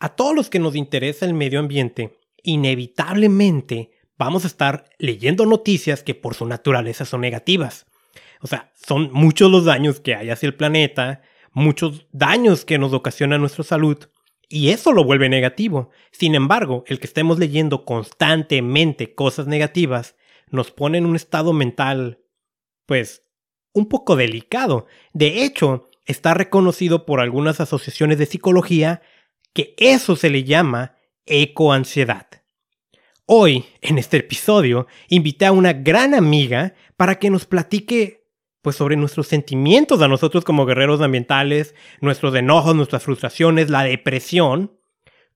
A 0.00 0.08
todos 0.08 0.34
los 0.34 0.48
que 0.48 0.58
nos 0.58 0.76
interesa 0.76 1.26
el 1.26 1.34
medio 1.34 1.60
ambiente, 1.60 2.18
inevitablemente 2.42 3.90
vamos 4.16 4.44
a 4.44 4.46
estar 4.46 4.86
leyendo 4.98 5.44
noticias 5.44 6.02
que 6.02 6.14
por 6.14 6.34
su 6.34 6.46
naturaleza 6.46 7.04
son 7.04 7.20
negativas. 7.20 7.86
O 8.40 8.46
sea, 8.46 8.72
son 8.74 9.10
muchos 9.12 9.50
los 9.50 9.66
daños 9.66 10.00
que 10.00 10.14
hay 10.14 10.30
hacia 10.30 10.46
el 10.46 10.54
planeta, 10.54 11.20
muchos 11.52 12.06
daños 12.12 12.64
que 12.64 12.78
nos 12.78 12.94
ocasiona 12.94 13.36
nuestra 13.36 13.62
salud, 13.62 13.98
y 14.48 14.70
eso 14.70 14.92
lo 14.92 15.04
vuelve 15.04 15.28
negativo. 15.28 15.90
Sin 16.10 16.34
embargo, 16.34 16.82
el 16.86 16.98
que 16.98 17.06
estemos 17.06 17.38
leyendo 17.38 17.84
constantemente 17.84 19.14
cosas 19.14 19.46
negativas 19.46 20.16
nos 20.50 20.70
pone 20.70 20.96
en 20.96 21.04
un 21.06 21.14
estado 21.14 21.52
mental, 21.52 22.20
pues, 22.86 23.22
un 23.72 23.86
poco 23.86 24.16
delicado. 24.16 24.86
De 25.12 25.44
hecho, 25.44 25.90
está 26.06 26.32
reconocido 26.34 27.04
por 27.04 27.20
algunas 27.20 27.60
asociaciones 27.60 28.18
de 28.18 28.26
psicología 28.26 29.02
que 29.52 29.74
eso 29.76 30.16
se 30.16 30.30
le 30.30 30.44
llama 30.44 30.94
ecoansiedad. 31.26 32.26
Hoy, 33.26 33.64
en 33.80 33.98
este 33.98 34.18
episodio, 34.18 34.86
invité 35.08 35.46
a 35.46 35.52
una 35.52 35.72
gran 35.72 36.14
amiga 36.14 36.74
para 36.96 37.18
que 37.18 37.30
nos 37.30 37.46
platique 37.46 38.20
pues 38.62 38.76
sobre 38.76 38.96
nuestros 38.96 39.26
sentimientos 39.26 40.02
a 40.02 40.08
nosotros 40.08 40.44
como 40.44 40.66
guerreros 40.66 41.00
ambientales, 41.00 41.74
nuestros 42.00 42.34
enojos, 42.34 42.74
nuestras 42.74 43.02
frustraciones, 43.02 43.70
la 43.70 43.84
depresión, 43.84 44.78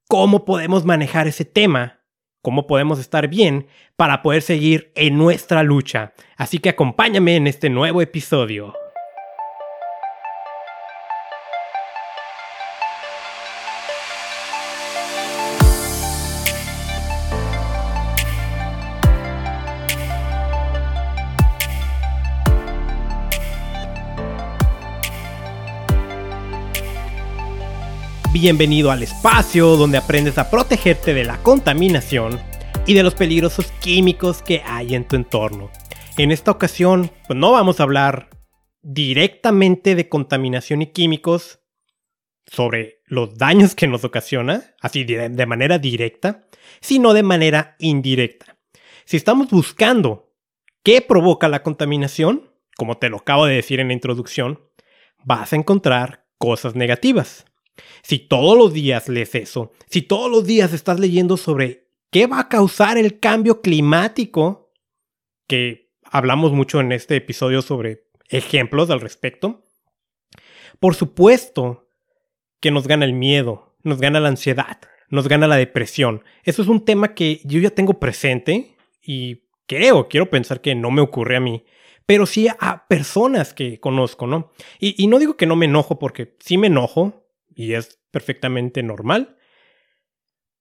cómo 0.08 0.44
podemos 0.44 0.84
manejar 0.84 1.26
ese 1.26 1.44
tema, 1.44 2.00
cómo 2.42 2.66
podemos 2.66 2.98
estar 2.98 3.28
bien 3.28 3.68
para 3.96 4.22
poder 4.22 4.42
seguir 4.42 4.92
en 4.94 5.16
nuestra 5.16 5.62
lucha. 5.62 6.12
Así 6.36 6.58
que 6.58 6.70
acompáñame 6.70 7.36
en 7.36 7.46
este 7.46 7.70
nuevo 7.70 8.02
episodio. 8.02 8.74
Bienvenido 28.44 28.90
al 28.90 29.02
espacio 29.02 29.78
donde 29.78 29.96
aprendes 29.96 30.36
a 30.36 30.50
protegerte 30.50 31.14
de 31.14 31.24
la 31.24 31.38
contaminación 31.38 32.38
y 32.86 32.92
de 32.92 33.02
los 33.02 33.14
peligrosos 33.14 33.72
químicos 33.80 34.42
que 34.42 34.60
hay 34.66 34.94
en 34.94 35.08
tu 35.08 35.16
entorno. 35.16 35.70
En 36.18 36.30
esta 36.30 36.50
ocasión, 36.50 37.10
pues 37.26 37.38
no 37.38 37.52
vamos 37.52 37.80
a 37.80 37.84
hablar 37.84 38.28
directamente 38.82 39.94
de 39.94 40.10
contaminación 40.10 40.82
y 40.82 40.88
químicos 40.88 41.60
sobre 42.44 43.00
los 43.06 43.38
daños 43.38 43.74
que 43.74 43.86
nos 43.86 44.04
ocasiona, 44.04 44.74
así 44.82 45.04
de 45.04 45.46
manera 45.46 45.78
directa, 45.78 46.46
sino 46.82 47.14
de 47.14 47.22
manera 47.22 47.76
indirecta. 47.78 48.58
Si 49.06 49.16
estamos 49.16 49.48
buscando 49.48 50.34
qué 50.82 51.00
provoca 51.00 51.48
la 51.48 51.62
contaminación, 51.62 52.50
como 52.76 52.98
te 52.98 53.08
lo 53.08 53.16
acabo 53.16 53.46
de 53.46 53.54
decir 53.54 53.80
en 53.80 53.88
la 53.88 53.94
introducción, 53.94 54.60
vas 55.24 55.54
a 55.54 55.56
encontrar 55.56 56.26
cosas 56.36 56.74
negativas. 56.74 57.46
Si 58.02 58.18
todos 58.18 58.56
los 58.56 58.72
días 58.72 59.08
lees 59.08 59.34
eso, 59.34 59.72
si 59.88 60.02
todos 60.02 60.30
los 60.30 60.44
días 60.44 60.72
estás 60.72 61.00
leyendo 61.00 61.36
sobre 61.36 61.88
qué 62.10 62.26
va 62.26 62.40
a 62.40 62.48
causar 62.48 62.98
el 62.98 63.18
cambio 63.18 63.60
climático, 63.60 64.72
que 65.46 65.90
hablamos 66.04 66.52
mucho 66.52 66.80
en 66.80 66.92
este 66.92 67.16
episodio 67.16 67.62
sobre 67.62 68.04
ejemplos 68.28 68.90
al 68.90 69.00
respecto, 69.00 69.64
por 70.80 70.94
supuesto 70.94 71.88
que 72.60 72.70
nos 72.70 72.86
gana 72.86 73.04
el 73.04 73.12
miedo, 73.12 73.76
nos 73.82 74.00
gana 74.00 74.20
la 74.20 74.28
ansiedad, 74.28 74.78
nos 75.08 75.28
gana 75.28 75.46
la 75.46 75.56
depresión. 75.56 76.22
Eso 76.44 76.62
es 76.62 76.68
un 76.68 76.84
tema 76.84 77.14
que 77.14 77.40
yo 77.44 77.60
ya 77.60 77.70
tengo 77.70 77.98
presente 78.00 78.76
y 79.02 79.42
creo, 79.66 80.08
quiero 80.08 80.30
pensar 80.30 80.60
que 80.60 80.74
no 80.74 80.90
me 80.90 81.02
ocurre 81.02 81.36
a 81.36 81.40
mí, 81.40 81.64
pero 82.06 82.26
sí 82.26 82.48
a 82.48 82.86
personas 82.86 83.54
que 83.54 83.80
conozco, 83.80 84.26
¿no? 84.26 84.50
Y, 84.78 85.02
y 85.02 85.06
no 85.06 85.18
digo 85.18 85.36
que 85.36 85.46
no 85.46 85.56
me 85.56 85.66
enojo 85.66 85.98
porque 85.98 86.36
sí 86.40 86.58
me 86.58 86.68
enojo, 86.68 87.23
y 87.54 87.74
es 87.74 88.00
perfectamente 88.10 88.82
normal. 88.82 89.36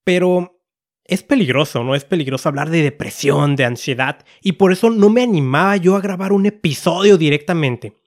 Pero 0.04 0.64
es 1.06 1.24
peligroso, 1.24 1.84
¿no? 1.84 1.96
Es 1.96 2.06
peligroso 2.06 2.50
hablar 2.50 2.70
de 2.70 2.82
depresión, 2.82 3.56
de 3.56 3.66
ansiedad, 3.66 4.26
y 4.42 4.54
por 4.54 4.72
eso 4.72 4.90
no 4.90 5.10
me 5.10 5.24
animaba 5.24 5.76
yo 5.78 5.96
a 5.96 6.02
grabar 6.02 6.32
un 6.32 6.46
episodio 6.46 7.18
directamente. 7.18 8.02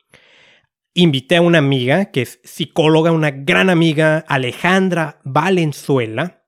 Invité 0.94 1.36
a 1.36 1.42
una 1.42 1.58
amiga 1.58 2.06
que 2.06 2.22
es 2.22 2.40
psicóloga, 2.42 3.12
una 3.12 3.30
gran 3.30 3.68
amiga, 3.68 4.24
Alejandra 4.28 5.20
Valenzuela, 5.24 6.44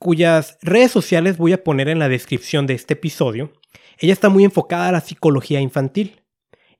cuyas 0.00 0.58
redes 0.62 0.90
sociales 0.90 1.36
voy 1.36 1.52
a 1.52 1.62
poner 1.62 1.88
en 1.88 2.00
la 2.00 2.08
descripción 2.08 2.66
de 2.66 2.74
este 2.74 2.94
episodio. 2.94 3.52
Ella 3.98 4.12
está 4.12 4.28
muy 4.28 4.44
enfocada 4.44 4.88
a 4.88 4.92
la 4.92 5.00
psicología 5.00 5.60
infantil 5.60 6.22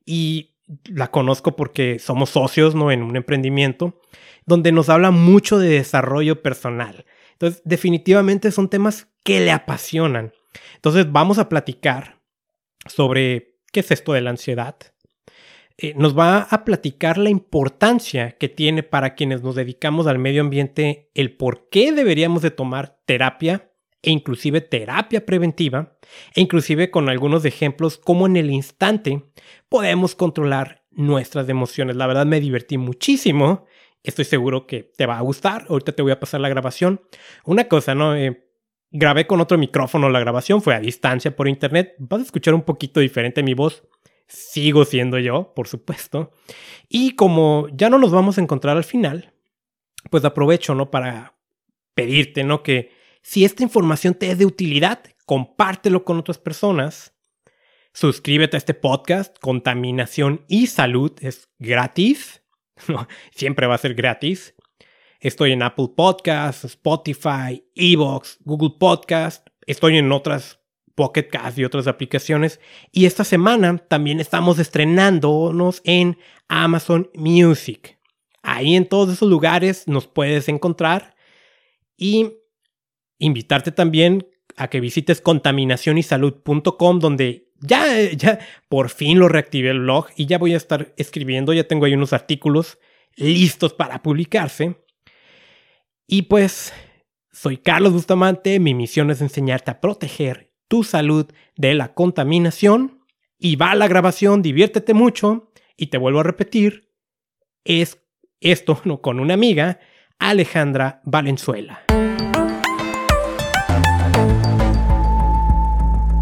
y 0.04 0.56
la 0.84 1.10
conozco 1.10 1.54
porque 1.54 1.98
somos 1.98 2.30
socios, 2.30 2.74
¿no? 2.74 2.90
En 2.90 3.02
un 3.02 3.16
emprendimiento 3.16 4.00
donde 4.48 4.72
nos 4.72 4.88
habla 4.88 5.10
mucho 5.10 5.58
de 5.58 5.68
desarrollo 5.68 6.42
personal. 6.42 7.04
Entonces, 7.32 7.62
definitivamente 7.64 8.50
son 8.50 8.68
temas 8.68 9.06
que 9.22 9.40
le 9.40 9.52
apasionan. 9.52 10.32
Entonces, 10.74 11.12
vamos 11.12 11.38
a 11.38 11.48
platicar 11.48 12.20
sobre 12.86 13.58
qué 13.72 13.80
es 13.80 13.90
esto 13.90 14.14
de 14.14 14.22
la 14.22 14.30
ansiedad. 14.30 14.76
Eh, 15.76 15.94
nos 15.96 16.18
va 16.18 16.40
a 16.40 16.64
platicar 16.64 17.18
la 17.18 17.30
importancia 17.30 18.32
que 18.32 18.48
tiene 18.48 18.82
para 18.82 19.14
quienes 19.14 19.42
nos 19.42 19.54
dedicamos 19.54 20.06
al 20.06 20.18
medio 20.18 20.40
ambiente, 20.40 21.10
el 21.14 21.36
por 21.36 21.68
qué 21.68 21.92
deberíamos 21.92 22.42
de 22.42 22.50
tomar 22.50 22.98
terapia 23.04 23.70
e 24.02 24.10
inclusive 24.10 24.60
terapia 24.60 25.26
preventiva, 25.26 25.98
e 26.34 26.40
inclusive 26.40 26.90
con 26.90 27.08
algunos 27.08 27.44
ejemplos 27.44 27.98
cómo 27.98 28.26
en 28.26 28.36
el 28.36 28.50
instante 28.50 29.24
podemos 29.68 30.14
controlar 30.14 30.84
nuestras 30.90 31.48
emociones. 31.48 31.96
La 31.96 32.06
verdad 32.06 32.26
me 32.26 32.40
divertí 32.40 32.78
muchísimo 32.78 33.66
Estoy 34.02 34.24
seguro 34.24 34.66
que 34.66 34.82
te 34.82 35.06
va 35.06 35.18
a 35.18 35.22
gustar. 35.22 35.66
Ahorita 35.68 35.92
te 35.92 36.02
voy 36.02 36.12
a 36.12 36.20
pasar 36.20 36.40
la 36.40 36.48
grabación. 36.48 37.00
Una 37.44 37.68
cosa, 37.68 37.94
¿no? 37.94 38.14
Eh, 38.14 38.48
grabé 38.90 39.26
con 39.26 39.40
otro 39.40 39.58
micrófono 39.58 40.08
la 40.08 40.20
grabación, 40.20 40.62
fue 40.62 40.74
a 40.74 40.80
distancia 40.80 41.34
por 41.34 41.48
internet. 41.48 41.94
Vas 41.98 42.20
a 42.20 42.24
escuchar 42.24 42.54
un 42.54 42.62
poquito 42.62 43.00
diferente 43.00 43.42
mi 43.42 43.54
voz. 43.54 43.82
Sigo 44.26 44.84
siendo 44.84 45.18
yo, 45.18 45.52
por 45.54 45.68
supuesto. 45.68 46.32
Y 46.88 47.12
como 47.12 47.68
ya 47.72 47.88
no 47.90 47.98
nos 47.98 48.12
vamos 48.12 48.38
a 48.38 48.42
encontrar 48.42 48.76
al 48.76 48.84
final, 48.84 49.32
pues 50.10 50.24
aprovecho, 50.24 50.74
¿no? 50.74 50.90
Para 50.90 51.34
pedirte, 51.94 52.44
¿no? 52.44 52.62
Que 52.62 52.92
si 53.22 53.44
esta 53.44 53.62
información 53.62 54.14
te 54.14 54.30
es 54.30 54.38
de 54.38 54.46
utilidad, 54.46 55.02
compártelo 55.26 56.04
con 56.04 56.18
otras 56.18 56.38
personas. 56.38 57.14
Suscríbete 57.92 58.56
a 58.56 58.58
este 58.58 58.74
podcast, 58.74 59.36
Contaminación 59.40 60.44
y 60.46 60.68
Salud, 60.68 61.12
es 61.20 61.48
gratis. 61.58 62.37
siempre 63.30 63.66
va 63.66 63.74
a 63.74 63.78
ser 63.78 63.94
gratis. 63.94 64.54
Estoy 65.20 65.52
en 65.52 65.62
Apple 65.62 65.88
Podcasts, 65.96 66.64
Spotify, 66.64 67.64
Evox, 67.74 68.38
Google 68.44 68.76
Podcast. 68.78 69.46
Estoy 69.66 69.98
en 69.98 70.12
otras 70.12 70.60
Pocket 70.94 71.28
Cast 71.28 71.58
y 71.58 71.64
otras 71.64 71.86
aplicaciones. 71.86 72.60
Y 72.90 73.06
esta 73.06 73.24
semana 73.24 73.78
también 73.78 74.18
estamos 74.18 74.58
estrenándonos 74.58 75.80
en 75.84 76.18
Amazon 76.48 77.08
Music. 77.14 77.98
Ahí 78.42 78.74
en 78.74 78.88
todos 78.88 79.12
esos 79.12 79.28
lugares 79.28 79.86
nos 79.86 80.06
puedes 80.06 80.48
encontrar. 80.48 81.14
Y 81.96 82.32
invitarte 83.18 83.72
también 83.72 84.28
a 84.56 84.68
que 84.68 84.80
visites 84.80 85.20
contaminacionysalud.com 85.20 86.98
donde 86.98 87.47
ya, 87.60 88.10
ya, 88.12 88.38
por 88.68 88.88
fin 88.90 89.18
lo 89.18 89.28
reactivé 89.28 89.70
el 89.70 89.80
blog 89.80 90.06
y 90.16 90.26
ya 90.26 90.38
voy 90.38 90.54
a 90.54 90.56
estar 90.56 90.94
escribiendo, 90.96 91.52
ya 91.52 91.66
tengo 91.66 91.86
ahí 91.86 91.94
unos 91.94 92.12
artículos 92.12 92.78
listos 93.16 93.74
para 93.74 94.02
publicarse. 94.02 94.76
Y 96.06 96.22
pues, 96.22 96.72
soy 97.32 97.58
Carlos 97.58 97.92
Bustamante, 97.92 98.58
mi 98.60 98.74
misión 98.74 99.10
es 99.10 99.20
enseñarte 99.20 99.70
a 99.70 99.80
proteger 99.80 100.52
tu 100.68 100.84
salud 100.84 101.26
de 101.56 101.74
la 101.74 101.94
contaminación. 101.94 103.04
Y 103.38 103.56
va 103.56 103.74
la 103.74 103.88
grabación, 103.88 104.42
diviértete 104.42 104.94
mucho. 104.94 105.52
Y 105.76 105.88
te 105.88 105.98
vuelvo 105.98 106.20
a 106.20 106.24
repetir, 106.24 106.92
es 107.64 108.02
esto 108.40 108.80
con 109.00 109.20
una 109.20 109.34
amiga, 109.34 109.80
Alejandra 110.18 111.00
Valenzuela. 111.04 111.84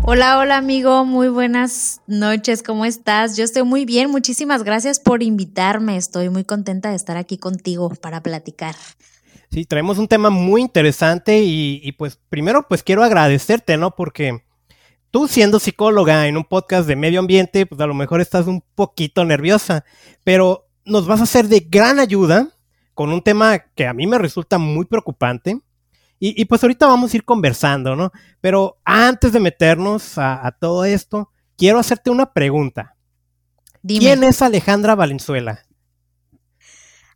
Hola, 0.09 0.39
hola 0.39 0.57
amigo, 0.57 1.05
muy 1.05 1.29
buenas 1.29 2.01
noches, 2.07 2.63
¿cómo 2.63 2.85
estás? 2.85 3.37
Yo 3.37 3.43
estoy 3.43 3.65
muy 3.65 3.85
bien, 3.85 4.09
muchísimas 4.09 4.63
gracias 4.63 5.01
por 5.01 5.21
invitarme, 5.21 5.97
estoy 5.97 6.29
muy 6.29 6.45
contenta 6.45 6.91
de 6.91 6.95
estar 6.95 7.17
aquí 7.17 7.39
contigo 7.39 7.91
para 7.91 8.23
platicar. 8.23 8.77
Sí, 9.51 9.65
traemos 9.65 9.99
un 9.99 10.07
tema 10.07 10.31
muy 10.31 10.63
interesante 10.63 11.43
y, 11.43 11.91
pues 11.99 12.21
primero 12.29 12.69
pues 12.69 12.85
quiero 12.85 13.03
agradecerte, 13.03 13.77
¿no? 13.77 13.97
Porque 13.97 14.45
tú 15.11 15.27
siendo 15.27 15.59
psicóloga 15.59 16.29
en 16.29 16.37
un 16.37 16.45
podcast 16.45 16.87
de 16.87 16.95
medio 16.95 17.19
ambiente, 17.19 17.67
pues 17.67 17.81
a 17.81 17.87
lo 17.89 17.95
mejor 17.95 18.21
estás 18.21 18.47
un 18.47 18.63
poquito 18.77 19.25
nerviosa, 19.25 19.85
pero 20.23 20.69
nos 20.85 21.09
vas 21.09 21.21
a 21.21 21.27
ser 21.27 21.49
de 21.49 21.67
gran 21.69 21.99
ayuda 21.99 22.51
con 22.95 23.13
un 23.13 23.23
tema 23.23 23.59
que 23.59 23.89
a 23.89 23.93
mí 23.93 24.07
me 24.07 24.19
resulta 24.19 24.57
muy 24.57 24.85
preocupante 24.85 25.59
Y, 26.19 26.47
pues 26.47 26.63
ahorita 26.63 26.87
vamos 26.87 27.13
a 27.13 27.17
ir 27.17 27.25
conversando, 27.25 27.95
¿no? 27.95 28.11
Pero 28.41 28.79
antes 28.85 29.33
de 29.33 29.41
meternos 29.41 30.17
a, 30.17 30.57
todo 30.59 30.85
esto, 30.87 31.31
quiero 31.59 31.79
hacerte 31.79 32.11
una 32.11 32.33
pregunta. 32.33 32.97
¿Quién 33.87 34.25
es 34.25 34.41
Alejandra 34.41 34.95
Valenzuela? 34.95 35.67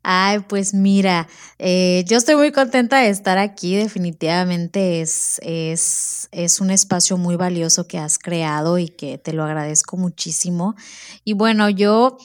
Ay, 0.02 0.40
pues 0.40 0.72
mira, 0.72 1.28
eh, 1.58 2.04
yo 2.06 2.16
estoy 2.16 2.34
muy 2.34 2.52
contenta 2.52 3.00
de 3.00 3.10
estar 3.10 3.36
aquí. 3.36 3.76
Definitivamente 3.76 5.02
es, 5.02 5.38
es, 5.42 6.28
es, 6.32 6.60
un 6.60 6.70
espacio 6.70 7.18
muy 7.18 7.36
valioso 7.36 7.86
que 7.86 7.98
has 7.98 8.18
creado 8.18 8.78
y 8.78 8.88
que 8.88 9.18
te 9.18 9.34
lo 9.34 9.44
agradezco 9.44 9.98
muchísimo. 9.98 10.74
Y 11.22 11.34
bueno, 11.34 11.68
yo 11.68 12.16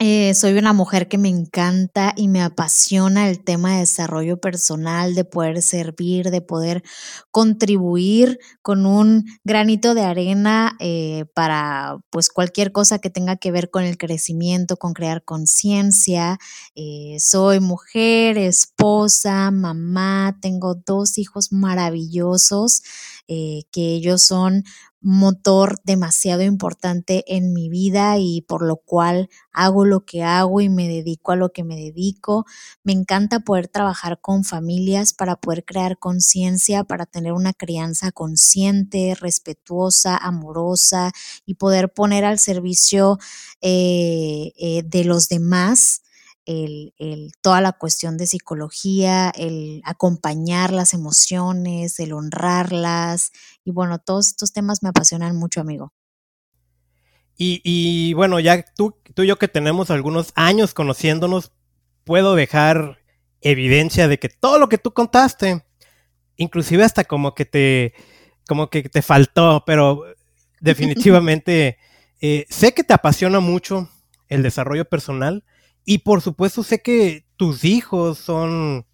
eh, 0.00 0.32
soy 0.34 0.52
una 0.52 0.72
mujer 0.72 1.08
que 1.08 1.18
me 1.18 1.28
encanta 1.28 2.12
y 2.16 2.28
me 2.28 2.40
apasiona 2.40 3.28
el 3.28 3.42
tema 3.42 3.72
de 3.74 3.80
desarrollo 3.80 4.40
personal, 4.40 5.16
de 5.16 5.24
poder 5.24 5.60
servir, 5.60 6.30
de 6.30 6.40
poder 6.40 6.84
contribuir 7.32 8.38
con 8.62 8.86
un 8.86 9.24
granito 9.42 9.94
de 9.94 10.02
arena 10.02 10.76
eh, 10.78 11.24
para 11.34 11.98
pues 12.10 12.28
cualquier 12.30 12.70
cosa 12.70 13.00
que 13.00 13.10
tenga 13.10 13.36
que 13.36 13.50
ver 13.50 13.70
con 13.70 13.82
el 13.82 13.98
crecimiento, 13.98 14.76
con 14.76 14.92
crear 14.92 15.24
conciencia. 15.24 16.38
Eh, 16.76 17.16
soy 17.18 17.58
mujer, 17.58 18.38
esposa, 18.38 19.50
mamá, 19.50 20.38
tengo 20.40 20.76
dos 20.76 21.18
hijos 21.18 21.50
maravillosos 21.50 22.82
que 23.28 23.94
ellos 23.94 24.22
son 24.22 24.64
motor 25.00 25.80
demasiado 25.84 26.42
importante 26.42 27.24
en 27.28 27.52
mi 27.52 27.68
vida 27.68 28.18
y 28.18 28.42
por 28.42 28.62
lo 28.62 28.76
cual 28.76 29.28
hago 29.52 29.84
lo 29.84 30.04
que 30.04 30.24
hago 30.24 30.60
y 30.60 30.68
me 30.68 30.88
dedico 30.88 31.32
a 31.32 31.36
lo 31.36 31.52
que 31.52 31.62
me 31.62 31.76
dedico. 31.76 32.46
Me 32.82 32.92
encanta 32.92 33.40
poder 33.40 33.68
trabajar 33.68 34.20
con 34.20 34.44
familias 34.44 35.14
para 35.14 35.36
poder 35.36 35.64
crear 35.64 35.98
conciencia, 35.98 36.84
para 36.84 37.06
tener 37.06 37.32
una 37.32 37.52
crianza 37.52 38.10
consciente, 38.10 39.14
respetuosa, 39.14 40.16
amorosa 40.16 41.12
y 41.46 41.54
poder 41.54 41.92
poner 41.92 42.24
al 42.24 42.38
servicio 42.38 43.18
eh, 43.60 44.52
eh, 44.56 44.82
de 44.84 45.04
los 45.04 45.28
demás 45.28 46.02
el, 46.48 47.32
toda 47.42 47.60
la 47.60 47.72
cuestión 47.72 48.16
de 48.16 48.26
psicología, 48.26 49.30
el 49.36 49.82
acompañar 49.84 50.72
las 50.72 50.94
emociones, 50.94 52.00
el 52.00 52.14
honrarlas. 52.14 53.32
Y 53.64 53.70
bueno, 53.70 53.98
todos 53.98 54.28
estos 54.28 54.52
temas 54.52 54.82
me 54.82 54.88
apasionan 54.88 55.36
mucho, 55.36 55.60
amigo. 55.60 55.92
Y, 57.40 58.12
bueno, 58.14 58.40
ya 58.40 58.64
tú, 58.76 58.96
tú 59.14 59.22
y 59.22 59.28
yo 59.28 59.38
que 59.38 59.46
tenemos 59.46 59.92
algunos 59.92 60.32
años 60.34 60.74
conociéndonos, 60.74 61.52
puedo 62.02 62.34
dejar 62.34 62.98
evidencia 63.42 64.08
de 64.08 64.18
que 64.18 64.28
todo 64.28 64.58
lo 64.58 64.68
que 64.68 64.78
tú 64.78 64.92
contaste, 64.92 65.64
inclusive 66.36 66.82
hasta 66.82 67.04
como 67.04 67.36
que 67.36 67.44
te, 67.44 67.94
como 68.48 68.70
que 68.70 68.88
te 68.88 69.02
faltó, 69.02 69.62
pero 69.66 70.02
definitivamente 70.60 71.78
eh, 72.20 72.46
sé 72.48 72.74
que 72.74 72.82
te 72.82 72.94
apasiona 72.94 73.38
mucho 73.38 73.88
el 74.28 74.42
desarrollo 74.42 74.86
personal 74.86 75.44
y 75.90 75.96
por 75.96 76.20
supuesto 76.20 76.62
sé 76.62 76.82
que 76.82 77.24
tus 77.38 77.64
hijos 77.64 78.18
son, 78.18 78.84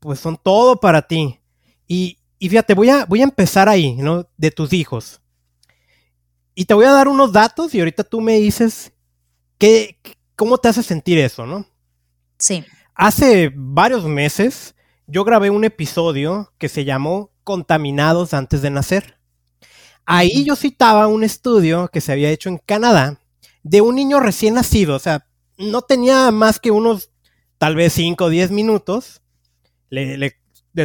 pues 0.00 0.18
son 0.18 0.36
todo 0.36 0.80
para 0.80 1.02
ti. 1.02 1.38
Y, 1.86 2.18
fíjate, 2.40 2.74
voy 2.74 2.90
a, 2.90 3.04
voy 3.04 3.20
a 3.20 3.24
empezar 3.24 3.68
ahí, 3.68 3.94
¿no? 3.94 4.28
De 4.36 4.50
tus 4.50 4.72
hijos. 4.72 5.20
Y 6.56 6.64
te 6.64 6.74
voy 6.74 6.86
a 6.86 6.90
dar 6.90 7.06
unos 7.06 7.30
datos 7.32 7.72
y 7.72 7.78
ahorita 7.78 8.02
tú 8.02 8.20
me 8.20 8.32
dices 8.40 8.92
qué, 9.58 9.96
cómo 10.34 10.58
te 10.58 10.66
hace 10.66 10.82
sentir 10.82 11.18
eso, 11.18 11.46
¿no? 11.46 11.64
Sí. 12.36 12.64
Hace 12.96 13.52
varios 13.54 14.04
meses 14.04 14.74
yo 15.06 15.22
grabé 15.22 15.50
un 15.50 15.62
episodio 15.62 16.52
que 16.58 16.68
se 16.68 16.84
llamó 16.84 17.30
Contaminados 17.44 18.34
antes 18.34 18.60
de 18.60 18.70
nacer. 18.70 19.20
Ahí 20.04 20.44
yo 20.44 20.56
citaba 20.56 21.06
un 21.06 21.22
estudio 21.22 21.86
que 21.92 22.00
se 22.00 22.10
había 22.10 22.30
hecho 22.30 22.48
en 22.48 22.58
Canadá 22.58 23.20
de 23.62 23.82
un 23.82 23.94
niño 23.94 24.18
recién 24.18 24.54
nacido, 24.54 24.96
o 24.96 24.98
sea, 24.98 25.27
no 25.58 25.82
tenía 25.82 26.30
más 26.30 26.58
que 26.58 26.70
unos 26.70 27.10
tal 27.58 27.74
vez 27.74 27.92
5 27.94 28.24
o 28.24 28.28
10 28.28 28.50
minutos. 28.52 29.20
Le, 29.90 30.34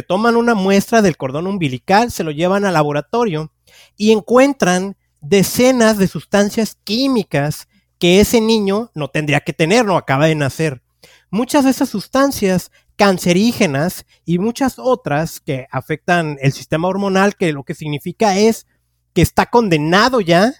toman 0.08 0.36
una 0.36 0.54
muestra 0.54 1.02
del 1.02 1.16
cordón 1.16 1.46
umbilical, 1.46 2.10
se 2.10 2.24
lo 2.24 2.32
llevan 2.32 2.64
al 2.64 2.74
laboratorio 2.74 3.52
y 3.96 4.10
encuentran 4.10 4.96
decenas 5.20 5.98
de 5.98 6.08
sustancias 6.08 6.76
químicas 6.82 7.68
que 7.98 8.20
ese 8.20 8.40
niño 8.40 8.90
no 8.94 9.08
tendría 9.08 9.40
que 9.40 9.52
tener, 9.52 9.84
no 9.84 9.96
acaba 9.96 10.26
de 10.26 10.34
nacer. 10.34 10.82
Muchas 11.30 11.64
de 11.64 11.70
esas 11.70 11.88
sustancias 11.88 12.72
cancerígenas 12.96 14.04
y 14.24 14.38
muchas 14.38 14.78
otras 14.78 15.38
que 15.38 15.66
afectan 15.70 16.38
el 16.40 16.52
sistema 16.52 16.88
hormonal, 16.88 17.36
que 17.36 17.52
lo 17.52 17.62
que 17.62 17.74
significa 17.74 18.36
es 18.36 18.66
que 19.12 19.22
está 19.22 19.46
condenado 19.46 20.20
ya, 20.20 20.52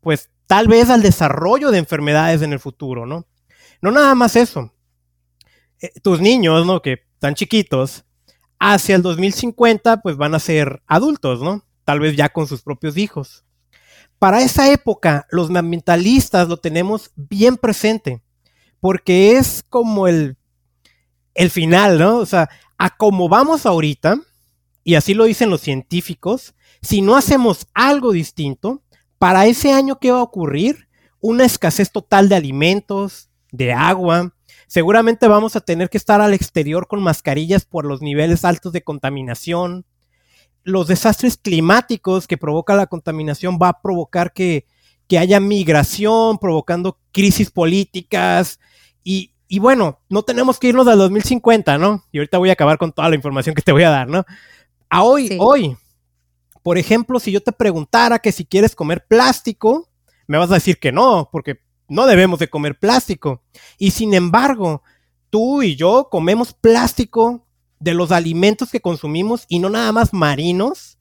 pues 0.00 0.30
tal 0.46 0.66
vez 0.66 0.90
al 0.90 1.02
desarrollo 1.02 1.70
de 1.70 1.78
enfermedades 1.78 2.42
en 2.42 2.52
el 2.52 2.60
futuro, 2.60 3.06
¿no? 3.06 3.26
No 3.82 3.90
nada 3.90 4.14
más 4.14 4.36
eso. 4.36 4.72
Eh, 5.80 5.92
tus 6.02 6.20
niños, 6.20 6.66
¿no? 6.66 6.80
Que 6.80 7.04
están 7.14 7.34
chiquitos, 7.34 8.04
hacia 8.58 8.96
el 8.96 9.02
2050 9.02 10.02
pues 10.02 10.16
van 10.16 10.34
a 10.34 10.38
ser 10.38 10.82
adultos, 10.86 11.42
¿no? 11.42 11.64
Tal 11.84 12.00
vez 12.00 12.16
ya 12.16 12.28
con 12.28 12.46
sus 12.46 12.62
propios 12.62 12.96
hijos. 12.96 13.44
Para 14.18 14.42
esa 14.42 14.72
época, 14.72 15.26
los 15.30 15.54
ambientalistas 15.54 16.48
lo 16.48 16.56
tenemos 16.56 17.10
bien 17.16 17.56
presente, 17.56 18.22
porque 18.80 19.36
es 19.36 19.62
como 19.68 20.08
el, 20.08 20.36
el 21.34 21.50
final, 21.50 21.98
¿no? 21.98 22.18
O 22.18 22.26
sea, 22.26 22.48
a 22.78 22.96
como 22.96 23.28
vamos 23.28 23.66
ahorita, 23.66 24.18
y 24.84 24.94
así 24.94 25.12
lo 25.12 25.24
dicen 25.24 25.50
los 25.50 25.60
científicos, 25.60 26.54
si 26.80 27.02
no 27.02 27.16
hacemos 27.16 27.66
algo 27.74 28.12
distinto, 28.12 28.82
para 29.18 29.46
ese 29.46 29.72
año, 29.72 29.98
¿qué 29.98 30.12
va 30.12 30.20
a 30.20 30.22
ocurrir? 30.22 30.88
Una 31.20 31.44
escasez 31.44 31.90
total 31.90 32.28
de 32.28 32.36
alimentos, 32.36 33.25
de 33.52 33.72
agua. 33.72 34.34
Seguramente 34.66 35.28
vamos 35.28 35.56
a 35.56 35.60
tener 35.60 35.88
que 35.88 35.98
estar 35.98 36.20
al 36.20 36.34
exterior 36.34 36.86
con 36.88 37.02
mascarillas 37.02 37.64
por 37.64 37.84
los 37.84 38.02
niveles 38.02 38.44
altos 38.44 38.72
de 38.72 38.82
contaminación. 38.82 39.84
Los 40.64 40.88
desastres 40.88 41.36
climáticos 41.36 42.26
que 42.26 42.36
provoca 42.36 42.74
la 42.74 42.86
contaminación 42.86 43.58
va 43.62 43.68
a 43.68 43.80
provocar 43.80 44.32
que, 44.32 44.66
haya 45.16 45.38
migración, 45.38 46.38
provocando 46.38 46.98
crisis 47.12 47.50
políticas. 47.50 48.58
Y, 49.04 49.32
bueno, 49.60 50.00
no 50.08 50.24
tenemos 50.24 50.58
que 50.58 50.68
irnos 50.68 50.88
al 50.88 50.98
2050, 50.98 51.78
¿no? 51.78 52.04
Y 52.10 52.18
ahorita 52.18 52.38
voy 52.38 52.50
a 52.50 52.54
acabar 52.54 52.78
con 52.78 52.90
toda 52.90 53.08
la 53.08 53.14
información 53.14 53.54
que 53.54 53.62
te 53.62 53.70
voy 53.70 53.84
a 53.84 53.90
dar, 53.90 54.08
¿no? 54.08 54.24
A 54.90 55.04
hoy, 55.04 55.36
hoy, 55.38 55.76
por 56.64 56.78
ejemplo, 56.78 57.20
si 57.20 57.30
yo 57.30 57.40
te 57.40 57.52
preguntara 57.52 58.18
que 58.18 58.32
si 58.32 58.44
quieres 58.44 58.74
comer 58.74 59.06
plástico, 59.06 59.88
me 60.26 60.38
vas 60.38 60.50
a 60.50 60.54
decir 60.54 60.80
que 60.80 60.90
no, 60.90 61.28
porque 61.30 61.60
no 61.88 62.06
debemos 62.06 62.38
de 62.38 62.48
comer 62.48 62.78
plástico. 62.78 63.42
Y 63.78 63.90
sin 63.92 64.14
embargo, 64.14 64.82
tú 65.30 65.62
y 65.62 65.76
yo 65.76 66.08
comemos 66.10 66.52
plástico 66.52 67.46
de 67.78 67.94
los 67.94 68.12
alimentos 68.12 68.70
que 68.70 68.80
consumimos 68.80 69.44
y 69.48 69.58
no 69.58 69.70
nada 69.70 69.92
más 69.92 70.12
marinos, 70.12 70.98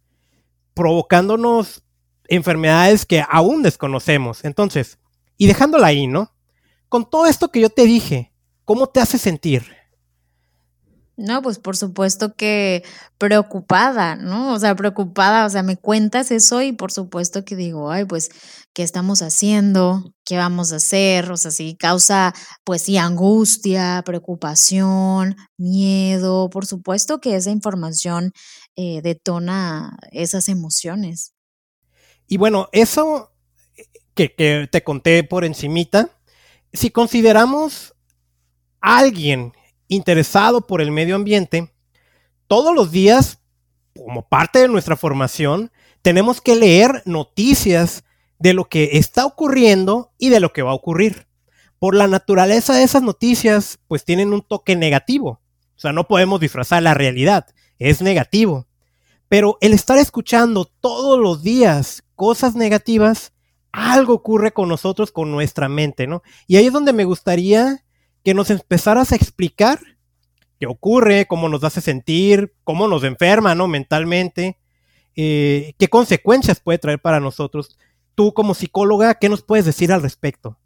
provocándonos 0.74 1.84
enfermedades 2.28 3.06
que 3.06 3.24
aún 3.30 3.64
desconocemos. 3.64 4.44
Entonces, 4.44 5.00
y 5.38 5.48
dejándola 5.48 5.88
ahí, 5.88 6.08
¿no? 6.08 6.34
Con 6.90 7.10
todo 7.10 7.26
esto 7.26 7.50
que 7.50 7.62
yo 7.62 7.70
te 7.70 7.86
dije, 7.86 8.32
¿cómo 8.64 8.88
te 8.88 9.00
hace 9.00 9.18
sentir? 9.18 9.66
No, 11.18 11.42
pues 11.42 11.60
por 11.60 11.78
supuesto 11.78 12.36
que 12.36 12.84
preocupada, 13.18 14.18
¿no? 14.18 14.54
O 14.54 14.60
sea, 14.60 14.76
preocupada, 14.76 15.46
o 15.46 15.50
sea, 15.50 15.64
me 15.64 15.78
cuentas 15.78 16.30
eso 16.30 16.62
y 16.62 16.74
por 16.74 16.92
supuesto 16.92 17.46
que 17.46 17.56
digo, 17.56 17.90
ay, 17.90 18.04
pues, 18.04 18.30
¿qué 18.74 18.84
estamos 18.84 19.22
haciendo? 19.22 20.14
¿Qué 20.26 20.36
vamos 20.36 20.74
a 20.74 20.76
hacer? 20.76 21.32
O 21.32 21.38
sea, 21.38 21.52
sí 21.52 21.78
causa, 21.80 22.34
pues 22.66 22.82
sí, 22.82 22.98
angustia, 22.98 24.04
preocupación, 24.06 25.38
miedo. 25.58 26.50
Por 26.50 26.66
supuesto 26.66 27.22
que 27.22 27.38
esa 27.38 27.52
información 27.52 28.34
eh, 28.76 29.02
detona 29.02 29.98
esas 30.12 30.50
emociones. 30.50 31.34
Y 32.28 32.36
bueno, 32.36 32.68
eso 32.74 33.32
que, 34.16 34.36
que 34.36 34.68
te 34.70 34.84
conté 34.84 35.24
por 35.24 35.46
encimita, 35.46 36.10
si 36.74 36.90
consideramos 36.90 37.94
a 38.82 38.98
alguien 38.98 39.54
interesado 39.88 40.62
por 40.62 40.82
el 40.82 40.92
medio 40.92 41.16
ambiente, 41.16 41.72
todos 42.48 42.76
los 42.76 42.92
días, 42.92 43.40
como 43.96 44.28
parte 44.28 44.60
de 44.60 44.68
nuestra 44.68 44.96
formación, 44.96 45.72
tenemos 46.02 46.42
que 46.42 46.56
leer 46.56 47.02
noticias 47.06 48.04
de 48.40 48.54
lo 48.54 48.66
que 48.66 48.98
está 48.98 49.26
ocurriendo 49.26 50.12
y 50.18 50.30
de 50.30 50.40
lo 50.40 50.54
que 50.54 50.62
va 50.62 50.72
a 50.72 50.76
ocurrir. 50.76 51.28
Por 51.80 51.96
la 51.96 52.08
naturaleza 52.08 52.74
de 52.76 52.84
esas 52.84 53.02
noticias, 53.02 53.80
pues 53.88 54.06
tienen 54.06 54.34
un 54.34 54.42
toque 54.42 54.76
negativo. 54.76 55.42
O 55.76 55.80
sea, 55.80 55.92
no 55.92 56.08
podemos 56.08 56.40
disfrazar 56.40 56.84
la 56.84 56.94
realidad, 56.94 57.48
es 57.80 58.02
negativo. 58.02 58.68
Pero 59.28 59.58
el 59.62 59.74
estar 59.74 59.98
escuchando 59.98 60.66
todos 60.66 61.20
los 61.20 61.44
días 61.44 62.04
cosas 62.16 62.56
negativas, 62.56 63.34
algo 63.72 64.14
ocurre 64.14 64.54
con 64.54 64.70
nosotros, 64.70 65.12
con 65.12 65.32
nuestra 65.32 65.68
mente, 65.68 66.08
¿no? 66.08 66.24
Y 66.48 66.56
ahí 66.56 66.68
es 66.68 66.74
donde 66.74 66.94
me 66.94 67.04
gustaría 67.04 67.84
que 68.26 68.34
nos 68.34 68.50
empezaras 68.50 69.12
a 69.12 69.16
explicar 69.16 69.80
qué 70.60 70.66
ocurre, 70.66 71.28
cómo 71.28 71.48
nos 71.48 71.64
hace 71.64 71.80
sentir, 71.80 72.56
cómo 72.64 72.88
nos 72.88 73.04
enferma, 73.04 73.54
¿no? 73.54 73.68
Mentalmente, 73.68 74.58
eh, 75.16 75.76
qué 75.78 75.88
consecuencias 75.90 76.60
puede 76.60 76.80
traer 76.80 77.00
para 77.00 77.20
nosotros. 77.20 77.78
Tú 78.16 78.34
como 78.34 78.56
psicóloga, 78.56 79.14
¿qué 79.14 79.30
nos 79.30 79.44
puedes 79.44 79.66
decir 79.66 79.94
al 79.94 80.02
respecto? 80.02 80.58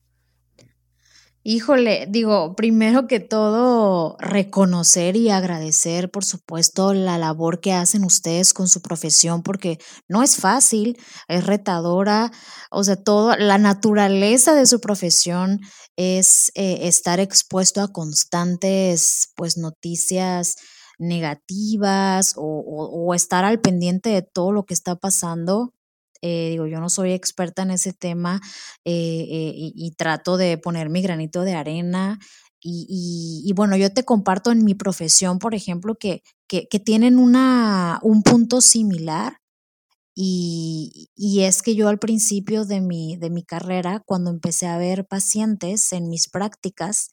Híjole, 1.51 2.05
digo, 2.07 2.55
primero 2.55 3.07
que 3.07 3.19
todo, 3.19 4.17
reconocer 4.19 5.15
y 5.15 5.31
agradecer, 5.31 6.11
por 6.11 6.23
supuesto, 6.23 6.93
la 6.93 7.17
labor 7.17 7.59
que 7.59 7.73
hacen 7.73 8.03
ustedes 8.03 8.53
con 8.53 8.67
su 8.67 8.83
profesión, 8.83 9.41
porque 9.41 9.79
no 10.07 10.21
es 10.21 10.37
fácil, 10.37 10.95
es 11.27 11.47
retadora, 11.47 12.31
o 12.69 12.83
sea, 12.83 12.97
todo, 12.97 13.35
la 13.35 13.57
naturaleza 13.57 14.53
de 14.53 14.67
su 14.67 14.79
profesión 14.79 15.59
es 15.95 16.51
eh, 16.53 16.81
estar 16.87 17.19
expuesto 17.19 17.81
a 17.81 17.91
constantes, 17.91 19.33
pues, 19.35 19.57
noticias 19.57 20.55
negativas 20.99 22.35
o 22.37 23.11
estar 23.15 23.43
al 23.43 23.59
pendiente 23.59 24.09
de 24.09 24.21
todo 24.21 24.51
lo 24.51 24.65
que 24.65 24.75
está 24.75 24.97
pasando 24.97 25.73
eh, 26.21 26.49
digo, 26.51 26.67
yo 26.67 26.79
no 26.79 26.89
soy 26.89 27.13
experta 27.13 27.61
en 27.63 27.71
ese 27.71 27.93
tema 27.93 28.41
eh, 28.85 29.25
eh, 29.29 29.53
y, 29.55 29.91
trato 29.91 30.37
de 30.37 30.57
poner 30.57 30.89
mi 30.89 31.01
granito 31.01 31.43
de 31.43 31.53
arena. 31.53 32.19
Y, 32.61 33.53
bueno, 33.55 33.77
yo 33.77 33.93
te 33.93 34.03
comparto 34.03 34.51
en 34.51 34.65
mi 34.65 34.75
profesión, 34.75 35.39
por 35.39 35.55
ejemplo, 35.55 35.95
que, 35.95 36.23
que, 36.47 36.67
tienen 36.79 37.17
una, 37.17 37.99
un 38.03 38.21
punto 38.21 38.59
similar. 38.59 39.37
Y, 40.13 41.09
y, 41.15 41.43
es 41.43 41.61
que 41.61 41.75
yo 41.75 41.87
al 41.87 41.99
principio 41.99 42.65
de 42.65 42.81
mi, 42.81 43.15
de 43.15 43.29
mi 43.29 43.43
carrera, 43.43 44.01
cuando 44.05 44.29
empecé 44.29 44.67
a 44.67 44.77
ver 44.77 45.07
pacientes 45.07 45.93
en 45.93 46.09
mis 46.09 46.27
prácticas, 46.29 47.11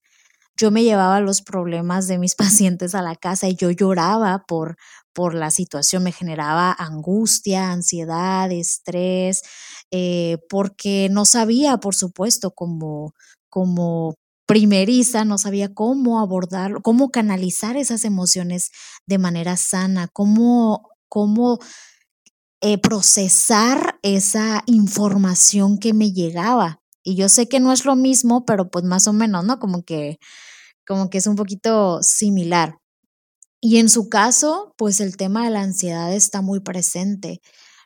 yo 0.57 0.71
me 0.71 0.85
llevaba 0.85 1.21
los 1.21 1.43
problemas 1.43 2.09
de 2.09 2.19
mis 2.19 2.35
pacientes 2.37 2.95
a 2.95 3.03
la 3.03 3.17
casa 3.17 3.49
y 3.49 3.57
yo 3.57 3.71
lloraba 3.71 4.45
por, 4.47 4.77
por 5.13 5.35
la 5.35 5.51
situación, 5.51 6.03
me 6.03 6.13
generaba 6.13 6.75
angustia, 6.79 7.73
ansiedad, 7.73 8.51
estrés, 8.53 9.43
eh, 9.91 10.39
porque 10.49 11.09
no 11.11 11.25
sabía, 11.25 11.79
por 11.79 11.95
supuesto, 11.95 12.51
como, 12.51 13.15
como 13.49 14.15
primeriza, 14.47 15.25
no 15.25 15.39
sabía 15.39 15.75
cómo 15.75 16.21
abordarlo, 16.21 16.81
cómo 16.83 17.11
canalizar 17.11 17.77
esas 17.77 18.05
emociones 18.05 18.71
de 19.07 19.19
manera 19.19 19.57
sana, 19.57 20.09
cómo, 20.13 20.91
cómo 21.09 21.59
eh, 22.63 22.79
procesar 22.79 23.99
esa 24.03 24.63
información 24.67 25.79
que 25.79 25.95
me 25.95 26.13
llegaba. 26.13 26.81
Y 27.03 27.15
yo 27.17 27.29
sé 27.29 27.49
que 27.49 27.61
no 27.61 27.73
es 27.73 27.85
lo 27.85 27.97
mismo, 27.97 28.45
pero 28.45 28.71
pues 28.71 28.85
más 28.85 29.07
o 29.09 29.13
menos, 29.13 29.45
¿no? 29.45 29.59
Como 29.59 29.85
que, 29.85 30.19
como 30.87 31.11
que 31.11 31.19
es 31.19 31.27
un 31.27 31.37
poquito 31.37 32.03
similar. 32.03 32.79
Y 33.61 33.79
en 33.79 33.89
su 33.89 34.09
caso, 34.09 34.75
pues 34.77 35.01
el 35.01 35.17
tema 35.17 35.45
de 35.45 35.51
la 35.51 35.63
ansiedad 35.63 36.13
está 36.15 36.43
muy 36.43 36.61
presente, 36.61 37.41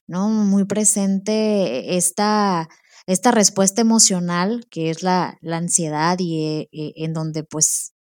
¿no? 0.06 0.28
Muy 0.28 0.64
presente 0.64 1.96
esta, 1.96 2.68
esta 3.06 3.30
respuesta 3.30 3.80
emocional 3.80 4.66
que 4.70 4.90
es 4.90 5.02
la, 5.02 5.38
la 5.40 5.56
ansiedad 5.58 6.18
y 6.18 6.42
eh, 6.42 6.68
eh, 6.72 6.92
en 6.96 7.12
donde 7.14 7.44
pues 7.44 7.94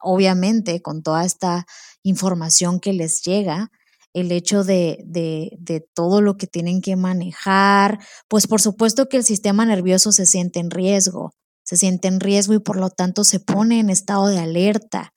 obviamente 0.00 0.80
con 0.82 1.02
toda 1.02 1.24
esta 1.24 1.66
información 2.02 2.78
que 2.80 2.92
les 2.92 3.22
llega, 3.22 3.70
el 4.12 4.30
hecho 4.30 4.62
de, 4.62 5.02
de, 5.04 5.56
de, 5.58 5.80
todo 5.80 6.20
lo 6.20 6.36
que 6.36 6.46
tienen 6.46 6.80
que 6.80 6.94
manejar, 6.94 7.98
pues 8.28 8.46
por 8.46 8.60
supuesto 8.60 9.08
que 9.08 9.16
el 9.16 9.24
sistema 9.24 9.66
nervioso 9.66 10.12
se 10.12 10.26
siente 10.26 10.60
en 10.60 10.70
riesgo, 10.70 11.34
se 11.64 11.76
siente 11.76 12.08
en 12.08 12.20
riesgo 12.20 12.54
y 12.54 12.60
por 12.60 12.76
lo 12.76 12.90
tanto 12.90 13.24
se 13.24 13.40
pone 13.40 13.80
en 13.80 13.90
estado 13.90 14.28
de 14.28 14.38
alerta. 14.38 15.14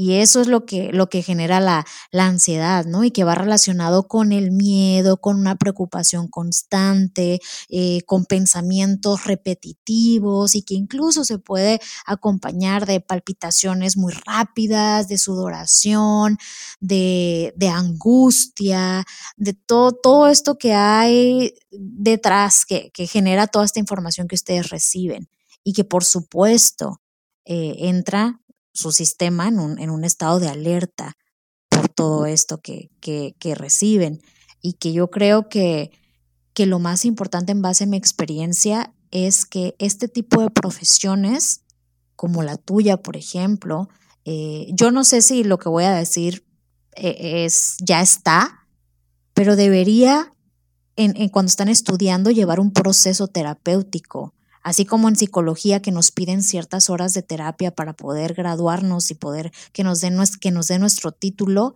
Y 0.00 0.12
eso 0.14 0.40
es 0.40 0.46
lo 0.46 0.64
que, 0.64 0.92
lo 0.92 1.08
que 1.08 1.22
genera 1.22 1.58
la, 1.58 1.84
la, 2.12 2.26
ansiedad, 2.26 2.84
¿no? 2.84 3.02
Y 3.02 3.10
que 3.10 3.24
va 3.24 3.34
relacionado 3.34 4.06
con 4.06 4.30
el 4.30 4.52
miedo, 4.52 5.16
con 5.16 5.36
una 5.36 5.56
preocupación 5.56 6.28
constante, 6.28 7.40
eh, 7.68 8.02
con 8.06 8.24
pensamientos 8.24 9.24
repetitivos 9.24 10.54
y 10.54 10.62
que 10.62 10.74
incluso 10.74 11.24
se 11.24 11.40
puede 11.40 11.80
acompañar 12.06 12.86
de 12.86 13.00
palpitaciones 13.00 13.96
muy 13.96 14.12
rápidas, 14.24 15.08
de 15.08 15.18
sudoración, 15.18 16.38
de, 16.78 17.52
de 17.56 17.68
angustia, 17.68 19.04
de 19.36 19.52
todo, 19.52 19.90
todo 19.90 20.28
esto 20.28 20.58
que 20.58 20.74
hay 20.74 21.54
detrás 21.72 22.64
que, 22.66 22.92
que 22.92 23.08
genera 23.08 23.48
toda 23.48 23.64
esta 23.64 23.80
información 23.80 24.28
que 24.28 24.36
ustedes 24.36 24.70
reciben 24.70 25.28
y 25.68 25.74
que 25.74 25.84
por 25.84 26.02
supuesto 26.02 27.02
eh, 27.44 27.74
entra 27.90 28.40
su 28.72 28.90
sistema 28.90 29.48
en 29.48 29.58
un, 29.58 29.78
en 29.78 29.90
un, 29.90 30.02
estado 30.02 30.40
de 30.40 30.48
alerta 30.48 31.18
por 31.68 31.90
todo 31.90 32.24
esto 32.24 32.62
que, 32.62 32.88
que, 33.00 33.36
que 33.38 33.54
reciben. 33.54 34.22
Y 34.62 34.74
que 34.74 34.94
yo 34.94 35.10
creo 35.10 35.50
que, 35.50 35.90
que 36.54 36.64
lo 36.64 36.78
más 36.78 37.04
importante 37.04 37.52
en 37.52 37.60
base 37.60 37.84
a 37.84 37.86
mi 37.86 37.98
experiencia 37.98 38.94
es 39.10 39.44
que 39.44 39.74
este 39.78 40.08
tipo 40.08 40.40
de 40.40 40.48
profesiones, 40.48 41.64
como 42.16 42.42
la 42.42 42.56
tuya, 42.56 43.02
por 43.02 43.18
ejemplo, 43.18 43.90
eh, 44.24 44.68
yo 44.72 44.90
no 44.90 45.04
sé 45.04 45.20
si 45.20 45.44
lo 45.44 45.58
que 45.58 45.68
voy 45.68 45.84
a 45.84 45.92
decir 45.92 46.46
eh, 46.96 47.44
es 47.44 47.76
ya 47.84 48.00
está, 48.00 48.66
pero 49.34 49.54
debería, 49.54 50.32
en, 50.96 51.14
en, 51.18 51.28
cuando 51.28 51.50
están 51.50 51.68
estudiando, 51.68 52.30
llevar 52.30 52.58
un 52.58 52.72
proceso 52.72 53.28
terapéutico 53.28 54.32
así 54.68 54.84
como 54.84 55.08
en 55.08 55.16
psicología 55.16 55.80
que 55.80 55.92
nos 55.92 56.12
piden 56.12 56.42
ciertas 56.42 56.90
horas 56.90 57.14
de 57.14 57.22
terapia 57.22 57.70
para 57.70 57.94
poder 57.94 58.34
graduarnos 58.34 59.10
y 59.10 59.14
poder 59.14 59.50
que 59.72 59.82
nos 59.82 60.02
den, 60.02 60.18
que 60.42 60.50
nos 60.50 60.68
nuestro 60.70 61.10
título, 61.10 61.74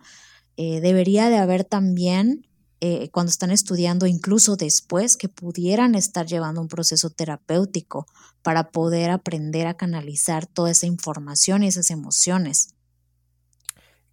eh, 0.57 0.79
debería 0.79 1.29
de 1.29 1.37
haber 1.37 1.63
también, 1.63 2.47
eh, 2.81 3.09
cuando 3.09 3.31
están 3.31 3.49
estudiando, 3.49 4.05
incluso 4.05 4.57
después, 4.57 5.17
que 5.17 5.27
pudieran 5.27 5.95
estar 5.95 6.27
llevando 6.27 6.61
un 6.61 6.67
proceso 6.67 7.09
terapéutico 7.09 8.05
para 8.43 8.69
poder 8.69 9.09
aprender 9.09 9.65
a 9.65 9.73
canalizar 9.73 10.45
toda 10.45 10.69
esa 10.69 10.85
información 10.85 11.63
y 11.63 11.69
esas 11.69 11.89
emociones. 11.89 12.75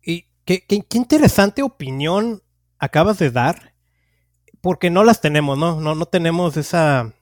Y 0.02 0.24
qué, 0.46 0.64
qué, 0.66 0.80
qué 0.88 0.96
interesante 0.96 1.62
opinión 1.62 2.42
acabas 2.78 3.18
de 3.18 3.30
dar, 3.30 3.74
porque 4.62 4.88
no 4.88 5.04
las 5.04 5.20
tenemos, 5.20 5.58
¿no? 5.58 5.82
No, 5.82 5.94
no 5.94 6.06
tenemos 6.06 6.56
esa 6.56 7.12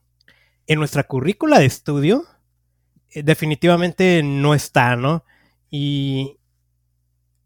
en 0.68 0.78
nuestra 0.78 1.02
currícula 1.02 1.58
de 1.58 1.66
estudio 1.66 2.24
eh, 3.10 3.22
definitivamente 3.22 4.22
no 4.22 4.54
está, 4.54 4.94
¿no? 4.94 5.24
Y 5.70 6.36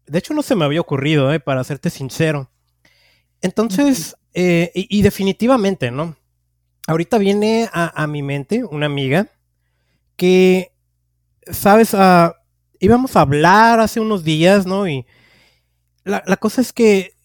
de 0.05 0.19
hecho 0.19 0.33
no 0.33 0.43
se 0.43 0.55
me 0.55 0.65
había 0.65 0.81
ocurrido, 0.81 1.33
¿eh? 1.33 1.39
para 1.39 1.63
serte 1.63 1.89
sincero. 1.89 2.51
Entonces, 3.41 4.17
eh, 4.33 4.71
y, 4.73 5.01
definitivamente, 5.01 5.89
¿no? 5.89 6.15
Ahorita 6.87 7.17
viene 7.17 7.69
a, 7.71 8.07
mi 8.07 8.23
mente 8.23 8.63
una 8.63 8.87
amiga 8.87 9.27
que, 10.17 10.73
sabes, 11.49 11.93
uh, 11.93 12.33
íbamos 12.79 13.15
a 13.15 13.21
hablar 13.21 13.79
hace 13.79 13.99
unos 13.99 14.23
días, 14.23 14.65
¿no? 14.65 14.87
Y 14.87 15.05
la, 16.03 16.23
la 16.25 16.37
cosa 16.37 16.61
es 16.61 16.73
que 16.73 17.15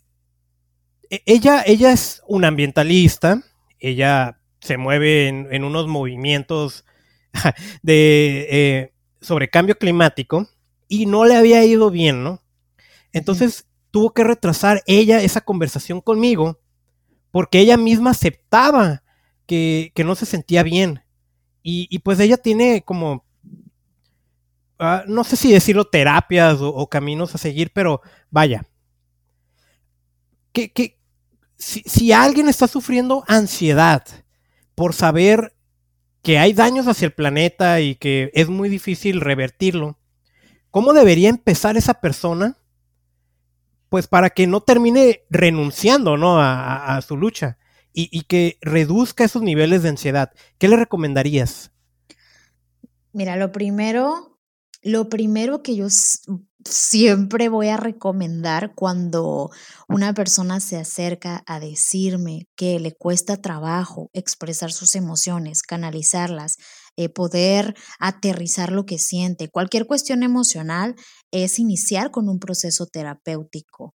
e, 1.10 1.22
ella, 1.26 1.62
ella 1.66 1.92
es 1.92 2.22
una 2.26 2.48
ambientalista, 2.48 3.42
ella 3.80 4.38
se 4.60 4.76
mueve 4.76 5.28
en, 5.28 5.64
unos 5.64 5.86
movimientos 5.86 6.84
de 7.82 8.46
eh, 8.50 8.92
sobre 9.20 9.50
cambio 9.50 9.76
climático 9.76 10.48
y 10.88 11.06
no 11.06 11.24
le 11.24 11.36
había 11.36 11.64
ido 11.64 11.90
bien, 11.90 12.22
¿no? 12.22 12.42
Entonces 13.12 13.66
tuvo 13.90 14.12
que 14.12 14.24
retrasar 14.24 14.82
ella 14.86 15.22
esa 15.22 15.40
conversación 15.40 16.00
conmigo 16.00 16.58
porque 17.30 17.58
ella 17.60 17.76
misma 17.76 18.10
aceptaba 18.10 19.02
que, 19.46 19.92
no 20.04 20.14
se 20.14 20.26
sentía 20.26 20.62
bien. 20.62 21.02
Y, 21.62 21.98
pues 21.98 22.18
ella 22.20 22.38
tiene 22.38 22.82
como, 22.82 23.26
ah, 24.78 25.04
no 25.06 25.22
sé 25.22 25.36
si 25.36 25.52
decirlo 25.52 25.84
terapias 25.84 26.58
o, 26.60 26.88
caminos 26.88 27.34
a 27.34 27.38
seguir, 27.38 27.70
pero 27.74 28.00
vaya, 28.30 28.66
que, 30.52 30.98
si, 31.58 31.82
si 31.84 32.12
alguien 32.12 32.48
está 32.48 32.66
sufriendo 32.68 33.22
ansiedad, 33.26 34.02
por 34.78 34.94
saber 34.94 35.56
que 36.22 36.38
hay 36.38 36.52
daños 36.52 36.86
hacia 36.86 37.06
el 37.06 37.12
planeta 37.12 37.80
y 37.80 37.96
que 37.96 38.30
es 38.32 38.48
muy 38.48 38.68
difícil 38.68 39.20
revertirlo, 39.20 39.98
¿cómo 40.70 40.92
debería 40.92 41.30
empezar 41.30 41.76
esa 41.76 41.94
persona? 41.94 42.56
Pues 43.88 44.06
para 44.06 44.30
que 44.30 44.46
no 44.46 44.60
termine 44.60 45.24
renunciando 45.30 46.16
¿no? 46.16 46.40
a, 46.40 47.00
su 47.04 47.16
lucha 47.16 47.58
y, 47.92 48.08
y, 48.16 48.22
que 48.22 48.56
reduzca 48.60 49.24
esos 49.24 49.42
niveles 49.42 49.82
de 49.82 49.88
ansiedad. 49.88 50.32
¿Qué 50.58 50.68
le 50.68 50.76
recomendarías? 50.76 51.72
Mira, 53.12 53.34
lo 53.34 53.50
primero, 53.50 54.38
lo 54.82 55.08
primero 55.08 55.60
que 55.64 55.74
yo 55.74 55.88
siempre 56.64 57.48
voy 57.48 57.68
a 57.68 57.76
recomendar 57.76 58.74
cuando 58.74 59.50
una 59.88 60.12
persona 60.14 60.60
se 60.60 60.76
acerca 60.76 61.42
a 61.46 61.60
decirme 61.60 62.46
que 62.56 62.80
le 62.80 62.92
cuesta 62.92 63.36
trabajo 63.36 64.10
expresar 64.12 64.72
sus 64.72 64.94
emociones, 64.94 65.62
canalizarlas, 65.62 66.56
eh, 66.96 67.08
poder 67.08 67.74
aterrizar 68.00 68.72
lo 68.72 68.84
que 68.86 68.98
siente, 68.98 69.48
cualquier 69.48 69.86
cuestión 69.86 70.22
emocional, 70.22 70.96
es 71.30 71.58
iniciar 71.58 72.10
con 72.10 72.28
un 72.28 72.38
proceso 72.40 72.86
terapéutico, 72.86 73.94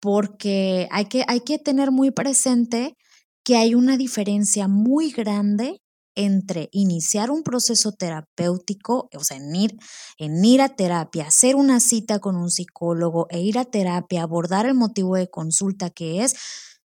porque 0.00 0.88
hay 0.90 1.06
que, 1.06 1.24
hay 1.28 1.40
que 1.40 1.58
tener 1.58 1.92
muy 1.92 2.10
presente 2.10 2.96
que 3.44 3.56
hay 3.56 3.74
una 3.74 3.96
diferencia 3.96 4.68
muy 4.68 5.12
grande 5.12 5.80
entre 6.16 6.68
iniciar 6.72 7.30
un 7.30 7.42
proceso 7.42 7.92
terapéutico, 7.92 9.08
o 9.14 9.22
sea, 9.22 9.36
en 9.36 9.54
ir, 9.54 9.78
ir 10.18 10.62
a 10.62 10.70
terapia, 10.70 11.26
hacer 11.28 11.54
una 11.54 11.78
cita 11.80 12.18
con 12.18 12.36
un 12.36 12.50
psicólogo 12.50 13.26
e 13.30 13.40
ir 13.40 13.58
a 13.58 13.64
terapia, 13.64 14.22
abordar 14.22 14.66
el 14.66 14.74
motivo 14.74 15.14
de 15.14 15.30
consulta 15.30 15.90
que 15.90 16.24
es, 16.24 16.34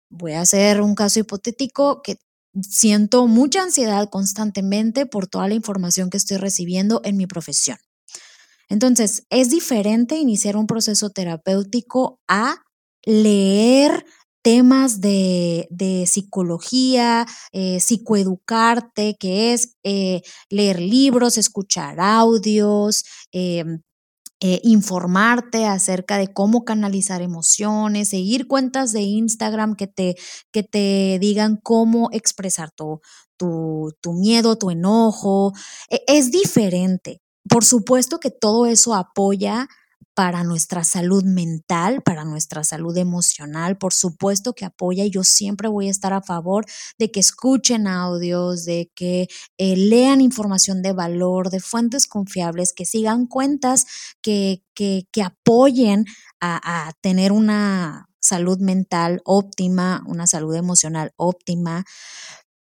voy 0.09 0.33
a 0.33 0.41
hacer 0.41 0.81
un 0.81 0.95
caso 0.95 1.19
hipotético 1.19 2.01
que 2.01 2.19
siento 2.61 3.27
mucha 3.27 3.63
ansiedad 3.63 4.09
constantemente 4.09 5.05
por 5.05 5.27
toda 5.27 5.47
la 5.47 5.55
información 5.55 6.09
que 6.09 6.17
estoy 6.17 6.37
recibiendo 6.37 7.01
en 7.03 7.17
mi 7.17 7.27
profesión. 7.27 7.77
Entonces, 8.69 9.25
es 9.29 9.49
diferente 9.49 10.17
iniciar 10.17 10.57
un 10.57 10.67
proceso 10.67 11.09
terapéutico 11.09 12.19
a 12.27 12.55
leer 13.03 14.05
temas 14.45 15.01
de, 15.01 16.05
psicología, 16.05 17.25
eh, 17.51 17.79
psicoeducarte, 17.79 19.15
que 19.19 19.53
es 19.53 19.75
eh, 19.83 20.21
leer 20.51 20.79
libros, 20.79 21.39
escuchar 21.39 21.99
audios, 21.99 23.03
eh, 23.33 23.63
informarte 24.61 25.65
acerca 25.65 26.19
de 26.19 26.31
cómo 26.31 26.63
canalizar 26.63 27.23
emociones, 27.23 28.09
seguir 28.09 28.47
cuentas 28.47 28.93
de 28.93 29.01
Instagram 29.01 29.75
que 29.75 29.87
te, 29.87 30.15
que 30.51 30.61
te 30.61 31.17
digan 31.19 31.57
cómo 31.63 32.09
expresar 32.11 32.69
tu, 32.69 33.01
tu, 33.37 33.93
tu 33.99 34.13
miedo, 34.13 34.59
tu 34.59 34.69
enojo. 34.69 35.53
E, 35.89 36.03
es 36.05 36.29
diferente. 36.29 37.19
Por 37.49 37.65
supuesto 37.65 38.19
que 38.19 38.29
todo 38.29 38.67
eso 38.67 38.93
apoya 38.93 39.67
para 40.15 40.45
nuestra 40.45 40.85
salud 40.85 41.25
mental, 41.25 42.01
para 42.01 42.23
nuestra 42.23 42.63
salud 42.63 42.97
emocional. 42.97 43.77
Por 43.77 43.93
supuesto 43.93 44.53
que 44.53 44.65
apoya 44.65 45.03
y 45.03 45.11
yo 45.11 45.23
siempre 45.25 45.67
voy 45.67 45.89
a 45.89 45.91
estar 45.91 46.13
a 46.13 46.21
favor 46.21 46.65
de 46.97 47.11
que 47.11 47.19
escuchen 47.19 47.85
audios, 47.85 48.63
de 48.63 48.89
que 48.95 49.27
eh, 49.57 49.75
lean 49.75 50.21
información 50.21 50.81
de 50.81 50.93
valor, 50.93 51.49
de 51.49 51.59
fuentes 51.59 52.07
confiables, 52.07 52.73
que 52.73 52.85
sigan 52.85 53.27
cuentas 53.27 53.85
que, 54.21 54.63
que, 54.73 55.05
apoyen 55.21 56.05
a, 56.39 56.87
a 56.87 56.93
tener 57.01 57.31
una 57.31 58.07
salud 58.21 58.59
mental 58.59 59.21
óptima, 59.25 60.03
una 60.07 60.27
salud 60.27 60.55
emocional 60.55 61.11
óptima. 61.17 61.83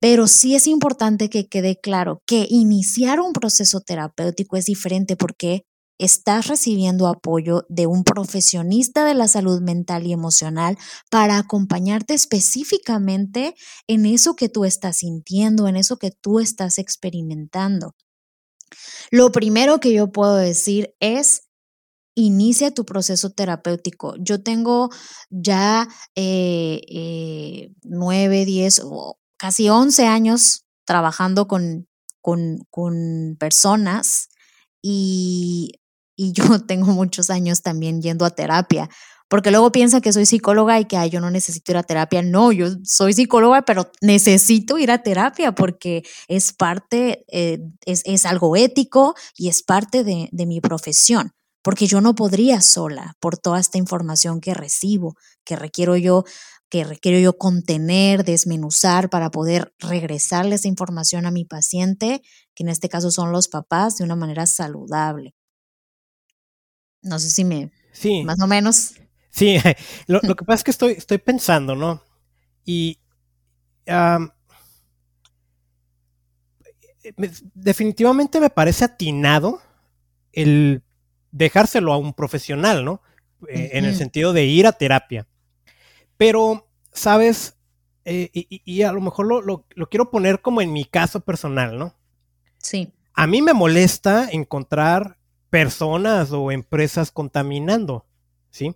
Pero 0.02 0.28
sí 0.28 0.56
es 0.56 0.68
importante 0.68 1.30
que 1.30 1.48
quede 1.48 1.80
claro 1.80 2.22
que 2.26 2.48
iniciar 2.50 3.20
un 3.20 3.32
proceso 3.32 3.80
terapéutico 3.82 4.58
es 4.58 4.66
diferente 4.66 5.16
porque 5.16 5.66
estás 5.98 6.48
recibiendo 6.48 7.08
apoyo 7.08 7.66
de 7.70 7.88
un 7.88 8.04
profesionista 8.04 9.06
de 9.06 9.14
la 9.14 9.28
salud 9.28 9.62
mental 9.62 10.06
y 10.06 10.14
emocional 10.14 10.78
para 11.10 11.38
acompañarte 11.38 12.14
específicamente 12.14 13.56
en 13.88 14.06
eso 14.06 14.36
que 14.36 14.50
tú 14.50 14.66
estás 14.66 14.98
sintiendo, 14.98 15.68
en 15.68 15.76
eso 15.76 15.98
que 15.98 16.12
tú 16.12 16.40
estás 16.40 16.78
experimentando. 16.78 17.96
Lo 19.12 19.32
primero 19.32 19.80
que 19.80 19.94
yo 19.94 20.12
puedo 20.12 20.36
decir 20.36 20.96
es, 21.00 21.44
inicia 22.16 22.72
tu 22.72 22.86
proceso 22.86 23.32
terapéutico. 23.32 24.16
Yo 24.18 24.42
tengo 24.42 24.90
ya 25.30 25.88
eh, 26.16 26.82
eh, 26.88 27.72
nueve, 27.84 28.46
diez 28.46 28.82
o 28.84 29.20
casi 29.38 29.70
once 29.70 30.06
años 30.06 30.66
trabajando 30.86 31.48
con, 31.48 31.88
con, 32.22 32.60
con 32.70 33.36
personas 33.40 34.30
y 34.82 35.80
y 36.16 36.32
yo 36.34 36.44
tengo 36.68 36.88
muchos 36.92 37.30
años 37.30 37.62
también 37.62 38.02
yendo 38.02 38.26
a 38.26 38.32
terapia, 38.32 38.90
porque 39.30 39.52
luego 39.52 39.72
piensa 39.72 40.00
que 40.00 40.14
soy 40.14 40.26
psicóloga 40.26 40.80
y 40.80 40.86
que 40.86 41.10
yo 41.10 41.20
no 41.20 41.32
necesito 41.32 41.72
ir 41.72 41.78
a 41.78 41.84
terapia. 41.84 42.22
No, 42.22 42.52
yo 42.52 42.68
soy 42.84 43.14
psicóloga, 43.14 43.64
pero 43.64 43.92
necesito 44.02 44.78
ir 44.78 44.92
a 44.92 45.02
terapia 45.02 45.54
porque 45.54 46.04
es 46.28 46.54
parte, 46.54 47.26
eh, 47.30 47.60
es, 47.86 48.26
algo 48.26 48.56
ético 48.56 49.16
y 49.36 49.50
es 49.50 49.64
parte 49.64 50.04
de, 50.04 50.30
de 50.32 50.46
mi 50.46 50.62
profesión, 50.62 51.32
porque 51.64 51.88
yo 51.88 52.00
no 52.00 52.14
podría 52.14 52.62
sola 52.62 53.16
por 53.20 53.38
toda 53.38 53.60
esta 53.60 53.80
información 53.80 54.40
que 54.40 54.54
recibo, 54.54 55.16
que 55.44 55.56
requiero 55.56 55.98
yo 55.98 56.26
que 56.74 56.84
requiero 56.84 57.20
yo 57.20 57.38
contener, 57.38 58.24
desmenuzar 58.24 59.12
para 59.12 59.30
poder 59.30 59.76
regresarle 59.78 60.56
esa 60.56 60.68
información 60.68 61.28
a 61.28 61.32
mi 61.32 61.46
paciente, 61.46 62.24
que 62.56 62.64
en 62.64 62.70
este 62.70 62.90
caso 62.90 63.12
son 63.12 63.32
los 63.32 63.48
papás, 63.48 63.98
de 63.98 64.04
una 64.04 64.16
manera 64.16 64.48
saludable. 64.48 65.36
No 67.04 67.20
sé 67.20 67.30
si 67.30 67.44
me... 67.44 67.72
Sí. 67.92 68.24
Más 68.24 68.42
o 68.42 68.48
menos. 68.48 68.96
Sí, 69.30 69.58
lo, 70.08 70.20
que 70.22 70.46
pasa 70.46 70.56
es 70.56 70.64
que 70.64 70.72
estoy, 70.72 70.94
estoy 70.94 71.18
pensando, 71.20 71.76
¿no? 71.76 72.02
Y... 72.66 72.98
definitivamente 77.54 78.40
me 78.40 78.50
parece 78.50 78.86
atinado 78.86 79.62
el 80.32 80.82
dejárselo 81.32 81.92
a 81.92 81.98
un 81.98 82.14
profesional, 82.14 82.86
¿no? 82.86 83.02
Eh, 83.50 83.72
en 83.74 83.86
el 83.86 83.96
sentido 83.96 84.32
de 84.32 84.46
ir 84.46 84.68
a 84.68 84.72
terapia. 84.72 85.28
Pero, 86.16 86.70
¿sabes? 86.94 87.58
Eh, 88.06 88.30
y, 88.34 88.82
a 88.84 88.92
lo 88.92 89.02
mejor 89.02 89.26
lo, 89.26 89.42
lo, 89.42 89.90
quiero 89.90 90.12
poner 90.12 90.42
como 90.42 90.62
en 90.62 90.72
mi 90.72 90.86
caso 90.86 91.22
personal, 91.22 91.78
¿no? 91.78 91.96
Sí. 92.58 92.94
A 93.14 93.28
mí 93.28 93.42
me 93.42 93.54
molesta 93.54 94.30
encontrar 94.32 95.18
personas 95.54 96.32
o 96.32 96.52
empresas 96.52 97.12
contaminando, 97.12 98.08
¿sí? 98.50 98.76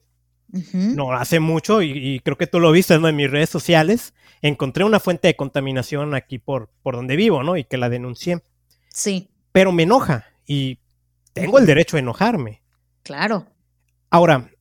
No, 0.73 1.11
hace 1.11 1.39
mucho, 1.39 1.81
y, 1.81 2.19
creo 2.19 2.37
que 2.37 2.45
tú 2.45 2.59
lo 2.59 2.71
viste 2.71 2.93
en 2.93 3.15
mis 3.15 3.31
redes 3.31 3.49
sociales, 3.49 4.13
encontré 4.43 4.83
una 4.83 4.99
fuente 4.99 5.27
de 5.27 5.35
contaminación 5.35 6.13
aquí 6.13 6.37
por, 6.37 6.69
por 6.83 6.95
donde 6.95 7.15
vivo, 7.15 7.41
¿no? 7.41 7.57
Y 7.57 7.63
que 7.63 7.77
la 7.77 7.89
denuncié. 7.89 8.43
Sí. 8.89 9.31
Pero 9.51 9.71
me 9.71 9.83
enoja 9.83 10.27
y 10.45 10.77
tengo 11.33 11.57
el 11.57 11.65
derecho 11.65 11.97
a 11.97 11.99
enojarme. 11.99 12.61
Claro. 13.01 13.47
Ahora, 14.11 14.51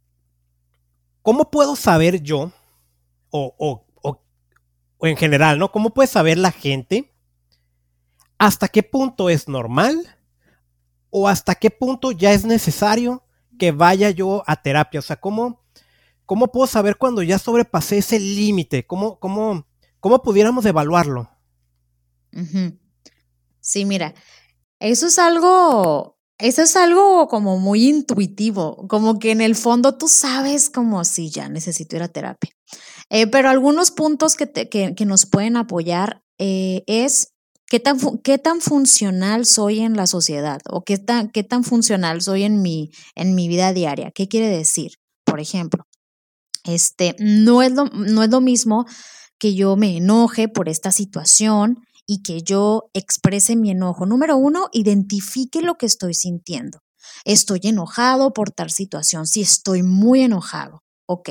¿cómo 1.20 1.50
puedo 1.50 1.76
saber 1.76 2.22
yo, 2.22 2.50
o, 3.28 3.54
o, 3.58 3.84
o 4.96 5.06
en 5.06 5.18
general, 5.18 5.58
¿no? 5.58 5.70
¿Cómo 5.70 5.92
puede 5.92 6.06
saber 6.06 6.38
la 6.38 6.50
gente 6.50 7.12
hasta 8.38 8.68
qué 8.68 8.82
punto 8.82 9.28
es 9.28 9.48
normal 9.48 10.15
o 11.18 11.28
hasta 11.28 11.54
qué 11.54 11.70
punto 11.70 12.12
ya 12.12 12.34
es 12.34 12.44
necesario 12.44 13.24
que 13.58 13.72
vaya 13.72 14.10
yo 14.10 14.42
a 14.46 14.60
terapia? 14.60 15.00
O 15.00 15.02
sea, 15.02 15.16
¿cómo, 15.16 15.64
cómo 16.26 16.52
puedo 16.52 16.66
saber 16.66 16.96
cuando 16.96 17.22
ya 17.22 17.38
sobrepasé 17.38 17.98
ese 17.98 18.20
límite? 18.20 18.86
¿Cómo, 18.86 19.18
cómo, 19.18 19.66
¿Cómo 19.98 20.20
pudiéramos 20.20 20.66
evaluarlo? 20.66 21.30
Sí, 23.60 23.86
mira, 23.86 24.14
eso 24.78 25.06
es 25.06 25.18
algo, 25.18 26.18
eso 26.36 26.60
es 26.60 26.76
algo 26.76 27.28
como 27.28 27.58
muy 27.58 27.88
intuitivo, 27.88 28.86
como 28.86 29.18
que 29.18 29.30
en 29.30 29.40
el 29.40 29.56
fondo 29.56 29.96
tú 29.96 30.08
sabes 30.08 30.68
como 30.68 31.02
si 31.06 31.30
ya 31.30 31.48
necesito 31.48 31.96
ir 31.96 32.02
a 32.02 32.08
terapia. 32.08 32.50
Eh, 33.08 33.26
pero 33.26 33.48
algunos 33.48 33.90
puntos 33.90 34.36
que, 34.36 34.68
que, 34.68 35.06
nos 35.06 35.24
pueden 35.24 35.56
apoyar 35.56 36.22
eh, 36.36 36.84
es 36.86 37.32
¿Qué 37.68 37.80
tan, 37.80 37.98
qué 38.22 38.38
tan 38.38 38.60
funcional 38.60 39.44
soy 39.44 39.80
en 39.80 39.96
la 39.96 40.06
sociedad 40.06 40.60
o 40.70 40.84
qué 40.84 40.98
tan, 40.98 41.30
qué 41.30 41.42
tan 41.42 41.64
funcional 41.64 42.22
soy 42.22 42.44
en 42.44 42.62
mi, 42.62 42.90
en 43.16 43.34
mi 43.34 43.48
vida 43.48 43.72
diaria? 43.72 44.12
¿Qué 44.14 44.28
quiere 44.28 44.48
decir? 44.48 44.92
Por 45.24 45.40
ejemplo, 45.40 45.84
este, 46.64 47.16
no, 47.18 47.62
es 47.62 47.72
lo, 47.72 47.86
no 47.86 48.22
es 48.22 48.30
lo 48.30 48.40
mismo 48.40 48.86
que 49.38 49.54
yo 49.54 49.76
me 49.76 49.96
enoje 49.96 50.48
por 50.48 50.68
esta 50.68 50.92
situación 50.92 51.84
y 52.06 52.22
que 52.22 52.42
yo 52.42 52.84
exprese 52.94 53.56
mi 53.56 53.72
enojo. 53.72 54.06
Número 54.06 54.36
uno, 54.36 54.68
identifique 54.72 55.60
lo 55.60 55.74
que 55.74 55.86
estoy 55.86 56.14
sintiendo. 56.14 56.78
Estoy 57.24 57.60
enojado 57.64 58.32
por 58.32 58.50
tal 58.52 58.70
situación. 58.70 59.26
Si 59.26 59.40
estoy 59.40 59.82
muy 59.82 60.22
enojado, 60.22 60.82
ok. 61.06 61.30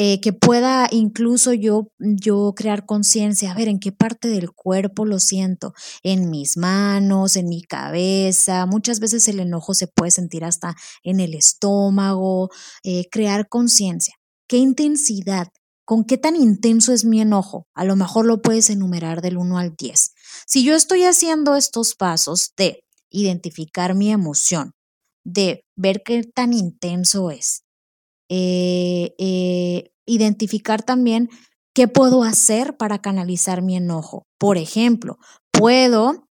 Eh, 0.00 0.20
que 0.20 0.32
pueda 0.32 0.86
incluso 0.92 1.52
yo, 1.52 1.90
yo 1.98 2.52
crear 2.54 2.86
conciencia, 2.86 3.50
a 3.50 3.54
ver, 3.56 3.66
en 3.66 3.80
qué 3.80 3.90
parte 3.90 4.28
del 4.28 4.52
cuerpo 4.52 5.04
lo 5.04 5.18
siento, 5.18 5.74
en 6.04 6.30
mis 6.30 6.56
manos, 6.56 7.34
en 7.34 7.48
mi 7.48 7.62
cabeza, 7.62 8.64
muchas 8.66 9.00
veces 9.00 9.26
el 9.26 9.40
enojo 9.40 9.74
se 9.74 9.88
puede 9.88 10.12
sentir 10.12 10.44
hasta 10.44 10.76
en 11.02 11.18
el 11.18 11.34
estómago, 11.34 12.48
eh, 12.84 13.06
crear 13.10 13.48
conciencia, 13.48 14.14
qué 14.46 14.58
intensidad, 14.58 15.48
con 15.84 16.04
qué 16.04 16.16
tan 16.16 16.36
intenso 16.36 16.92
es 16.92 17.04
mi 17.04 17.20
enojo, 17.20 17.66
a 17.74 17.84
lo 17.84 17.96
mejor 17.96 18.24
lo 18.24 18.40
puedes 18.40 18.70
enumerar 18.70 19.20
del 19.20 19.36
1 19.36 19.58
al 19.58 19.74
10. 19.74 20.12
Si 20.46 20.62
yo 20.62 20.76
estoy 20.76 21.02
haciendo 21.02 21.56
estos 21.56 21.96
pasos 21.96 22.52
de 22.56 22.84
identificar 23.10 23.96
mi 23.96 24.12
emoción, 24.12 24.74
de 25.24 25.64
ver 25.74 26.02
qué 26.04 26.22
tan 26.22 26.52
intenso 26.52 27.32
es, 27.32 27.64
eh, 28.28 29.14
eh, 29.18 29.90
identificar 30.06 30.82
también 30.82 31.28
qué 31.74 31.88
puedo 31.88 32.22
hacer 32.22 32.76
para 32.76 33.00
canalizar 33.00 33.62
mi 33.62 33.76
enojo. 33.76 34.26
Por 34.38 34.58
ejemplo, 34.58 35.18
puedo 35.52 36.27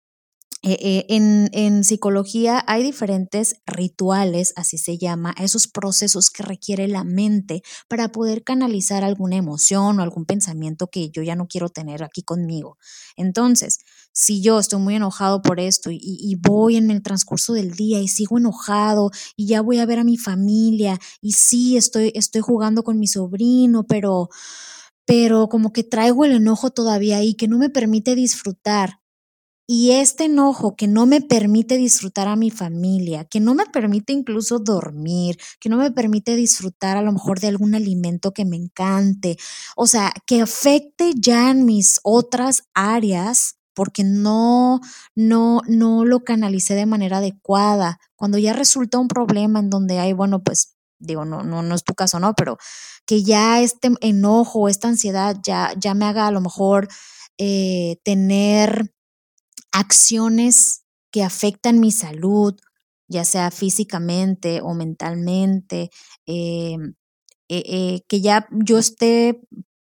eh, 0.70 1.06
eh, 1.08 1.50
en, 1.54 1.84
psicología 1.86 2.62
hay 2.68 2.84
diferentes 2.84 3.56
rituales, 3.66 4.52
así 4.58 4.78
se 4.78 4.98
llama, 4.98 5.34
esos 5.38 5.70
procesos 5.70 6.30
que 6.30 6.44
requiere 6.44 6.90
la 6.90 7.06
mente 7.06 7.62
para 7.88 8.12
poder 8.12 8.44
canalizar 8.44 9.06
alguna 9.06 9.38
emoción 9.38 9.98
o 9.98 10.04
algún 10.04 10.26
pensamiento 10.26 10.88
que 10.88 11.10
yo 11.10 11.24
ya 11.24 11.38
no 11.38 11.48
quiero 11.48 11.70
tener 11.70 12.04
aquí 12.04 12.22
conmigo. 12.22 12.78
Entonces, 13.16 13.80
si 14.12 14.42
yo 14.42 14.60
estoy 14.60 14.82
muy 14.82 14.96
enojado 14.96 15.42
por 15.42 15.62
esto 15.62 15.90
y, 15.90 16.00
y 16.02 16.36
voy 16.36 16.76
en 16.76 16.92
el 16.92 17.02
transcurso 17.02 17.54
del 17.54 17.72
día 17.72 18.02
y 18.02 18.10
sigo 18.10 18.38
enojado 18.38 19.12
y 19.38 19.48
ya 19.48 19.62
voy 19.62 19.80
a 19.80 19.86
ver 19.86 20.00
a 20.00 20.04
mi 20.04 20.18
familia 20.18 21.00
y 21.22 21.32
sí, 21.32 21.78
estoy, 21.78 22.12
estoy 22.14 22.42
jugando 22.42 22.84
con 22.84 23.00
mi 23.00 23.08
sobrino, 23.08 23.86
pero 23.88 24.28
pero 25.06 25.48
como 25.48 25.72
que 25.72 25.86
traigo 25.86 26.26
el 26.26 26.34
enojo 26.34 26.72
todavía 26.72 27.18
ahí 27.18 27.36
que 27.36 27.48
no 27.48 27.58
me 27.58 27.70
permite 27.70 28.14
disfrutar 28.14 29.00
y 29.68 29.92
este 29.92 30.26
enojo 30.26 30.76
que 30.78 30.88
no 30.88 31.06
me 31.06 31.20
permite 31.22 31.78
disfrutar 31.78 32.30
a 32.30 32.38
mi 32.38 32.52
familia, 32.52 33.26
que 33.26 33.42
no 33.42 33.54
me 33.54 33.66
permite 33.66 34.14
incluso 34.14 34.60
dormir, 34.60 35.38
que 35.60 35.68
no 35.70 35.76
me 35.78 35.92
permite 35.92 36.36
disfrutar 36.38 36.96
a 36.96 37.02
lo 37.02 37.12
mejor 37.12 37.42
de 37.42 37.48
algún 37.48 37.76
alimento 37.76 38.32
que 38.34 38.46
me 38.46 38.56
encante, 38.56 39.38
o 39.76 39.86
sea, 39.86 40.14
que 40.26 40.42
afecte 40.42 41.12
ya 41.20 41.52
en 41.52 41.66
mis 41.66 42.00
otras 42.04 42.64
áreas 42.74 43.56
porque 43.74 44.04
no, 44.04 44.80
no, 45.16 45.62
no 45.68 46.04
lo 46.06 46.24
canalicé 46.24 46.74
de 46.74 46.88
manera 46.88 47.18
adecuada. 47.18 48.00
Cuando 48.16 48.40
ya 48.40 48.54
resulta 48.54 48.98
un 48.98 49.08
problema 49.08 49.60
en 49.60 49.70
donde 49.70 50.00
hay, 50.00 50.14
bueno, 50.14 50.42
pues 50.44 50.76
digo, 51.00 51.26
no, 51.26 51.44
no, 51.44 51.62
no 51.62 51.76
es 51.76 51.84
tu 51.84 51.94
caso, 51.94 52.20
¿no? 52.20 52.34
Pero 52.34 52.58
que 53.06 53.22
ya 53.24 53.62
este 53.62 53.92
enojo, 54.02 54.68
esta 54.68 54.88
ansiedad 54.88 55.38
ya, 55.44 55.74
ya 55.78 55.94
me 55.94 56.06
haga 56.06 56.26
a 56.28 56.32
lo 56.32 56.42
mejor 56.42 56.88
eh, 57.38 57.98
tener 58.04 58.92
acciones 59.78 60.84
que 61.12 61.24
afectan 61.24 61.80
mi 61.80 61.92
salud, 61.92 62.56
ya 63.08 63.24
sea 63.24 63.52
físicamente 63.52 64.60
o 64.62 64.74
mentalmente, 64.74 65.92
em, 66.26 66.96
eh, 67.50 67.64
eh, 67.66 68.02
que 68.08 68.22
ya 68.22 68.48
yo 68.52 68.80
esté 68.80 69.40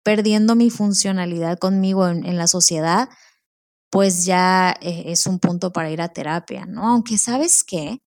perdiendo 0.05 0.55
mi 0.57 0.71
funcionalidad 0.71 1.59
conmigo 1.59 2.09
en, 2.09 2.37
la 2.37 2.47
sociedad, 2.49 3.09
pues 3.91 4.25
ya 4.25 4.75
eh, 4.81 5.05
es 5.07 5.27
un 5.27 5.39
punto 5.39 5.73
para 5.73 5.91
ir 5.91 6.01
a 6.03 6.13
terapia, 6.13 6.67
¿no? 6.67 6.89
Aunque 6.89 7.19
sabes 7.19 7.65
qué, 7.65 8.01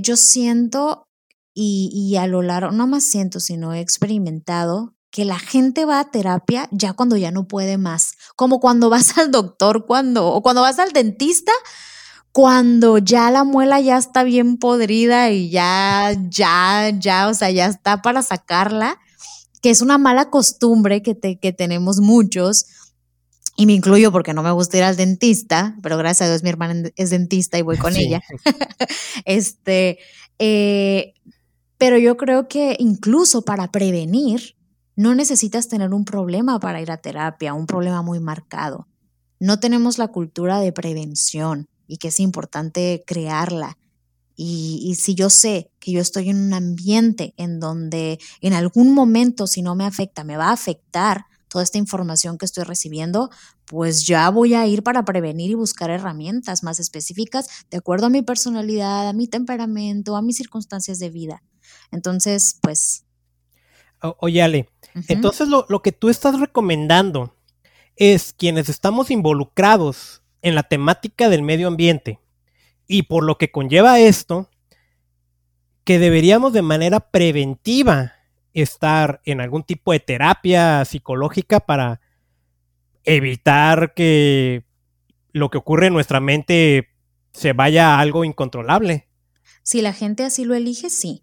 yo 0.00 0.16
siento 0.16 1.08
y, 1.54 1.90
y 1.92 2.16
a 2.16 2.26
lo 2.26 2.42
largo, 2.42 2.70
no 2.70 2.86
más 2.86 3.04
siento, 3.04 3.40
sino 3.40 3.72
he 3.74 3.80
experimentado 3.80 4.94
que 5.10 5.24
la 5.24 5.38
gente 5.38 5.84
va 5.84 6.00
a 6.00 6.10
terapia 6.10 6.68
ya 6.70 6.92
cuando 6.92 7.16
ya 7.16 7.30
no 7.30 7.48
puede 7.48 7.78
más, 7.78 8.12
como 8.36 8.60
cuando 8.60 8.90
vas 8.90 9.16
al 9.18 9.30
doctor, 9.30 9.86
cuando, 9.86 10.28
o 10.28 10.42
cuando 10.42 10.62
vas 10.62 10.78
al 10.78 10.92
dentista, 10.92 11.52
cuando 12.32 12.98
ya 12.98 13.30
la 13.30 13.44
muela 13.44 13.80
ya 13.80 13.96
está 13.96 14.22
bien 14.22 14.58
podrida 14.58 15.30
y 15.30 15.50
ya, 15.50 16.14
ya, 16.28 16.90
ya, 16.98 17.28
o 17.28 17.34
sea, 17.34 17.50
ya 17.50 17.66
está 17.66 18.02
para 18.02 18.22
sacarla, 18.22 18.98
que 19.62 19.70
es 19.70 19.80
una 19.80 19.98
mala 19.98 20.30
costumbre 20.30 21.02
que, 21.02 21.14
te, 21.14 21.38
que 21.38 21.52
tenemos 21.52 22.00
muchos, 22.00 22.66
y 23.60 23.66
me 23.66 23.72
incluyo 23.72 24.12
porque 24.12 24.34
no 24.34 24.44
me 24.44 24.52
gusta 24.52 24.76
ir 24.76 24.84
al 24.84 24.94
dentista, 24.94 25.76
pero 25.82 25.98
gracias 25.98 26.28
a 26.28 26.30
Dios 26.30 26.44
mi 26.44 26.48
hermana 26.48 26.90
es 26.94 27.10
dentista 27.10 27.58
y 27.58 27.62
voy 27.62 27.76
con 27.76 27.96
ella. 27.96 28.22
este, 29.24 29.98
eh, 30.38 31.14
pero 31.76 31.98
yo 31.98 32.16
creo 32.16 32.46
que 32.46 32.76
incluso 32.78 33.42
para 33.42 33.72
prevenir, 33.72 34.54
no 34.98 35.14
necesitas 35.14 35.68
tener 35.68 35.94
un 35.94 36.04
problema 36.04 36.58
para 36.58 36.82
ir 36.82 36.90
a 36.90 36.96
terapia, 36.96 37.54
un 37.54 37.68
problema 37.68 38.02
muy 38.02 38.18
marcado. 38.18 38.88
No 39.38 39.60
tenemos 39.60 39.96
la 39.96 40.08
cultura 40.08 40.58
de 40.58 40.72
prevención 40.72 41.68
y 41.86 41.98
que 41.98 42.08
es 42.08 42.18
importante 42.18 43.04
crearla. 43.06 43.78
Y, 44.34 44.96
si 44.98 45.14
yo 45.14 45.30
sé 45.30 45.70
que 45.78 45.92
yo 45.92 46.00
estoy 46.00 46.30
en 46.30 46.38
un 46.38 46.52
ambiente 46.52 47.32
en 47.36 47.60
donde 47.60 48.18
en 48.40 48.54
algún 48.54 48.92
momento, 48.92 49.46
si 49.46 49.62
no 49.62 49.76
me 49.76 49.84
afecta, 49.84 50.24
me 50.24 50.36
va 50.36 50.48
a 50.48 50.52
afectar 50.52 51.26
toda 51.46 51.62
esta 51.62 51.78
información 51.78 52.36
que 52.36 52.46
estoy 52.46 52.64
recibiendo, 52.64 53.30
pues 53.66 54.04
ya 54.04 54.28
voy 54.30 54.54
a 54.54 54.66
ir 54.66 54.82
para 54.82 55.04
prevenir 55.04 55.52
y 55.52 55.54
buscar 55.54 55.90
herramientas 55.90 56.64
más 56.64 56.80
específicas 56.80 57.46
de 57.70 57.76
acuerdo 57.76 58.06
a 58.06 58.10
mi 58.10 58.22
personalidad, 58.22 59.08
a 59.08 59.12
mi 59.12 59.28
temperamento, 59.28 60.16
a 60.16 60.22
mis 60.22 60.38
circunstancias 60.38 60.98
de 60.98 61.10
vida. 61.10 61.44
Entonces, 61.92 62.58
pues 62.62 63.04
oye, 64.00 64.42
Ale, 64.42 64.68
entonces 65.08 65.48
lo, 65.48 65.66
lo, 65.68 65.82
que 65.82 65.92
tú 65.92 66.08
estás 66.08 66.38
recomendando 66.38 67.34
es 67.96 68.32
quienes 68.32 68.68
estamos 68.68 69.10
involucrados 69.10 70.22
en 70.42 70.54
la 70.54 70.62
temática 70.62 71.28
del 71.28 71.42
medio 71.42 71.68
ambiente 71.68 72.20
y 72.86 73.02
por 73.02 73.24
lo 73.24 73.38
que 73.38 73.50
conlleva 73.50 74.00
esto, 74.00 74.48
que 75.84 75.98
deberíamos 75.98 76.52
de 76.52 76.62
manera 76.62 77.00
preventiva 77.00 78.14
estar 78.54 79.20
en 79.24 79.40
algún 79.40 79.62
tipo 79.62 79.92
de 79.92 80.00
terapia 80.00 80.84
psicológica 80.84 81.60
para 81.60 82.00
evitar 83.04 83.94
que 83.94 84.64
lo 85.32 85.50
que 85.50 85.58
ocurre 85.58 85.86
en 85.86 85.94
nuestra 85.94 86.20
mente 86.20 86.88
se 87.32 87.52
vaya 87.52 87.94
a 87.94 88.00
algo 88.00 88.24
incontrolable. 88.24 89.08
Si 89.62 89.82
la 89.82 89.92
gente 89.92 90.24
así 90.24 90.44
lo 90.44 90.54
elige, 90.54 90.90
sí. 90.90 91.22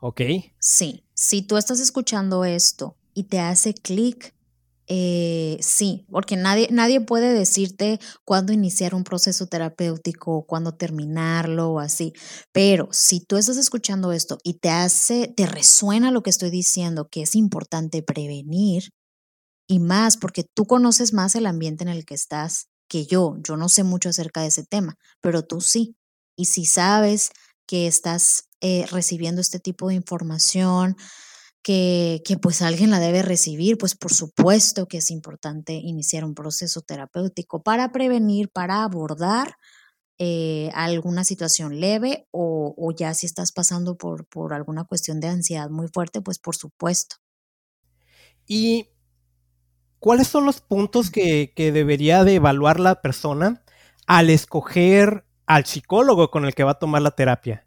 Ok. 0.00 0.22
Sí, 0.58 1.04
si 1.20 1.42
tú 1.42 1.58
estás 1.58 1.80
escuchando 1.80 2.46
esto 2.46 2.96
y 3.12 3.24
te 3.24 3.40
hace 3.40 3.74
clic, 3.74 4.34
eh, 4.86 5.58
sí, 5.60 6.06
porque 6.10 6.38
nadie, 6.38 6.68
nadie 6.72 7.02
puede 7.02 7.34
decirte 7.34 8.00
cuándo 8.24 8.54
iniciar 8.54 8.94
un 8.94 9.04
proceso 9.04 9.46
terapéutico, 9.46 10.46
cuándo 10.46 10.72
terminarlo 10.72 11.72
o 11.72 11.78
así. 11.78 12.14
Pero 12.52 12.88
si 12.90 13.20
tú 13.20 13.36
estás 13.36 13.58
escuchando 13.58 14.12
esto 14.12 14.38
y 14.42 14.60
te 14.60 14.70
hace, 14.70 15.28
te 15.36 15.44
resuena 15.44 16.10
lo 16.10 16.22
que 16.22 16.30
estoy 16.30 16.48
diciendo, 16.48 17.06
que 17.10 17.20
es 17.20 17.36
importante 17.36 18.02
prevenir 18.02 18.88
y 19.68 19.78
más 19.78 20.16
porque 20.16 20.46
tú 20.54 20.64
conoces 20.64 21.12
más 21.12 21.34
el 21.34 21.44
ambiente 21.44 21.84
en 21.84 21.90
el 21.90 22.06
que 22.06 22.14
estás 22.14 22.68
que 22.88 23.04
yo. 23.04 23.36
Yo 23.46 23.58
no 23.58 23.68
sé 23.68 23.84
mucho 23.84 24.08
acerca 24.08 24.40
de 24.40 24.48
ese 24.48 24.64
tema, 24.64 24.94
pero 25.20 25.44
tú 25.44 25.60
sí. 25.60 25.96
Y 26.34 26.46
si 26.46 26.64
sabes 26.64 27.30
que 27.66 27.86
estás 27.86 28.49
eh, 28.60 28.86
recibiendo 28.90 29.40
este 29.40 29.60
tipo 29.60 29.88
de 29.88 29.94
información, 29.94 30.96
que, 31.62 32.22
que, 32.24 32.38
pues 32.38 32.62
alguien 32.62 32.90
la 32.90 33.00
debe 33.00 33.22
recibir, 33.22 33.76
pues 33.76 33.94
por 33.94 34.12
supuesto 34.14 34.86
que 34.86 34.98
es 34.98 35.10
importante 35.10 35.74
iniciar 35.74 36.24
un 36.24 36.34
proceso 36.34 36.80
terapéutico 36.80 37.62
para 37.62 37.92
prevenir, 37.92 38.48
para 38.50 38.82
abordar 38.82 39.56
eh, 40.22 40.70
alguna 40.74 41.24
situación 41.24 41.80
leve 41.80 42.26
o, 42.30 42.74
o, 42.76 42.92
ya 42.92 43.14
si 43.14 43.26
estás 43.26 43.52
pasando 43.52 43.96
por, 43.96 44.26
por 44.26 44.52
alguna 44.52 44.84
cuestión 44.84 45.18
de 45.18 45.28
ansiedad 45.28 45.70
muy 45.70 45.88
fuerte, 45.88 46.20
pues 46.20 46.38
por 46.38 46.56
supuesto. 46.56 47.16
¿Y 48.46 48.90
cuáles 49.98 50.28
son 50.28 50.44
los 50.44 50.60
puntos 50.60 51.10
que, 51.10 51.52
que 51.56 51.72
debería 51.72 52.24
de 52.24 52.34
evaluar 52.34 52.80
la 52.80 53.00
persona 53.00 53.64
al 54.06 54.28
escoger 54.28 55.24
al 55.46 55.64
psicólogo 55.64 56.30
con 56.30 56.44
el 56.44 56.54
que 56.54 56.64
va 56.64 56.72
a 56.72 56.78
tomar 56.78 57.00
la 57.00 57.12
terapia? 57.12 57.66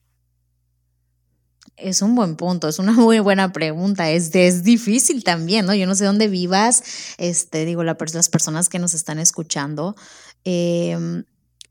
Es 1.75 2.01
un 2.01 2.15
buen 2.15 2.35
punto, 2.35 2.67
es 2.67 2.79
una 2.79 2.91
muy 2.93 3.19
buena 3.19 3.51
pregunta. 3.51 4.09
Es, 4.11 4.33
es 4.35 4.63
difícil 4.63 5.23
también, 5.23 5.65
¿no? 5.65 5.73
Yo 5.73 5.87
no 5.87 5.95
sé 5.95 6.05
dónde 6.05 6.27
vivas, 6.27 6.83
este, 7.17 7.65
digo, 7.65 7.83
la, 7.83 7.97
las 8.13 8.29
personas 8.29 8.69
que 8.69 8.79
nos 8.79 8.93
están 8.93 9.19
escuchando. 9.19 9.95
Em, 10.43 11.23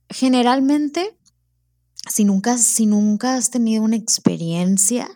generalmente, 0.09 1.17
si 2.11 2.25
nunca, 2.25 2.59
si 2.59 2.87
nunca 2.87 3.35
has 3.35 3.51
tenido 3.51 3.83
una 3.83 3.97
experiencia, 3.97 5.09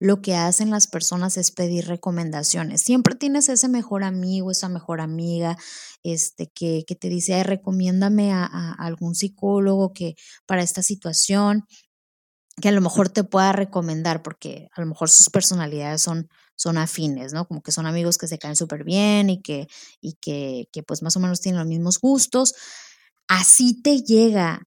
lo 0.00 0.20
que 0.20 0.34
hacen 0.34 0.70
las 0.70 0.86
personas 0.86 1.36
es 1.36 1.50
pedir 1.50 1.86
recomendaciones. 1.86 2.82
Siempre 2.82 3.14
tienes 3.14 3.48
ese 3.48 3.68
mejor 3.68 4.04
amigo, 4.04 4.50
esa 4.50 4.68
mejor 4.68 5.00
amiga, 5.00 5.56
este, 6.02 6.50
que, 6.54 6.84
que 6.86 6.94
te 6.94 7.08
dice, 7.08 7.42
recomiéndame 7.42 8.32
a, 8.32 8.44
a, 8.44 8.72
algún 8.74 9.14
psicólogo 9.14 9.92
que 9.94 10.14
para 10.46 10.62
esta 10.62 10.82
situación 10.82 11.64
que 12.60 12.68
a 12.68 12.72
lo 12.72 12.80
mejor 12.80 13.08
te 13.08 13.24
pueda 13.24 13.52
recomendar, 13.52 14.22
porque 14.22 14.68
a 14.74 14.80
lo 14.80 14.86
mejor 14.86 15.10
sus 15.10 15.28
personalidades 15.30 16.02
son, 16.02 16.28
son 16.56 16.78
afines, 16.78 17.32
¿no? 17.32 17.46
Como 17.46 17.62
que 17.62 17.72
son 17.72 17.86
amigos 17.86 18.16
que 18.16 18.28
se 18.28 18.38
caen 18.38 18.56
súper 18.56 18.84
bien 18.84 19.28
y, 19.30 19.42
que, 19.42 19.66
y 20.00 20.14
que, 20.14 20.82
pues 20.86 21.02
más 21.02 21.16
o 21.16 21.20
menos 21.20 21.40
tienen 21.40 21.58
los 21.58 21.68
mismos 21.68 21.98
gustos. 21.98 22.54
Así 23.28 23.82
te 23.82 24.02
llega, 24.02 24.62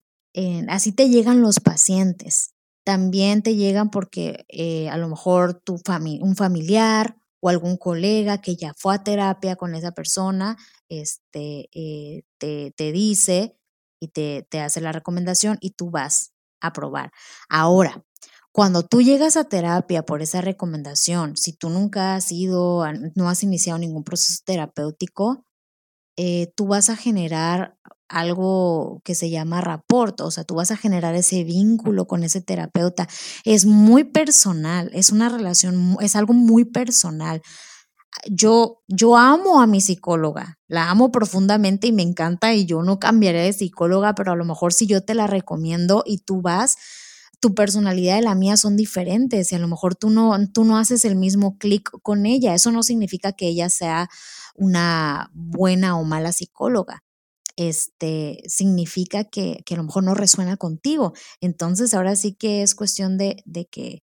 así 0.68 0.92
te 0.92 1.10
llegan 1.10 1.42
los 1.42 1.60
pacientes. 1.60 2.54
También 2.84 3.42
te 3.42 3.56
llegan 3.56 3.90
porque 3.90 4.46
eh, 4.50 4.90
a 4.90 4.98
lo 4.98 5.08
mejor 5.10 5.62
tu 5.62 5.82
un 6.22 6.36
familiar 6.36 7.18
o 7.40 7.50
algún 7.50 7.78
colega 7.78 8.42
que 8.42 8.56
ya 8.56 8.74
fue 8.76 8.96
a 8.96 9.04
terapia 9.04 9.56
con 9.56 9.76
esa 9.76 9.92
persona, 9.92 10.58
este, 10.90 11.70
eh, 11.74 12.24
te, 12.38 12.72
te, 12.76 12.92
dice 12.92 13.58
y 14.00 14.10
te, 14.10 14.48
te 14.50 14.62
hace 14.62 14.82
la 14.82 14.92
recomendación 14.92 15.58
y 15.62 15.72
tú 15.72 15.92
vas 15.92 16.34
aprobar. 16.62 17.12
Ahora, 17.50 18.04
cuando 18.52 18.84
tú 18.84 19.02
llegas 19.02 19.38
a 19.38 19.44
terapia 19.44 20.04
por 20.04 20.22
esa 20.22 20.42
recomendación, 20.42 21.38
si 21.38 21.54
tú 21.54 21.70
nunca 21.70 22.16
has 22.16 22.32
ido, 22.32 22.84
no 23.16 23.30
has 23.30 23.44
iniciado 23.44 23.78
ningún 23.80 24.04
proceso 24.04 24.42
terapéutico, 24.46 25.46
eh, 26.18 26.52
tú 26.56 26.68
vas 26.68 26.90
a 26.90 26.96
generar 26.96 27.78
algo 28.10 29.02
que 29.04 29.16
se 29.16 29.30
llama 29.30 29.62
rapport, 29.62 30.20
o 30.22 30.32
sea, 30.32 30.44
tú 30.44 30.56
vas 30.56 30.72
a 30.72 30.78
generar 30.78 31.14
ese 31.16 31.44
vínculo 31.44 32.08
con 32.08 32.24
ese 32.24 32.42
terapeuta. 32.42 33.08
Es 33.44 33.66
muy 33.66 34.06
personal, 34.06 34.90
es 34.94 35.12
una 35.12 35.30
relación, 35.30 35.98
es 36.02 36.16
algo 36.16 36.34
muy 36.34 36.66
personal. 36.66 37.42
Yo, 38.26 38.84
yo 38.88 39.18
amo 39.18 39.62
a 39.62 39.68
mi 39.68 39.82
psicóloga, 39.82 40.60
la 40.68 40.90
amo 40.90 41.12
profundamente 41.12 41.88
y 41.88 41.92
me 41.92 42.04
encanta 42.04 42.54
y 42.54 42.66
yo 42.66 42.84
no 42.84 43.00
cambiaré 43.00 43.42
de 43.44 43.54
psicóloga, 43.54 44.16
pero 44.16 44.32
a 44.32 44.36
lo 44.36 44.46
mejor 44.46 44.74
si 44.74 44.88
yo 44.88 45.04
te 45.04 45.14
la 45.16 45.28
recomiendo 45.28 46.04
y 46.06 46.20
tú 46.20 46.42
vas, 46.42 46.78
tu 47.40 47.54
personalidad 47.54 48.18
y 48.20 48.22
la 48.24 48.36
mía 48.36 48.58
son 48.58 48.78
diferentes 48.78 49.52
y 49.52 49.56
a 49.56 49.60
lo 49.60 49.68
mejor 49.68 49.96
tú 49.96 50.10
no, 50.10 50.36
tú 50.54 50.66
no 50.66 50.78
haces 50.78 51.06
el 51.06 51.16
mismo 51.16 51.58
clic 51.58 51.90
con 52.02 52.26
ella. 52.26 52.54
Eso 52.56 52.72
no 52.72 52.84
significa 52.84 53.34
que 53.34 53.48
ella 53.48 53.70
sea 53.70 54.10
una 54.56 55.30
buena 55.34 55.98
o 55.98 56.04
mala 56.04 56.32
psicóloga 56.34 57.04
este, 57.58 58.44
significa 58.48 59.26
que, 59.26 59.64
a 59.70 59.76
lo 59.76 59.84
mejor 59.84 60.04
no 60.04 60.14
resuena 60.14 60.56
contigo. 60.58 61.14
Entonces, 61.42 61.94
ahora 61.94 62.16
sí 62.16 62.34
que 62.34 62.62
es 62.62 62.76
cuestión 62.76 63.18
de, 63.18 63.44
que, 63.72 64.04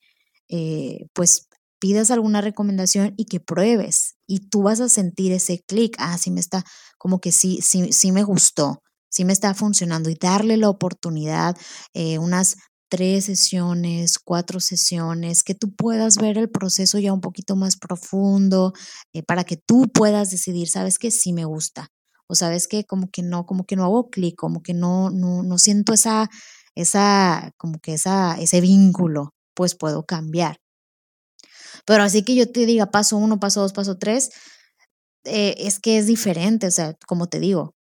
eh, 0.49 1.07
pues, 1.13 1.49
pidas 1.83 2.13
alguna 2.13 2.41
recomendación 2.41 3.13
y 3.17 3.25
que 3.25 3.41
pruebes. 3.41 4.15
Y 4.29 4.49
tú 4.49 4.63
vas 4.63 4.81
a 4.81 4.89
sentir 4.89 5.33
ese 5.33 5.65
clic. 5.67 5.97
Ah, 5.99 6.17
sí 6.17 6.31
me 6.31 6.39
está, 6.39 6.63
como 6.97 7.21
que 7.21 7.33
sí, 7.33 7.59
sí, 7.61 7.93
sí 7.93 8.13
me 8.13 8.23
gustó, 8.23 8.79
sí 9.11 9.25
me 9.25 9.33
está 9.33 9.53
funcionando. 9.53 10.09
Y 10.09 10.15
darle 10.15 10.57
la 10.59 10.69
oportunidad, 10.69 11.57
eh, 11.93 12.19
unas 12.19 12.55
tres 12.89 13.25
sesiones, 13.25 14.21
cuatro 14.21 14.61
sesiones, 14.61 15.43
que 15.43 15.57
tú 15.57 15.75
puedas 15.75 16.19
ver 16.19 16.39
el 16.39 16.49
proceso 16.51 17.01
ya 17.01 17.13
un 17.13 17.21
poquito 17.21 17.57
más 17.57 17.77
profundo, 17.77 18.75
eh, 19.13 19.25
para 19.25 19.43
que 19.43 19.57
tú 19.57 19.91
puedas 19.93 20.31
decidir, 20.31 20.69
sabes 20.69 20.99
que 20.99 21.11
sí 21.11 21.33
me 21.33 21.45
gusta, 21.47 21.89
o 22.29 22.37
sabes 22.37 22.69
que 22.69 22.85
como 22.85 23.09
que 23.11 23.23
no, 23.23 23.45
como 23.45 23.65
que 23.65 23.75
no 23.75 23.85
hago 23.85 24.09
clic, 24.09 24.37
como 24.37 24.63
que 24.63 24.75
no, 24.75 25.11
no, 25.11 25.43
no 25.43 25.59
siento 25.59 25.95
esa, 25.95 26.29
esa, 26.77 27.51
como 27.57 27.79
que 27.81 27.95
esa, 27.95 28.37
ese 28.39 28.61
vínculo, 28.61 29.31
pues 29.55 29.75
puedo 29.75 30.05
cambiar. 30.05 30.62
Pero 31.87 32.03
así 32.03 32.23
que 32.25 32.35
yo 32.35 32.51
te 32.51 32.67
diga 32.67 32.91
paso 32.91 33.17
uno, 33.17 33.41
paso 33.41 33.61
dos, 33.63 33.73
paso 33.73 33.99
tres, 33.99 34.31
eh, 35.25 35.55
es 35.59 35.81
que 35.81 35.99
es 35.99 36.07
diferente, 36.07 36.67
o 36.69 36.71
sea, 36.71 36.95
como 37.07 37.29
te 37.29 37.41
digo, 37.41 37.75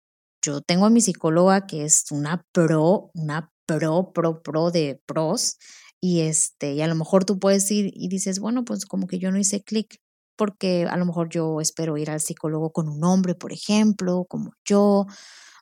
yo 0.42 0.60
tengo 0.62 0.86
a 0.86 0.90
mi 0.90 1.00
psicóloga 1.00 1.66
que 1.66 1.84
es 1.84 2.04
una 2.10 2.44
pro, 2.52 3.10
una 3.14 3.50
pro, 3.66 4.12
pro, 4.12 4.42
pro 4.42 4.70
de 4.70 5.00
pros, 5.06 5.56
y 6.00 6.20
este, 6.22 6.74
y 6.74 6.82
a 6.82 6.86
lo 6.88 6.94
mejor 6.94 7.24
tú 7.24 7.38
puedes 7.38 7.70
ir 7.70 7.90
y 7.94 8.08
dices, 8.08 8.40
bueno, 8.40 8.64
pues 8.64 8.86
como 8.86 9.06
que 9.06 9.18
yo 9.18 9.30
no 9.32 9.38
hice 9.38 9.62
clic, 9.62 9.98
porque 10.36 10.86
a 10.90 10.96
lo 10.96 11.04
mejor 11.04 11.28
yo 11.28 11.60
espero 11.60 11.98
ir 11.98 12.10
al 12.10 12.20
psicólogo 12.20 12.72
con 12.72 12.88
un 12.88 13.04
hombre, 13.04 13.34
por 13.34 13.52
ejemplo, 13.52 14.24
como 14.28 14.52
yo. 14.64 15.06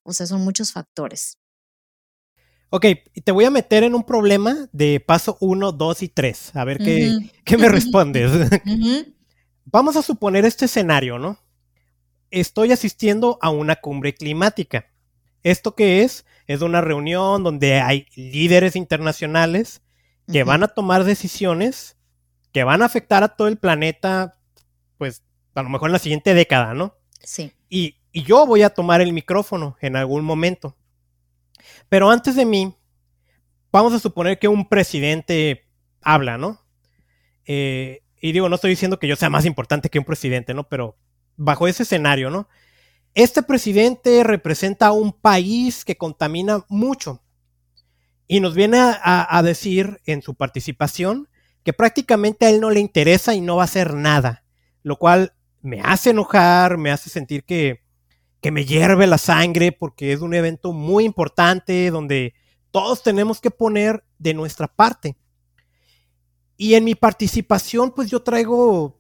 O 0.05 0.13
sea, 0.13 0.27
son 0.27 0.43
muchos 0.43 0.73
factores. 0.73 1.37
Ok, 2.71 2.87
te 3.25 3.33
voy 3.33 3.45
a 3.45 3.51
meter 3.51 3.85
en 3.85 3.95
un 3.95 4.05
problema 4.05 4.69
de 4.73 5.01
paso 5.01 5.39
1, 5.41 5.73
2 5.73 6.03
y 6.03 6.09
3. 6.09 6.57
A 6.57 6.65
ver 6.65 6.79
qué, 6.79 7.57
me 7.57 7.69
respondes. 7.69 8.31
Vamos 9.65 9.97
a 9.97 10.03
suponer 10.03 10.45
este 10.45 10.67
escenario, 10.67 11.19
¿no? 11.19 11.39
Estoy 12.31 12.73
asistiendo 12.73 13.39
a 13.41 13.51
una 13.51 13.77
cumbre 13.77 14.15
climática. 14.15 14.87
¿Esto 15.43 15.75
qué 15.75 16.03
es? 16.03 16.27
Es 16.47 16.61
una 16.61 16.81
reunión 16.81 17.43
donde 17.43 17.81
hay 17.81 18.07
líderes 18.17 18.77
internacionales 18.77 19.83
que 20.31 20.45
van 20.45 20.63
a 20.63 20.69
tomar 20.69 21.05
decisiones 21.05 21.97
que 22.53 22.65
van 22.65 22.83
a 22.83 22.87
afectar 22.87 23.23
a 23.23 23.29
todo 23.29 23.49
el 23.49 23.59
planeta 23.59 24.39
pues 24.97 25.23
a 25.55 25.63
lo 25.63 25.69
mejor 25.69 25.89
en 25.89 25.93
la 25.93 25.99
siguiente 25.99 26.35
década, 26.35 26.75
¿no? 26.75 26.97
Sí. 27.23 27.53
Y, 27.69 27.97
yo 28.13 28.47
voy 28.47 28.63
a 28.63 28.71
tomar 28.71 29.01
el 29.01 29.13
micrófono 29.13 29.77
en 29.81 29.95
algún 29.95 30.25
momento. 30.25 30.77
Pero 31.89 32.11
antes 32.11 32.37
de 32.37 32.45
mí, 32.45 32.75
vamos 33.73 33.93
a 33.93 33.99
suponer 33.99 34.39
que 34.39 34.49
un 34.49 34.69
presidente 34.69 35.69
habla, 36.01 36.39
¿no? 36.39 36.65
Eh, 37.47 38.03
y 38.21 38.33
digo, 38.33 38.49
no 38.49 38.57
estoy 38.57 38.71
diciendo 38.71 38.99
que 38.99 39.09
yo 39.09 39.17
sea 39.17 39.31
más 39.31 39.45
importante 39.45 39.89
que 39.89 39.99
un 39.99 40.05
presidente, 40.05 40.55
¿no? 40.55 40.69
Pero 40.69 40.97
bajo 41.37 41.69
ese 41.69 41.85
escenario, 41.85 42.31
¿no? 42.31 42.49
Este 43.15 43.43
presidente 43.43 44.23
representa 44.25 44.89
a 44.89 44.93
un 44.93 45.13
país 45.13 45.85
que 45.85 45.97
contamina 45.97 46.65
mucho. 46.69 47.23
Y 48.27 48.41
nos 48.41 48.55
viene 48.55 48.79
a, 48.79 49.39
a, 49.39 49.43
decir 49.43 50.01
en 50.05 50.21
su 50.21 50.35
participación 50.35 51.29
que 51.65 51.73
prácticamente 51.73 52.45
a 52.45 52.51
él 52.51 52.61
no 52.61 52.71
le 52.71 52.81
interesa 52.81 53.35
y 53.35 53.41
no 53.41 53.57
va 53.57 53.63
a 53.63 53.65
hacer 53.65 53.95
nada 53.95 54.45
lo 54.89 54.97
cual 54.97 55.35
me 55.61 55.81
hace 55.83 56.11
enojar, 56.11 56.79
me 56.79 56.91
hace 56.91 57.11
sentir 57.11 57.45
que, 57.45 57.83
me 58.51 58.65
hierve 58.65 59.07
la 59.07 59.19
sangre 59.19 59.73
porque 59.73 60.13
es 60.13 60.21
un 60.21 60.35
evento 60.35 60.73
muy 60.73 61.05
importante 61.05 61.91
donde 61.91 62.35
todos 62.71 63.03
tenemos 63.03 63.41
que 63.41 63.51
poner 63.51 64.05
de 64.19 64.35
nuestra 64.35 64.69
parte. 64.69 65.17
Y 66.57 66.75
en 66.75 66.85
mi 66.85 66.95
participación, 66.95 67.93
pues 67.93 68.11
yo 68.11 68.23
traigo 68.23 68.99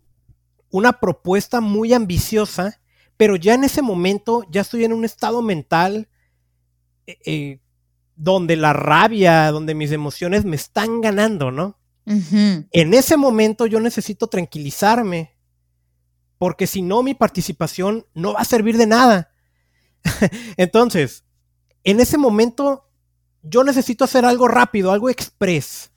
una 0.70 1.00
propuesta 1.00 1.60
muy 1.60 1.92
ambiciosa, 1.92 2.80
pero 3.16 3.36
ya 3.36 3.54
en 3.54 3.64
ese 3.64 3.82
momento 3.82 4.44
ya 4.50 4.60
estoy 4.60 4.84
en 4.84 4.92
un 4.92 5.04
estado 5.04 5.42
mental 5.42 6.08
eh, 7.06 7.18
eh, 7.24 7.60
donde 8.14 8.56
la 8.56 8.72
rabia, 8.72 9.50
donde 9.50 9.74
mis 9.74 9.92
emociones 9.92 10.44
me 10.44 10.56
están 10.56 11.00
ganando, 11.00 11.50
¿no? 11.50 11.78
En 12.10 12.94
ese 12.94 13.18
momento 13.18 13.66
yo 13.66 13.80
necesito 13.80 14.28
tranquilizarme, 14.28 15.36
porque 16.38 16.66
si 16.66 16.82
no 16.82 17.02
mi 17.02 17.14
participación 17.14 18.06
no 18.14 18.32
va 18.34 18.40
a 18.40 18.44
servir 18.44 18.76
de 18.76 18.86
nada. 18.86 19.30
Entonces, 20.56 21.24
en 21.84 22.00
ese 22.00 22.18
momento 22.18 22.84
yo 23.42 23.64
necesito 23.64 24.04
hacer 24.04 24.24
algo 24.24 24.48
rápido, 24.48 24.92
algo 24.92 25.08
express. 25.10 25.90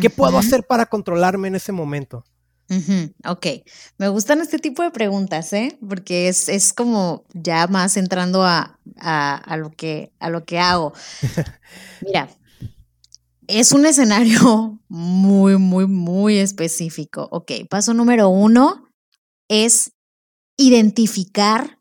¿Qué 0.00 0.10
puedo 0.10 0.36
hacer 0.36 0.66
para 0.66 0.86
controlarme 0.86 1.48
en 1.48 1.54
ese 1.54 1.72
momento? 1.72 2.24
Ok, 3.24 3.46
me 3.96 4.08
gustan 4.08 4.40
este 4.40 4.58
tipo 4.58 4.82
de 4.82 4.90
preguntas, 4.90 5.52
¿eh? 5.52 5.78
Porque 5.88 6.28
es, 6.28 6.72
como 6.72 7.24
ya 7.32 7.66
más 7.68 7.96
entrando 7.96 8.44
a, 8.44 8.78
a, 8.98 9.56
lo 9.56 9.70
que, 9.70 10.12
a 10.18 10.28
lo 10.28 10.44
que 10.44 10.58
hago. 10.58 10.92
Mira, 12.02 12.28
es 13.46 13.72
un 13.72 13.86
escenario 13.86 14.80
muy, 14.88 15.56
muy, 15.56 15.86
muy 15.86 16.38
específico. 16.38 17.28
Ok, 17.30 17.52
paso 17.70 17.94
número 17.94 18.28
uno, 18.28 18.85
es 19.48 19.92
identificar 20.56 21.80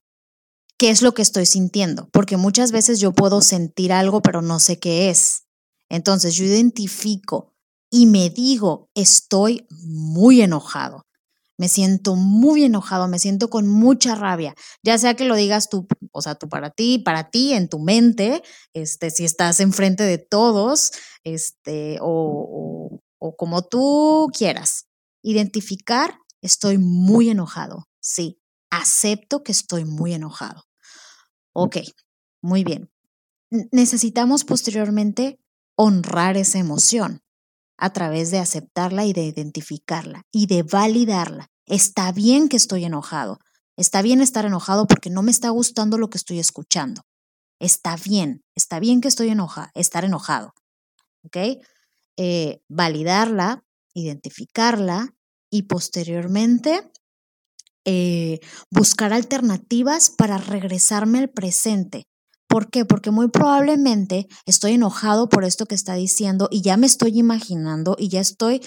qué 0.78 0.90
es 0.90 1.02
lo 1.02 1.14
que 1.14 1.22
estoy 1.22 1.46
sintiendo, 1.46 2.10
porque 2.12 2.38
muchas 2.38 2.72
veces 2.72 3.00
yo 3.00 3.14
puedo 3.14 3.42
sentir 3.42 3.94
algo, 3.94 4.22
pero 4.22 4.42
no 4.42 4.60
sé 4.60 4.80
qué 4.80 5.10
es. 5.10 5.46
Entonces 5.90 6.36
yo 6.36 6.44
identifico 6.44 7.54
y 7.90 8.08
me 8.08 8.30
digo, 8.30 8.90
estoy 8.94 9.66
muy 9.70 10.42
enojado. 10.42 11.04
Me 11.58 11.70
siento 11.70 12.16
muy 12.16 12.66
enojado, 12.66 13.08
me 13.08 13.18
siento 13.18 13.50
con 13.50 13.66
mucha 13.66 14.16
rabia, 14.16 14.56
ya 14.84 14.98
sea 14.98 15.14
que 15.14 15.24
lo 15.24 15.38
digas 15.38 15.70
tú, 15.70 15.88
o 16.12 16.22
sea, 16.22 16.36
tú 16.36 16.50
para 16.50 16.70
ti, 16.70 17.00
para 17.00 17.30
ti, 17.30 17.54
en 17.54 17.70
tu 17.70 17.80
mente, 17.80 18.44
este, 18.74 19.10
si 19.10 19.24
estás 19.24 19.62
enfrente 19.62 20.04
de 20.04 20.18
todos, 20.18 20.92
este, 21.24 21.98
o, 22.02 23.00
o 23.20 23.36
como 23.38 23.62
tú 23.62 24.30
quieras. 24.34 24.88
Identificar 25.24 26.20
Estoy 26.46 26.78
muy 26.78 27.32
enojado. 27.32 27.88
Sí, 28.00 28.40
acepto 28.70 29.42
que 29.42 29.52
estoy 29.52 29.84
muy 29.84 30.14
enojado. 30.14 30.66
Ok, 31.54 31.78
muy 32.40 32.64
bien. 32.64 32.92
Necesitamos 33.72 34.44
posteriormente 34.44 35.40
honrar 35.76 36.38
esa 36.38 36.60
emoción 36.60 37.24
a 37.78 37.94
través 37.94 38.30
de 38.30 38.38
aceptarla 38.38 39.06
y 39.06 39.14
de 39.14 39.24
identificarla 39.24 40.22
y 40.32 40.46
de 40.46 40.62
validarla. 40.62 41.48
Está 41.66 42.12
bien 42.12 42.48
que 42.48 42.58
estoy 42.58 42.86
enojado. 42.86 43.40
Está 43.76 44.04
bien 44.04 44.22
estar 44.22 44.46
enojado 44.46 44.86
porque 44.86 45.10
no 45.10 45.24
me 45.24 45.32
está 45.32 45.50
gustando 45.50 45.98
lo 45.98 46.12
que 46.12 46.20
estoy 46.20 46.38
escuchando. 46.38 47.02
Está 47.60 47.96
bien, 47.96 48.44
está 48.54 48.80
bien 48.80 49.02
que 49.02 49.08
estoy 49.08 49.30
enojado, 49.30 49.72
estar 49.74 50.06
enojado. 50.06 50.54
¿Ok? 51.24 51.38
Eh, 52.18 52.62
validarla, 52.70 53.64
identificarla 53.96 55.16
y 55.50 55.64
posteriormente 55.64 56.92
eh, 57.86 58.40
buscar 58.72 59.14
alternativas 59.14 60.10
para 60.10 60.40
regresarme 60.40 61.20
al 61.20 61.30
presente. 61.30 62.08
¿Por 62.48 62.70
qué? 62.70 62.84
Porque 62.84 63.12
muy 63.12 63.28
probablemente 63.30 64.28
estoy 64.46 64.74
enojado 64.74 65.30
por 65.30 65.44
esto 65.44 65.66
que 65.66 65.76
está 65.76 65.94
diciendo 65.94 66.48
y 66.52 66.62
ya 66.62 66.78
me 66.78 66.88
estoy 66.88 67.20
imaginando 67.20 67.96
y 68.00 68.10
ya 68.10 68.22
estoy, 68.22 68.62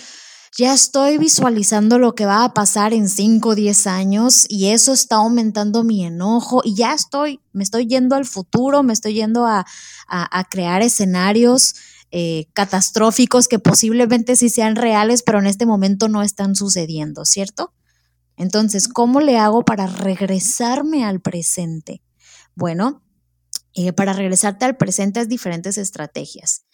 ya 0.57 0.73
estoy 0.73 1.19
visualizando 1.19 1.99
lo 1.99 2.15
que 2.15 2.27
va 2.27 2.45
a 2.45 2.55
pasar 2.55 2.93
en 2.93 3.09
5 3.09 3.49
o 3.49 3.55
10 3.57 3.87
años 3.89 4.47
y 4.49 4.67
eso 4.67 4.93
está 4.93 5.17
aumentando 5.17 5.83
mi 5.83 6.05
enojo 6.05 6.61
y 6.65 6.77
ya 6.77 6.95
estoy, 6.95 7.41
me 7.53 7.65
estoy 7.65 7.87
yendo 7.87 8.15
al 8.15 8.25
futuro, 8.25 8.83
me 8.83 8.93
estoy 8.93 9.15
yendo 9.15 9.47
a, 9.47 9.67
a 10.07 10.45
crear 10.45 10.83
escenarios 10.83 11.75
eh, 12.11 12.47
catastróficos 12.55 13.49
que 13.49 13.59
posiblemente 13.59 14.35
sí 14.37 14.49
sean 14.49 14.77
reales, 14.77 15.23
pero 15.23 15.39
en 15.39 15.47
este 15.47 15.67
momento 15.67 16.09
no 16.09 16.23
están 16.23 16.55
sucediendo, 16.55 17.25
¿cierto? 17.25 17.75
Entonces, 18.39 18.89
¿cómo 18.89 19.21
le 19.21 19.37
hago 19.37 19.65
para 19.65 19.87
regresarme 19.87 21.05
al 21.05 21.21
presente? 21.21 22.03
Bueno, 22.55 23.03
eh, 23.75 23.93
para 23.93 24.13
regresarte 24.13 24.65
al 24.65 24.77
presente 24.77 25.21
es 25.21 25.29
diferentes 25.29 25.77
estrategias. 25.77 26.65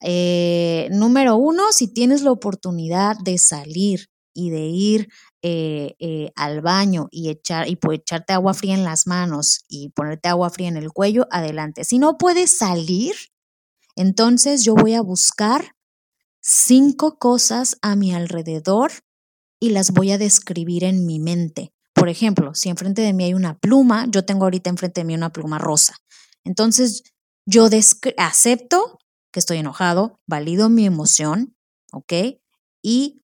Eh, 0.00 0.88
número 0.90 1.36
uno, 1.36 1.72
si 1.72 1.88
tienes 1.88 2.22
la 2.22 2.30
oportunidad 2.30 3.16
de 3.18 3.38
salir 3.38 4.08
y 4.32 4.50
de 4.50 4.66
ir 4.66 5.08
eh, 5.42 6.30
al 6.36 6.60
baño 6.60 7.08
y 7.10 7.30
echar 7.30 7.68
y 7.68 7.78
echarte 7.92 8.32
agua 8.32 8.54
fría 8.54 8.74
en 8.74 8.84
las 8.84 9.06
manos 9.06 9.64
y 9.68 9.90
ponerte 9.90 10.28
agua 10.28 10.50
fría 10.50 10.68
en 10.68 10.76
el 10.76 10.92
cuello, 10.92 11.26
adelante. 11.30 11.84
Si 11.84 11.98
no 11.98 12.16
puedes 12.16 12.56
salir, 12.56 13.14
entonces 13.96 14.64
yo 14.64 14.74
voy 14.74 14.94
a 14.94 15.02
buscar 15.02 15.74
cinco 16.40 17.18
cosas 17.18 17.78
a 17.82 17.96
mi 17.96 18.12
alrededor 18.12 18.92
y 19.60 19.70
las 19.70 19.92
voy 19.92 20.12
a 20.12 20.18
describir 20.18 20.84
en 20.84 21.06
mi 21.06 21.18
mente. 21.18 21.72
Por 21.94 22.08
ejemplo, 22.08 22.54
si 22.54 22.68
enfrente 22.68 23.02
de 23.02 23.12
mí 23.12 23.24
hay 23.24 23.34
una 23.34 23.58
pluma, 23.58 24.06
yo 24.10 24.24
tengo 24.24 24.44
ahorita 24.44 24.68
enfrente 24.68 25.00
de 25.00 25.04
mí 25.06 25.14
una 25.14 25.32
pluma 25.32 25.58
rosa. 25.58 25.96
Entonces, 26.44 27.02
yo 27.46 27.68
acepto 28.18 28.98
que 29.32 29.40
estoy 29.40 29.58
enojado, 29.58 30.20
valido 30.26 30.68
mi 30.68 30.84
emoción, 30.86 31.56
¿ok? 31.92 32.12
Y 32.82 33.23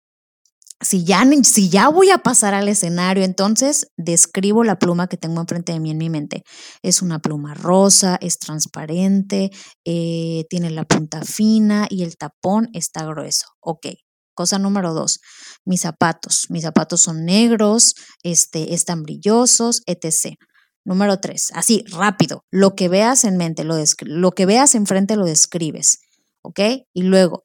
si 0.81 1.05
ya, 1.05 1.25
si 1.43 1.69
ya 1.69 1.89
voy 1.89 2.11
a 2.11 2.19
pasar 2.19 2.55
al 2.55 2.69
escenario, 2.69 3.25
entonces 3.25 3.89
describo 3.97 4.65
la 4.65 4.79
pluma 4.79 5.09
que 5.09 5.17
tengo 5.17 5.41
enfrente 5.41 5.73
de 5.73 5.81
mí 5.81 5.91
en 5.91 5.99
mi 5.99 6.09
mente. 6.09 6.43
Es 6.83 7.03
una 7.03 7.19
pluma 7.19 7.55
rosa, 7.55 8.17
es 8.21 8.39
transparente, 8.39 9.51
eh, 9.85 10.45
tiene 10.49 10.71
la 10.71 10.85
punta 10.85 11.23
fina 11.23 11.87
y 11.91 12.03
el 12.03 12.17
tapón 12.17 12.69
está 12.73 13.05
grueso. 13.05 13.47
Ok. 13.61 13.87
Cosa 14.35 14.59
número 14.59 14.95
dos, 14.95 15.21
mis 15.67 15.83
zapatos. 15.83 16.47
Mis 16.49 16.63
zapatos 16.63 17.03
son 17.03 17.27
negros, 17.27 17.95
este, 18.23 18.73
están 18.73 19.03
brillosos, 19.03 19.83
etc. 19.87 20.37
Número 20.83 21.21
tres, 21.21 21.51
así, 21.53 21.85
rápido, 21.91 22.47
lo 22.51 22.75
que 22.75 22.89
veas 22.89 23.25
en 23.25 23.37
mente, 23.37 23.65
lo, 23.65 23.77
lo 24.01 24.33
que 24.33 24.47
veas 24.47 24.75
enfrente 24.75 25.15
lo 25.15 25.27
describes, 25.27 25.99
¿ok? 26.43 26.61
Y 26.95 27.03
luego, 27.03 27.45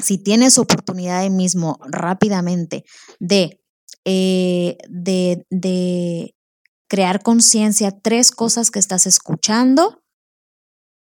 si 0.00 0.18
tienes 0.18 0.58
oportunidad 0.58 1.22
de 1.22 1.30
mismo 1.30 1.78
rápidamente 1.86 2.84
de, 3.18 3.60
eh, 4.04 4.78
de, 4.88 5.44
de 5.50 6.34
crear 6.88 7.22
conciencia, 7.22 7.90
tres 7.90 8.30
cosas 8.30 8.70
que 8.70 8.78
estás 8.78 9.06
escuchando, 9.06 10.02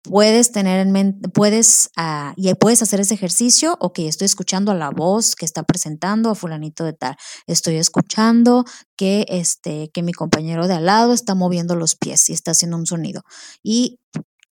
puedes 0.02 0.52
tener 0.52 0.80
en 0.80 0.92
mente, 0.92 1.28
puedes, 1.28 1.90
uh, 1.98 2.32
y 2.36 2.52
puedes 2.54 2.82
hacer 2.82 3.00
ese 3.00 3.14
ejercicio, 3.14 3.76
ok, 3.80 4.00
estoy 4.00 4.26
escuchando 4.26 4.72
a 4.72 4.74
la 4.74 4.90
voz 4.90 5.34
que 5.34 5.44
está 5.44 5.62
presentando 5.62 6.30
a 6.30 6.34
fulanito 6.34 6.84
de 6.84 6.92
tal, 6.92 7.16
estoy 7.46 7.76
escuchando 7.76 8.64
que, 8.96 9.26
este, 9.28 9.90
que 9.92 10.02
mi 10.02 10.12
compañero 10.12 10.68
de 10.68 10.74
al 10.74 10.86
lado 10.86 11.12
está 11.12 11.34
moviendo 11.34 11.76
los 11.76 11.96
pies 11.96 12.30
y 12.30 12.32
está 12.32 12.52
haciendo 12.52 12.76
un 12.76 12.86
sonido. 12.86 13.22
Y 13.62 13.98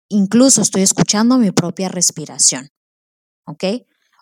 incluso 0.10 0.62
estoy 0.62 0.82
escuchando 0.82 1.38
mi 1.38 1.52
propia 1.52 1.90
respiración, 1.90 2.70
¿ok? 3.46 3.64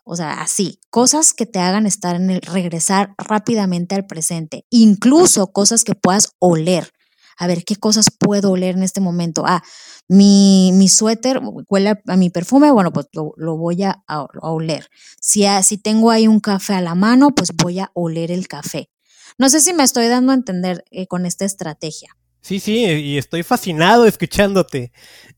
O 0.04 0.16
sea, 0.16 0.42
así, 0.42 0.80
cosas 0.90 1.34
que 1.34 1.46
te 1.46 1.60
hagan 1.60 1.86
estar 1.86 2.16
en 2.16 2.30
el 2.30 2.42
regresar 2.42 3.16
rápidamente 3.18 3.96
al 3.96 4.06
presente, 4.06 4.66
incluso 4.70 5.52
cosas 5.52 5.84
que 5.84 5.96
puedas 5.96 6.34
oler. 6.40 6.92
A 7.38 7.48
ver, 7.48 7.64
¿qué 7.64 7.78
cosas 7.78 8.08
puedo 8.12 8.52
oler 8.52 8.76
en 8.76 8.84
este 8.84 9.00
momento? 9.02 9.44
Ah, 9.46 9.64
mi, 10.08 10.72
mi 10.74 10.88
suéter 10.88 11.42
huele 11.70 12.02
a, 12.06 12.18
mi 12.18 12.30
perfume, 12.30 12.70
bueno, 12.72 12.92
pues 12.92 13.08
lo, 13.14 13.58
voy 13.58 13.84
a, 13.84 14.04
oler. 14.42 14.88
Si, 15.20 15.46
si 15.64 15.78
tengo 15.78 16.12
ahí 16.12 16.28
un 16.28 16.40
café 16.40 16.74
a 16.74 16.82
la 16.82 16.96
mano, 16.96 17.32
pues 17.32 17.52
voy 17.56 17.80
a 17.80 17.92
oler 17.94 18.32
el 18.32 18.48
café. 18.48 18.90
No 19.38 19.50
sé 19.50 19.62
si 19.62 19.74
me 19.74 19.84
estoy 19.84 20.08
dando 20.08 20.32
a 20.32 20.36
entender 20.36 20.84
eh, 20.92 21.08
con 21.08 21.26
esta 21.26 21.46
estrategia. 21.46 22.16
Sí, 22.42 22.60
sí, 22.60 22.84
y 22.84 23.18
estoy 23.18 23.42
fascinado 23.42 24.06
escuchándote. 24.06 24.92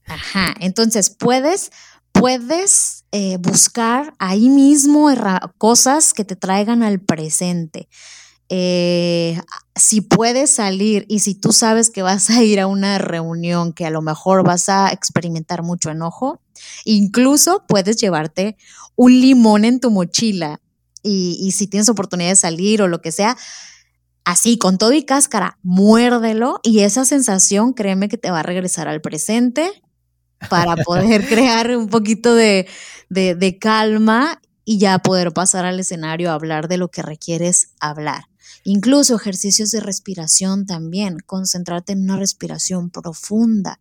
Ajá, 0.08 0.56
entonces 0.60 1.12
puedes 1.12 1.71
puedes 2.19 3.05
eh, 3.17 3.38
buscar 3.38 4.13
ahí 4.19 4.49
mismo 4.49 5.10
cosas 5.58 6.13
que 6.13 6.25
te 6.25 6.36
traigan 6.36 6.84
al 6.84 6.99
presente. 6.99 7.88
Eh, 8.49 9.39
si 9.73 10.01
puedes 10.01 10.49
salir 10.51 11.06
y 11.08 11.19
si 11.19 11.34
tú 11.34 11.54
sabes 11.54 11.89
que 11.89 12.01
vas 12.01 12.30
a 12.30 12.43
ir 12.43 12.60
a 12.60 12.67
una 12.67 12.97
reunión 12.97 13.71
que 13.71 13.86
a 13.86 13.89
lo 13.89 14.01
mejor 14.01 14.43
vas 14.43 14.67
a 14.67 14.91
experimentar 14.91 15.63
mucho 15.63 15.91
enojo, 15.91 16.41
incluso 16.84 17.63
puedes 17.69 17.95
llevarte 17.95 18.58
un 18.97 19.13
limón 19.13 19.63
en 19.63 19.80
tu 19.80 19.91
mochila 19.91 20.60
y, 21.01 21.38
y 21.39 21.51
si 21.51 21.67
tienes 21.67 21.88
oportunidad 21.88 22.32
de 22.32 22.36
salir 22.36 22.82
o 22.82 22.89
lo 22.89 22.99
que 22.99 23.13
sea, 23.13 23.38
así 24.25 24.58
con 24.58 24.78
todo 24.78 24.91
y 24.91 25.06
cáscara, 25.06 25.58
muérdelo 25.63 26.60
y 26.63 26.82
esa 26.82 27.06
sensación, 27.06 27.71
créeme 27.71 28.10
que 28.10 28.17
te 28.17 28.30
va 28.30 28.41
a 28.41 28.43
regresar 28.43 28.89
al 28.89 28.99
presente 28.99 29.85
para 30.49 30.75
poder 30.75 31.25
crear 31.29 31.75
un 31.75 31.88
poquito 31.89 32.36
de, 32.36 32.67
de, 33.10 33.58
calma 33.60 34.41
y 34.63 34.79
ya 34.79 34.99
poder 34.99 35.31
pasar 35.31 35.65
al 35.65 35.79
escenario 35.79 36.31
a 36.31 36.34
hablar 36.34 36.67
de 36.67 36.77
lo 36.77 36.89
que 36.89 37.01
requieres 37.01 37.71
hablar. 37.79 38.25
Incluso 38.63 39.15
ejercicios 39.15 39.71
de 39.71 39.79
respiración 39.79 40.65
también, 40.65 41.17
concentrarte 41.25 41.93
en 41.93 42.03
una 42.03 42.17
respiración 42.17 42.89
profunda. 42.89 43.79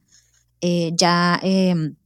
Eh, 0.61 0.93
ya, 0.95 1.41
em, 1.43 1.97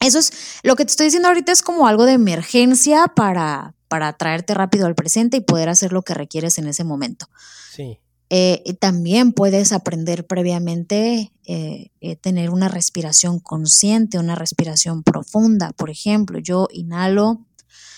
eso 0.00 0.18
es, 0.18 0.32
lo 0.62 0.76
que 0.76 0.84
te 0.84 0.90
estoy 0.90 1.06
diciendo 1.06 1.28
ahorita 1.28 1.52
es 1.52 1.62
como 1.62 1.86
algo 1.86 2.06
de 2.06 2.12
emergencia 2.12 3.08
para, 3.08 3.74
para 3.88 4.12
traerte 4.12 4.54
rápido 4.54 4.86
al 4.86 4.94
presente 4.94 5.38
y 5.38 5.40
poder 5.40 5.68
hacer 5.68 5.92
lo 5.92 6.02
que 6.02 6.14
requieres 6.14 6.58
en 6.58 6.68
ese 6.68 6.84
momento. 6.84 7.28
Sí. 7.74 7.98
Eh, 8.32 8.76
también 8.78 9.32
puedes 9.32 9.72
aprender 9.72 10.24
previamente, 10.24 11.32
eh, 11.46 11.90
eh, 12.00 12.14
tener 12.14 12.50
una 12.50 12.68
respiración 12.68 13.40
consciente, 13.40 14.20
una 14.20 14.36
respiración 14.36 15.02
profunda. 15.02 15.72
Por 15.72 15.90
ejemplo, 15.90 16.38
yo 16.38 16.68
inhalo, 16.70 17.44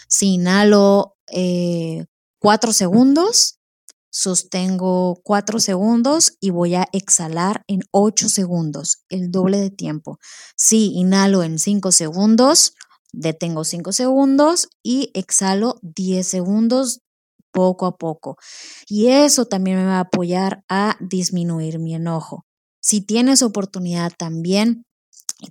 si 0.08 0.34
inhalo 0.34 1.16
cuatro 2.38 2.72
segundos, 2.72 3.58
sostengo 4.10 5.20
cuatro 5.22 5.60
segundos 5.60 6.36
y 6.40 6.50
voy 6.50 6.74
a 6.76 6.88
exhalar 6.92 7.62
en 7.66 7.80
ocho 7.90 8.30
segundos, 8.30 9.04
el 9.10 9.30
doble 9.30 9.58
de 9.58 9.70
tiempo. 9.70 10.18
Si 10.56 10.92
inhalo 10.94 11.42
en 11.42 11.58
cinco 11.58 11.92
segundos, 11.92 12.74
detengo 13.12 13.64
cinco 13.64 13.92
segundos 13.92 14.68
y 14.82 15.10
exhalo 15.12 15.78
diez 15.82 16.26
segundos 16.26 17.00
poco 17.52 17.86
a 17.86 17.96
poco. 17.96 18.36
Y 18.88 19.08
eso 19.08 19.46
también 19.46 19.78
me 19.78 19.86
va 19.86 19.98
a 19.98 20.00
apoyar 20.00 20.64
a 20.68 20.96
disminuir 21.00 21.78
mi 21.78 21.94
enojo. 21.94 22.44
Si 22.80 23.00
tienes 23.00 23.42
oportunidad 23.42 24.12
también, 24.16 24.84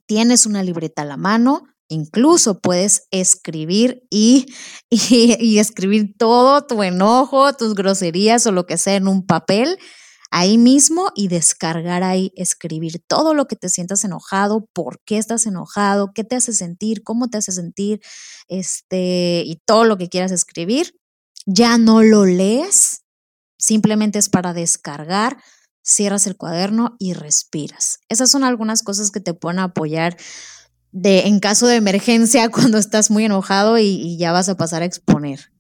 tienes 0.06 0.46
una 0.46 0.64
libreta 0.64 1.04
a 1.04 1.06
la 1.06 1.18
mano, 1.18 1.64
incluso 1.88 2.60
puedes 2.60 3.08
escribir 3.12 4.04
y, 4.10 4.48
y, 4.90 5.60
escribir 5.60 6.16
todo 6.18 6.66
tu 6.66 6.84
enojo, 6.84 7.54
tus 7.54 7.76
groserías 7.76 8.46
o 8.48 8.52
lo 8.52 8.66
que 8.66 8.78
sea 8.78 8.96
en 8.96 9.08
un 9.08 9.26
papel 9.26 9.78
ahí 10.32 10.58
mismo 10.58 11.12
y 11.14 11.28
descargar 11.28 12.04
ahí, 12.04 12.32
escribir 12.38 13.04
todo 13.06 13.34
lo 13.34 13.48
que 13.48 13.58
te 13.58 13.68
sientas 13.68 14.06
enojado, 14.06 14.66
por 14.74 15.02
qué 15.06 15.18
estás 15.18 15.46
enojado, 15.46 16.14
qué 16.16 16.24
te 16.24 16.38
hace 16.38 16.54
sentir, 16.54 17.04
cómo 17.04 17.28
te 17.28 17.38
hace 17.38 17.52
sentir, 17.52 18.00
este, 18.48 19.44
y 19.46 19.58
todo 19.66 19.84
lo 19.84 19.98
que 19.98 20.08
quieras 20.08 20.32
escribir 20.32 20.94
ya 21.45 21.77
no 21.77 22.04
lo 22.04 22.25
lees, 22.25 23.04
simplemente 23.58 24.19
es 24.19 24.30
para 24.30 24.54
descargar, 24.54 25.38
cierras 25.82 26.27
el 26.27 26.38
cuaderno 26.38 26.95
y 26.99 27.13
respiras. 27.13 27.99
Esas 28.10 28.30
son 28.30 28.43
algunas 28.43 28.84
cosas 28.84 29.12
que 29.12 29.19
te 29.19 29.34
pueden 29.34 29.60
apoyar 29.60 30.17
de, 30.91 31.21
en 31.27 31.39
caso 31.39 31.67
de 31.67 31.75
emergencia 31.77 32.49
cuando 32.51 32.77
estás 32.77 33.12
muy 33.12 33.25
enojado 33.25 33.77
y, 33.77 34.17
ya 34.17 34.32
vas 34.32 34.49
a 34.49 34.58
pasar 34.58 34.82
a 34.82 34.86
exponer. 34.86 35.51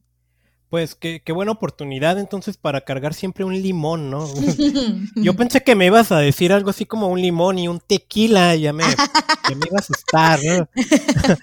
Pues 0.69 0.95
qué, 0.95 1.21
buena 1.33 1.51
oportunidad 1.51 2.17
entonces 2.17 2.55
para 2.55 2.81
cargar 2.81 3.13
siempre 3.13 3.43
un 3.43 3.61
limón, 3.61 4.09
¿no? 4.09 4.25
Yo 5.15 5.35
pensé 5.35 5.63
que 5.63 5.75
me 5.75 5.87
ibas 5.87 6.13
a 6.13 6.19
decir 6.19 6.53
algo 6.53 6.69
así 6.69 6.85
como 6.85 7.07
un 7.07 7.21
limón 7.21 7.59
y 7.59 7.67
un 7.67 7.81
tequila, 7.81 8.55
ya 8.55 8.71
me, 8.71 8.85
ya 8.85 9.55
me 9.55 9.65
iba 9.67 9.77
a 9.77 9.81
asustar, 9.81 10.39
¿no? 10.41 10.69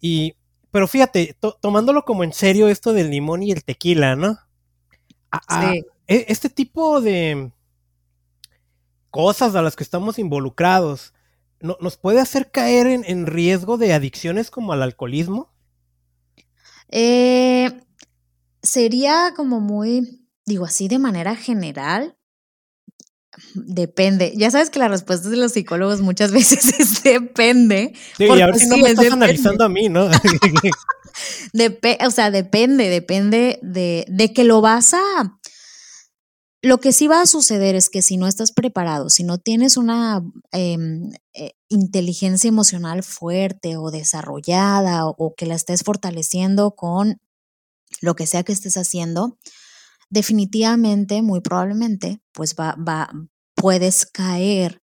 y 0.00 0.34
pero 0.76 0.88
fíjate, 0.88 1.34
tomándolo 1.62 2.04
como 2.04 2.22
en 2.22 2.34
serio 2.34 2.68
esto 2.68 2.92
del 2.92 3.10
limón 3.10 3.42
y 3.42 3.50
el 3.50 3.64
tequila, 3.64 4.14
¿no? 4.14 4.38
sí. 5.48 5.86
E, 6.06 6.26
este 6.28 6.50
tipo 6.50 7.00
de 7.00 7.50
cosas 9.08 9.54
a 9.54 9.62
las 9.62 9.74
que 9.74 9.84
estamos 9.84 10.18
involucrados, 10.18 11.14
¿nos 11.60 11.96
puede 11.96 12.20
hacer 12.20 12.50
caer 12.50 12.88
en, 12.88 13.24
riesgo 13.24 13.78
de 13.78 13.94
adicciones 13.94 14.50
como 14.50 14.74
al 14.74 14.82
alcoholismo? 14.82 15.50
Eh, 16.90 17.80
sería 18.62 19.32
como 19.34 19.60
muy, 19.60 20.28
digo 20.44 20.66
así 20.66 20.88
de 20.88 20.98
manera 20.98 21.36
general, 21.36 22.15
Depende. 23.54 24.32
Ya 24.36 24.50
sabes 24.50 24.70
que 24.70 24.78
la 24.78 24.88
respuesta 24.88 25.28
de 25.28 25.36
los 25.36 25.52
psicólogos 25.52 26.00
muchas 26.00 26.32
veces 26.32 26.78
es 26.78 27.02
depende. 27.02 27.92
Sí, 28.16 28.24
y 28.24 28.40
a 28.40 28.46
ver 28.46 28.58
si 28.58 28.66
no 28.66 28.78
me 28.78 28.90
estás 28.90 29.12
analizando 29.12 29.64
a 29.64 29.68
mí, 29.68 29.88
¿no? 29.88 30.06
o 32.06 32.10
sea, 32.10 32.30
depende, 32.30 32.88
depende 32.88 33.58
de, 33.62 34.04
de, 34.08 34.32
que 34.32 34.44
lo 34.44 34.60
vas 34.60 34.94
a. 34.94 35.38
lo 36.62 36.78
que 36.78 36.92
sí 36.92 37.06
va 37.06 37.22
a 37.22 37.26
suceder 37.26 37.74
es 37.74 37.90
que 37.90 38.02
si 38.02 38.16
no 38.16 38.26
estás 38.26 38.52
preparado, 38.52 39.10
si 39.10 39.24
no 39.24 39.38
tienes 39.38 39.76
una 39.76 40.22
em, 40.52 41.12
eh, 41.34 41.52
inteligencia 41.68 42.48
emocional 42.48 43.02
fuerte 43.02 43.76
o 43.76 43.90
desarrollada 43.90 45.06
o, 45.06 45.34
que 45.36 45.46
la 45.46 45.54
estés 45.54 45.82
fortaleciendo 45.82 46.72
con 46.72 47.20
lo 48.00 48.14
que 48.14 48.26
sea 48.26 48.42
que 48.42 48.52
estés 48.52 48.76
haciendo, 48.76 49.38
definitivamente, 50.10 51.22
muy 51.22 51.40
probablemente, 51.40 52.20
pues 52.32 52.54
va, 52.58 52.76
va, 52.76 53.10
puedes 53.54 54.06
caer, 54.06 54.82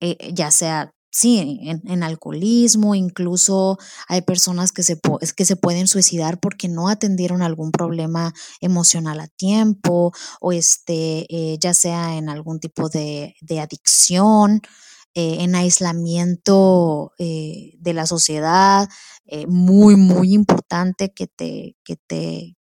eh, 0.00 0.32
ya 0.32 0.50
sea 0.50 0.92
sí, 1.12 1.58
en, 1.64 2.02
alcoholismo, 2.04 2.94
incluso 2.94 3.78
hay 4.06 4.22
personas 4.22 4.70
que 4.70 4.84
se, 4.84 5.00
que 5.36 5.44
se 5.44 5.56
pueden 5.56 5.88
suicidar 5.88 6.38
porque 6.38 6.68
no 6.68 6.88
atendieron 6.88 7.42
algún 7.42 7.72
problema 7.72 8.32
emocional 8.60 9.18
a 9.18 9.26
tiempo 9.26 10.12
o 10.40 10.52
este, 10.52 11.26
eh, 11.28 11.58
ya 11.58 11.74
sea 11.74 12.16
en 12.16 12.28
algún 12.28 12.60
tipo 12.60 12.88
de, 12.88 13.34
adicción, 13.60 14.60
eh, 15.14 15.38
en 15.40 15.56
aislamiento 15.56 17.12
de 17.18 17.92
la 17.92 18.06
sociedad, 18.06 18.88
muy, 19.48 19.96
muy 19.96 20.32
importante 20.32 21.12
que 21.12 21.26
te, 21.26 21.76
que 21.82 21.96
te, 21.96 22.56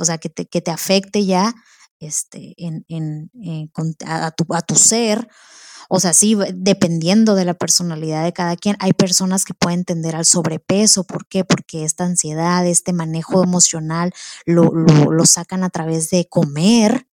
o 0.00 0.04
sea, 0.04 0.18
que 0.18 0.28
te, 0.28 0.46
que 0.46 0.60
te 0.60 0.70
afecte 0.70 1.24
ya 1.26 1.54
este, 2.00 2.54
en, 2.56 2.84
en, 2.88 3.30
a, 4.06 4.30
tu, 4.30 4.46
a 4.54 4.62
tu 4.62 4.74
ser 4.74 5.28
o 5.90 6.00
sea, 6.00 6.12
sí, 6.12 6.36
dependiendo 6.54 7.34
de 7.34 7.46
la 7.46 7.54
personalidad 7.54 8.22
de 8.22 8.34
cada 8.34 8.56
quien, 8.56 8.76
hay 8.78 8.92
personas 8.92 9.46
que 9.46 9.54
pueden 9.54 9.84
tender 9.84 10.16
al 10.16 10.26
sobrepeso. 10.26 11.04
¿Por 11.04 11.26
qué? 11.26 11.44
Porque 11.44 11.84
esta 11.84 12.04
ansiedad, 12.04 12.66
este 12.66 12.92
manejo 12.92 13.42
emocional 13.42 14.12
lo, 14.44 14.70
lo, 14.70 15.24
sacan 15.24 15.64
a 15.64 15.70
través 15.70 16.10
de 16.10 16.28
comer. 16.28 17.06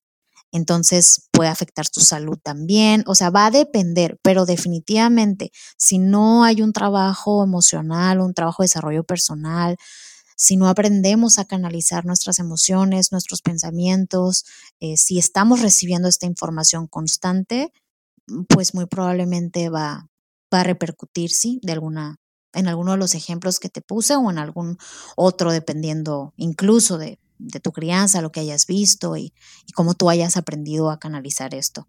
Entonces 0.51 1.29
puede 1.31 1.49
afectar 1.49 1.87
tu 1.87 2.01
salud 2.01 2.37
también. 2.43 3.05
O 3.07 3.15
sea, 3.15 3.29
va 3.29 3.45
a 3.45 3.51
depender, 3.51 4.19
pero 4.21 4.45
definitivamente, 4.45 5.51
si 5.77 5.97
no 5.97 6.43
hay 6.43 6.61
un 6.61 6.73
trabajo 6.73 7.45
emocional, 7.45 8.19
un 8.19 8.33
trabajo 8.33 8.61
de 8.61 8.65
desarrollo 8.65 9.05
personal, 9.05 9.77
si 10.35 10.57
no 10.57 10.67
aprendemos 10.67 11.39
a 11.39 11.45
canalizar 11.45 12.05
nuestras 12.05 12.39
emociones, 12.39 13.11
nuestros 13.11 13.41
pensamientos, 13.41 14.45
eh, 14.79 14.97
si 14.97 15.17
estamos 15.17 15.61
recibiendo 15.61 16.07
esta 16.07 16.25
información 16.25 16.87
constante, 16.87 17.71
pues 18.49 18.73
muy 18.73 18.85
probablemente 18.85 19.69
va, 19.69 20.09
va 20.53 20.61
a 20.61 20.63
repercutir, 20.63 21.31
sí, 21.31 21.59
de 21.63 21.71
alguna, 21.73 22.17
en 22.53 22.67
alguno 22.67 22.91
de 22.91 22.97
los 22.97 23.15
ejemplos 23.15 23.59
que 23.59 23.69
te 23.69 23.81
puse 23.81 24.15
o 24.15 24.29
en 24.29 24.37
algún 24.37 24.77
otro, 25.15 25.51
dependiendo 25.51 26.33
incluso 26.35 26.97
de, 26.97 27.19
de 27.37 27.59
tu 27.59 27.71
crianza, 27.71 28.21
lo 28.21 28.31
que 28.31 28.41
hayas 28.41 28.67
visto 28.67 29.17
y, 29.17 29.33
cómo 29.73 29.93
tú 29.93 30.09
hayas 30.09 30.37
aprendido 30.37 30.89
a 30.89 30.99
canalizar 30.99 31.53
esto. 31.53 31.87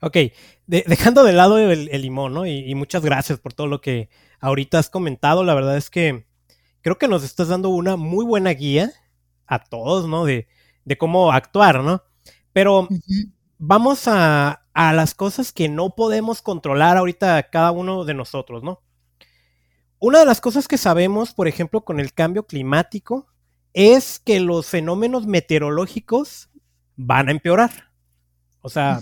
Ok, 0.00 0.18
dejando 0.66 1.24
de 1.24 1.32
lado 1.32 1.58
el, 1.58 2.02
limón, 2.02 2.34
¿no? 2.34 2.46
Y, 2.46 2.58
y, 2.58 2.74
muchas 2.74 3.02
gracias 3.02 3.38
por 3.38 3.54
todo 3.54 3.68
lo 3.68 3.80
que 3.80 4.10
ahorita 4.38 4.78
has 4.78 4.90
comentado. 4.90 5.44
La 5.44 5.54
verdad 5.54 5.78
es 5.78 5.88
que 5.88 6.26
creo 6.84 6.98
que 6.98 7.08
nos 7.08 7.24
estás 7.24 7.48
dando 7.48 7.70
una 7.70 7.96
muy 7.96 8.26
buena 8.26 8.50
guía 8.50 8.92
a 9.46 9.58
todos, 9.58 10.06
¿no? 10.06 10.26
De, 10.26 10.46
de 10.84 10.98
cómo 10.98 11.32
actuar, 11.32 11.82
¿no? 11.82 12.02
Pero 12.52 12.88
vamos 13.58 14.06
a, 14.06 14.66
a 14.74 14.92
las 14.92 15.14
cosas 15.14 15.50
que 15.50 15.68
no 15.70 15.94
podemos 15.96 16.42
controlar 16.42 16.98
ahorita 16.98 17.42
cada 17.50 17.70
uno 17.70 18.04
de 18.04 18.12
nosotros, 18.12 18.62
¿no? 18.62 18.82
Una 19.98 20.18
de 20.18 20.26
las 20.26 20.42
cosas 20.42 20.68
que 20.68 20.76
sabemos, 20.76 21.32
por 21.32 21.48
ejemplo, 21.48 21.86
con 21.86 22.00
el 22.00 22.12
cambio 22.12 22.46
climático, 22.46 23.28
es 23.72 24.18
que 24.18 24.38
los 24.38 24.66
fenómenos 24.66 25.26
meteorológicos 25.26 26.50
van 26.96 27.28
a 27.28 27.32
empeorar. 27.32 27.90
O 28.60 28.68
sea, 28.68 29.00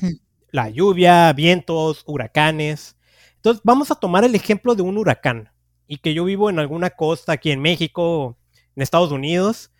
la 0.52 0.70
lluvia, 0.70 1.32
vientos, 1.32 2.04
huracanes. 2.06 2.96
Entonces, 3.36 3.60
vamos 3.64 3.90
a 3.90 3.96
tomar 3.96 4.22
el 4.22 4.36
ejemplo 4.36 4.76
de 4.76 4.82
un 4.82 4.98
huracán. 4.98 5.51
Y 5.92 5.98
que 5.98 6.14
yo 6.14 6.24
vivo 6.24 6.48
en 6.48 6.58
alguna 6.58 6.88
costa 6.88 7.32
aquí 7.32 7.50
en 7.50 7.60
México, 7.60 8.38
en 8.74 8.82
Estados 8.82 9.12
Unidos, 9.12 9.70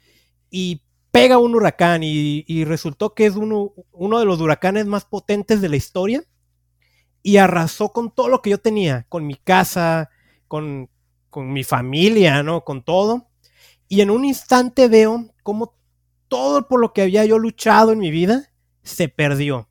y 0.51 0.83
pega 1.11 1.39
un 1.39 1.55
huracán 1.55 2.03
y, 2.05 2.65
resultó 2.67 3.15
que 3.15 3.25
es 3.25 3.35
uno, 3.35 3.73
uno, 3.93 4.19
de 4.19 4.27
los 4.27 4.39
huracanes 4.39 4.85
más 4.85 5.07
potentes 5.07 5.63
de 5.63 5.71
la 5.71 5.77
historia 5.77 6.23
y 7.23 7.39
arrasó 7.39 7.95
con 7.95 8.15
todo 8.15 8.29
lo 8.29 8.43
que 8.43 8.51
yo 8.51 8.59
tenía, 8.59 9.07
con 9.09 9.27
mi 9.27 9.37
casa, 9.37 10.11
con, 10.49 10.91
con 11.31 11.51
mi 11.51 11.65
familia, 11.65 12.43
¿no? 12.43 12.63
Con 12.63 12.83
todo. 12.85 13.31
Y 13.89 14.03
en 14.03 14.11
un 14.11 14.27
instante 14.27 14.89
veo 14.89 15.31
cómo 15.43 15.79
todo 16.29 16.69
por 16.69 16.79
lo 16.79 16.93
que 16.93 17.01
había 17.01 17.25
yo 17.25 17.39
luchado 17.39 17.91
en 17.91 18.01
mi 18.01 18.11
vida 18.11 18.51
se 18.83 19.09
perdió. 19.09 19.67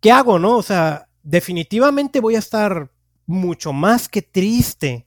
¿Qué 0.00 0.10
hago, 0.10 0.40
no? 0.40 0.56
O 0.56 0.64
sea, 0.64 1.08
definitivamente 1.22 2.18
voy 2.18 2.34
a 2.34 2.40
estar 2.40 2.90
mucho 3.28 3.72
más 3.72 4.08
que 4.08 4.22
triste. 4.22 5.06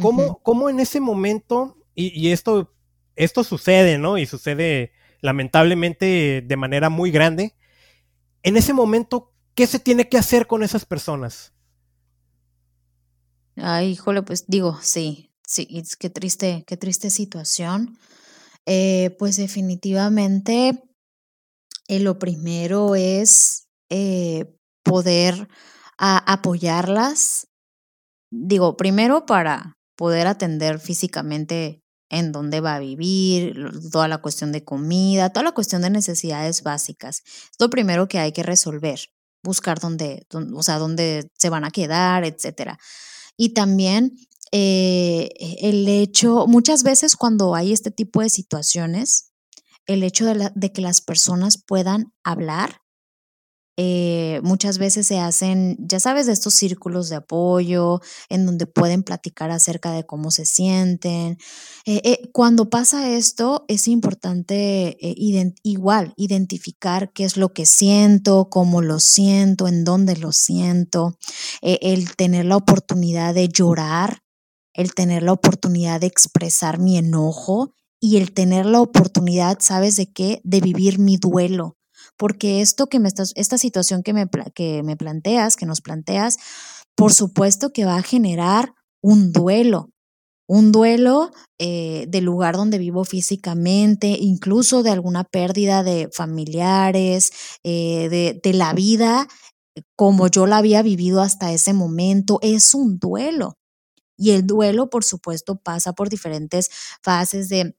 ¿Cómo, 0.00 0.40
cómo 0.42 0.68
en 0.68 0.80
ese 0.80 0.98
momento, 0.98 1.76
y, 1.94 2.08
y, 2.20 2.32
esto 2.32 2.74
esto 3.14 3.44
sucede, 3.44 3.98
¿no? 3.98 4.18
Y 4.18 4.26
sucede 4.26 4.92
lamentablemente 5.20 6.42
de 6.44 6.56
manera 6.56 6.90
muy 6.90 7.12
grande. 7.12 7.54
En 8.42 8.56
ese 8.56 8.72
momento, 8.72 9.32
¿qué 9.54 9.68
se 9.68 9.78
tiene 9.78 10.08
que 10.08 10.18
hacer 10.18 10.48
con 10.48 10.64
esas 10.64 10.84
personas? 10.84 11.52
Ay, 13.56 13.90
híjole, 13.90 14.22
pues 14.22 14.46
digo, 14.48 14.78
sí, 14.82 15.30
sí, 15.46 15.68
qué 16.00 16.10
triste, 16.10 16.64
qué 16.66 16.76
triste 16.76 17.10
situación. 17.10 17.96
Eh, 18.66 19.14
pues 19.18 19.36
definitivamente 19.36 20.82
eh, 21.86 22.00
lo 22.00 22.18
primero 22.18 22.94
es 22.94 23.68
eh, 23.90 24.56
poder 24.82 25.48
apoyarlas. 25.98 27.46
Digo, 28.30 28.76
primero 28.76 29.26
para 29.26 29.74
poder 29.96 30.26
atender 30.26 30.80
físicamente 30.80 31.80
en 32.10 32.32
dónde 32.32 32.60
va 32.60 32.76
a 32.76 32.80
vivir, 32.80 33.72
toda 33.90 34.08
la 34.08 34.18
cuestión 34.18 34.52
de 34.52 34.64
comida, 34.64 35.30
toda 35.30 35.44
la 35.44 35.52
cuestión 35.52 35.82
de 35.82 35.90
necesidades 35.90 36.62
básicas. 36.62 37.22
Es 37.24 37.56
lo 37.58 37.70
primero 37.70 38.08
que 38.08 38.18
hay 38.18 38.32
que 38.32 38.42
resolver, 38.42 39.00
buscar 39.42 39.80
dónde, 39.80 40.26
o 40.32 40.62
sea, 40.62 40.78
dónde 40.78 41.28
se 41.36 41.50
van 41.50 41.64
a 41.64 41.70
quedar, 41.70 42.24
etcétera. 42.24 42.78
Y 43.36 43.50
también 43.50 44.16
eh, 44.52 45.30
el 45.60 45.88
hecho, 45.88 46.46
muchas 46.46 46.84
veces 46.84 47.16
cuando 47.16 47.54
hay 47.54 47.72
este 47.72 47.90
tipo 47.90 48.20
de 48.20 48.30
situaciones, 48.30 49.32
el 49.86 50.02
hecho 50.02 50.24
de 50.26 50.72
que 50.72 50.80
las 50.80 51.00
personas 51.00 51.62
puedan 51.62 52.12
hablar 52.22 52.83
eh, 53.76 54.40
muchas 54.44 54.78
veces 54.78 55.06
se 55.06 55.18
hacen, 55.18 55.76
ya 55.80 55.98
sabes, 55.98 56.26
de 56.26 56.32
estos 56.32 56.54
círculos 56.54 57.08
de 57.08 57.16
apoyo 57.16 58.00
en 58.28 58.46
donde 58.46 58.66
pueden 58.66 59.02
platicar 59.02 59.50
acerca 59.50 59.90
de 59.90 60.04
cómo 60.04 60.30
se 60.30 60.46
sienten. 60.46 61.38
Eh, 61.84 62.00
eh, 62.04 62.30
cuando 62.32 62.70
pasa 62.70 63.10
esto, 63.10 63.64
es 63.66 63.88
importante 63.88 64.96
igual 65.62 66.14
identificar 66.16 67.12
qué 67.12 67.24
es 67.24 67.36
lo 67.36 67.52
que 67.52 67.66
siento, 67.66 68.48
cómo 68.48 68.80
lo 68.80 69.00
siento, 69.00 69.66
en 69.66 69.84
dónde 69.84 70.16
lo 70.16 70.30
siento, 70.30 71.18
el 71.60 72.14
tener 72.16 72.44
la 72.44 72.56
oportunidad 72.56 73.34
de 73.34 73.48
llorar, 73.48 74.18
el 74.72 74.94
tener 74.94 75.22
la 75.24 75.32
oportunidad 75.32 76.00
de 76.00 76.06
expresar 76.06 76.78
mi 76.78 76.96
enojo 76.96 77.74
y 78.00 78.18
el 78.18 78.32
tener 78.32 78.66
la 78.66 78.80
oportunidad, 78.80 79.58
¿sabes 79.60 79.96
de 79.96 80.12
qué? 80.12 80.40
De 80.44 80.60
vivir 80.60 80.98
mi 80.98 81.16
duelo 81.16 81.76
porque 82.16 82.60
esto 82.60 82.86
que 82.86 83.00
me 83.00 83.08
estás, 83.08 83.32
esta 83.36 83.58
situación 83.58 84.02
que 84.02 84.12
me, 84.12 84.26
que 84.54 84.82
me 84.82 84.96
planteas, 84.96 85.56
que 85.56 85.66
nos 85.66 85.80
planteas, 85.80 86.38
por 86.96 87.12
supuesto 87.12 87.72
que 87.72 87.84
va 87.84 87.96
a 87.96 88.02
generar 88.02 88.74
un 89.02 89.32
duelo, 89.32 89.90
un 90.48 90.72
duelo 90.72 91.30
eh, 91.58 92.06
del 92.08 92.24
lugar 92.24 92.56
donde 92.56 92.78
vivo 92.78 93.04
físicamente, 93.04 94.16
incluso 94.20 94.82
de 94.82 94.90
alguna 94.90 95.24
pérdida 95.24 95.82
de 95.82 96.08
familiares, 96.12 97.32
eh, 97.64 98.08
de, 98.10 98.40
de 98.42 98.52
la 98.52 98.72
vida 98.74 99.26
como 99.96 100.28
yo 100.28 100.46
la 100.46 100.58
había 100.58 100.82
vivido 100.82 101.20
hasta 101.20 101.52
ese 101.52 101.72
momento, 101.72 102.38
es 102.42 102.74
un 102.74 102.98
duelo. 102.98 103.54
Y 104.16 104.30
el 104.30 104.46
duelo, 104.46 104.90
por 104.90 105.04
supuesto, 105.04 105.56
pasa 105.56 105.92
por 105.92 106.08
diferentes 106.08 106.70
fases 107.02 107.48
de 107.48 107.76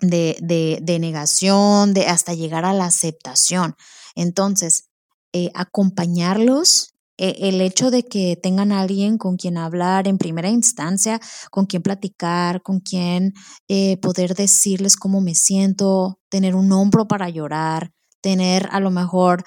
de, 0.00 0.78
de, 0.82 0.98
negación, 0.98 1.94
de 1.94 2.06
hasta 2.06 2.34
llegar 2.34 2.64
a 2.64 2.72
la 2.72 2.86
aceptación. 2.86 3.76
Entonces, 4.14 4.88
eh, 5.32 5.50
acompañarlos, 5.54 6.94
eh, 7.18 7.36
el 7.40 7.60
hecho 7.60 7.90
de 7.90 8.04
que 8.04 8.38
tengan 8.42 8.72
a 8.72 8.80
alguien 8.80 9.16
con 9.18 9.36
quien 9.36 9.56
hablar 9.56 10.06
en 10.06 10.18
primera 10.18 10.50
instancia, 10.50 11.20
con 11.50 11.66
quien 11.66 11.82
platicar, 11.82 12.62
con 12.62 12.80
quien 12.80 13.32
eh, 13.68 13.96
poder 13.98 14.34
decirles 14.34 14.96
cómo 14.96 15.20
me 15.20 15.34
siento, 15.34 16.20
tener 16.28 16.54
un 16.54 16.72
hombro 16.72 17.08
para 17.08 17.28
llorar, 17.30 17.92
tener 18.20 18.68
a 18.72 18.80
lo 18.80 18.90
mejor 18.90 19.44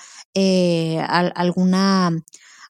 alguna 1.36 2.12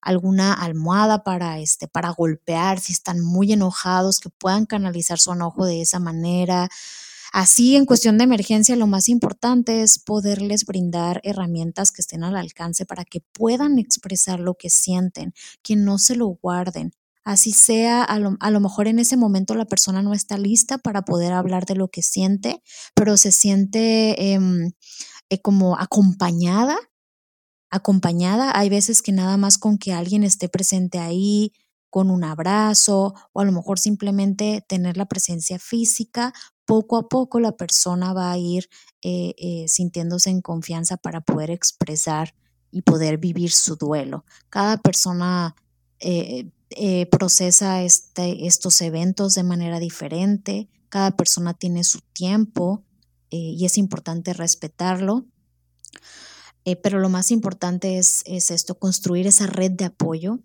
alguna 0.02 0.54
almohada 0.54 1.24
para 1.24 1.60
este 1.60 1.88
para 1.88 2.10
golpear 2.12 2.80
si 2.80 2.94
están 2.94 3.20
muy 3.20 3.52
enojados 3.52 4.20
que 4.20 4.30
puedan 4.30 4.66
canalizar 4.66 5.20
su 5.20 5.34
enojo 5.34 5.66
de 5.66 5.82
esa 5.82 6.00
manera 6.00 6.70
Así, 7.32 7.76
en 7.76 7.86
cuestión 7.86 8.18
de 8.18 8.24
emergencia, 8.24 8.76
lo 8.76 8.88
más 8.88 9.08
importante 9.08 9.82
es 9.82 10.00
poderles 10.00 10.66
brindar 10.66 11.22
herramientas 11.24 11.92
que 11.92 12.02
estén 12.02 12.24
al 12.24 12.36
alcance 12.36 12.86
para 12.86 13.06
que 13.06 13.22
puedan 13.22 13.78
expresar 13.78 14.40
lo 14.40 14.56
que 14.56 14.70
sienten, 14.70 15.34
que 15.62 15.76
no 15.76 16.00
se 16.00 16.16
lo 16.16 16.28
guarden. 16.28 16.94
Así 17.24 17.52
sea, 17.52 18.04
a 18.04 18.18
lo, 18.20 18.60
mejor 18.60 18.88
en 18.88 18.98
ese 18.98 19.16
momento 19.16 19.54
la 19.54 19.66
persona 19.66 20.02
no 20.02 20.14
está 20.14 20.38
lista 20.38 20.80
para 20.80 21.04
poder 21.04 21.34
hablar 21.34 21.66
de 21.66 21.76
lo 21.76 21.90
que 21.90 22.02
siente, 22.02 22.64
pero 22.96 23.18
se 23.18 23.32
siente 23.32 24.34
em, 24.34 24.72
eh, 25.30 25.42
como 25.42 25.78
acompañada. 25.78 26.76
Acompañada, 27.70 28.58
hay 28.58 28.70
veces 28.70 29.04
que 29.04 29.12
nada 29.12 29.38
más 29.38 29.60
con 29.60 29.78
que 29.78 29.94
alguien 29.94 30.24
esté 30.24 30.50
presente 30.50 30.98
ahí, 30.98 31.54
con 31.92 32.10
un 32.10 32.24
abrazo 32.24 33.14
o 33.34 33.42
a 33.42 33.46
lo 33.46 33.52
mejor 33.52 33.80
simplemente 33.80 34.64
tener 34.68 34.98
la 34.98 35.08
presencia 35.08 35.60
física, 35.60 36.34
poco 36.70 36.98
a 36.98 37.10
poco 37.10 37.40
la 37.40 37.54
persona 37.54 38.14
va 38.14 38.32
a 38.32 38.38
ir 38.38 38.70
eh, 39.02 39.34
eh, 39.40 39.66
sintiéndose 39.68 40.30
en 40.30 40.40
confianza 40.40 40.98
para 40.98 41.20
poder 41.20 41.50
expresar 41.50 42.36
y 42.70 42.84
poder 42.84 43.18
vivir 43.18 43.52
su 43.52 43.76
duelo. 43.76 44.24
Cada 44.52 44.78
persona 44.78 45.56
eh, 46.00 46.52
procesa 47.10 47.82
este, 47.82 48.46
estos 48.46 48.82
eventos 48.82 49.34
de 49.34 49.42
manera 49.42 49.80
diferente, 49.80 50.70
cada 50.90 51.10
persona 51.18 51.56
tiene 51.56 51.84
su 51.84 52.02
tiempo 52.14 52.84
y 53.32 53.66
es 53.66 53.80
importante 53.80 54.34
respetarlo. 54.34 55.26
pero 56.84 57.00
lo 57.00 57.10
más 57.10 57.32
importante 57.32 57.98
es, 57.98 58.22
es 58.28 58.52
esto, 58.52 58.78
construir 58.78 59.26
esa 59.26 59.48
red 59.48 59.72
de 59.72 59.86
apoyo 59.86 60.38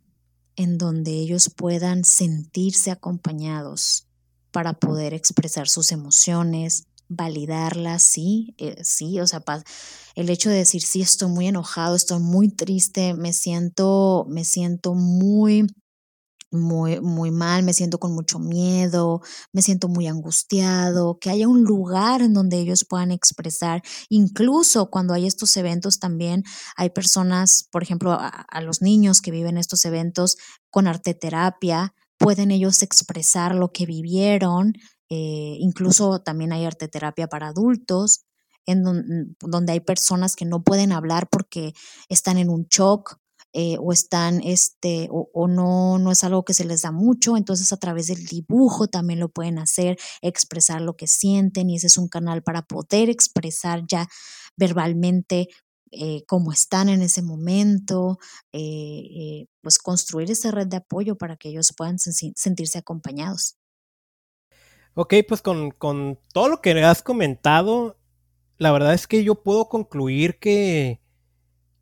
en 0.57 0.79
donde 0.79 1.11
ellos 1.11 1.51
puedan 1.55 2.03
sentirse 2.03 2.91
acompañados 2.91 4.07
para 4.55 4.75
poder 4.75 5.15
expresar 5.15 5.67
sus 5.67 5.91
emociones, 5.91 6.87
validarlas, 7.09 8.05
sí, 8.05 8.55
eh, 8.59 8.77
sí, 8.85 9.19
o 9.19 9.27
sea, 9.27 9.43
el 10.15 10.31
hecho 10.31 10.49
de 10.49 10.59
decir, 10.59 10.81
sí, 10.81 11.03
estoy 11.03 11.29
muy 11.29 11.49
enojado, 11.49 11.97
estoy 11.97 12.21
muy 12.21 12.51
triste, 12.51 13.15
me 13.15 13.33
siento, 13.33 14.27
me 14.29 14.45
siento 14.45 14.95
muy 14.95 15.67
muy, 16.53 17.01
muy 17.01 17.33
mal, 17.33 17.65
me 17.65 17.73
siento 17.73 17.99
con 17.99 18.13
mucho 18.13 18.39
miedo, 18.39 19.21
me 19.53 19.61
siento 19.61 19.89
muy 19.89 20.07
angustiado, 20.07 21.19
que 21.19 21.31
haya 21.31 21.49
un 21.49 21.65
lugar 21.65 22.23
en 22.23 22.33
donde 22.33 22.59
ellos 22.59 22.87
puedan 22.89 23.11
expresar. 23.11 23.83
Incluso 24.09 24.89
cuando 24.89 25.15
hay 25.15 25.27
estos 25.27 25.57
eventos 25.57 25.99
también 25.99 26.45
hay 26.77 26.91
personas, 26.91 27.69
por 27.73 27.83
ejemplo, 27.83 28.13
a, 28.13 28.61
los 28.61 28.83
niños 28.83 29.21
que 29.21 29.33
viven 29.33 29.59
estos 29.59 29.85
eventos 29.85 30.37
con 30.71 30.87
arte 30.87 31.13
terapia, 31.15 31.93
pueden 32.25 32.51
ellos 32.51 32.83
expresar 32.83 33.55
lo 33.55 33.70
que 33.70 33.85
vivieron. 33.85 34.72
Eh, 35.11 35.57
incluso 35.61 36.20
también 36.20 36.53
hay 36.53 36.64
arte 36.64 36.89
terapia 36.89 37.29
para 37.29 37.49
adultos, 37.49 38.25
en 38.64 38.83
donde 39.41 39.72
hay 39.72 39.81
personas 39.81 40.35
que 40.35 40.47
no 40.47 40.62
pueden 40.62 40.93
hablar 40.93 41.29
porque 41.31 41.75
están 42.09 42.39
en 42.39 42.49
un 42.49 42.66
shock 42.70 43.18
eh, 43.53 43.77
o 43.79 43.93
están, 43.93 44.41
este, 44.43 45.09
o, 45.11 45.47
no, 45.49 45.99
no 45.99 46.11
es 46.11 46.25
algo 46.25 46.45
que 46.45 46.55
se 46.55 46.64
les 46.64 46.81
da 46.83 46.93
mucho, 46.93 47.37
entonces 47.37 47.72
a 47.72 47.77
través 47.77 48.07
del 48.07 48.25
dibujo 48.25 48.89
también 48.89 49.20
lo 49.20 49.29
pueden 49.29 49.59
hacer, 49.59 49.99
expresar 50.22 50.81
lo 50.81 50.97
que 50.97 51.07
sienten 51.07 51.68
y 51.68 51.77
ese 51.77 51.89
es 51.89 51.99
un 51.99 52.09
canal 52.09 52.43
para 52.43 52.62
poder 52.62 53.11
expresar 53.11 53.85
ya 53.87 54.09
verbalmente 54.57 55.49
eh, 55.99 56.24
cómo 56.26 56.53
están 56.53 56.88
en 56.88 57.03
ese 57.03 57.22
momento, 57.22 58.18
eh, 58.53 59.47
pues 59.61 59.78
construir 59.78 60.30
esa 60.30 60.51
red 60.51 60.66
de 60.66 60.78
apoyo 60.78 61.16
para 61.16 61.36
que 61.36 61.49
ellos 61.49 61.72
puedan 61.76 61.99
sentirse 61.99 62.78
acompañados. 62.78 63.57
Ok, 64.95 65.14
pues 65.26 65.42
con, 65.42 65.70
con, 65.72 66.18
todo 66.32 66.49
lo 66.49 66.61
que 66.61 66.82
has 66.84 67.03
comentado, 67.03 67.97
la 68.59 68.70
verdad 68.72 68.95
es 68.95 69.07
que 69.07 69.24
yo 69.24 69.42
puedo 69.42 69.68
concluir 69.68 70.38
que 70.38 71.01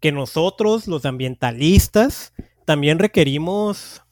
que 0.03 0.11
nosotros, 0.11 0.89
los 0.89 1.05
ambientalistas, 1.07 2.35
también 2.65 2.99
requerimos 2.99 4.03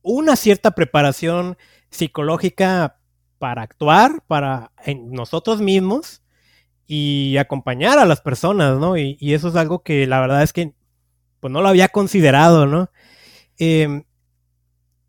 una 0.00 0.36
cierta 0.36 0.70
preparación 0.70 1.58
psicológica 1.90 3.00
para 3.38 3.62
actuar, 3.62 4.22
para 4.28 4.70
nosotros 4.86 5.60
mismos 5.60 6.22
y 6.86 7.36
acompañar 7.38 7.98
a 7.98 8.04
las 8.04 8.20
personas, 8.20 8.78
¿no? 8.78 8.96
Y, 8.96 9.16
eso 9.20 9.48
es 9.48 9.56
algo 9.56 9.82
que 9.82 10.06
la 10.06 10.20
verdad 10.20 10.42
es 10.42 10.52
que 10.52 10.74
pues 11.40 11.52
no 11.52 11.60
lo 11.60 11.68
había 11.68 11.88
considerado, 11.88 12.66
¿no? 12.66 12.90
Em, 13.58 14.04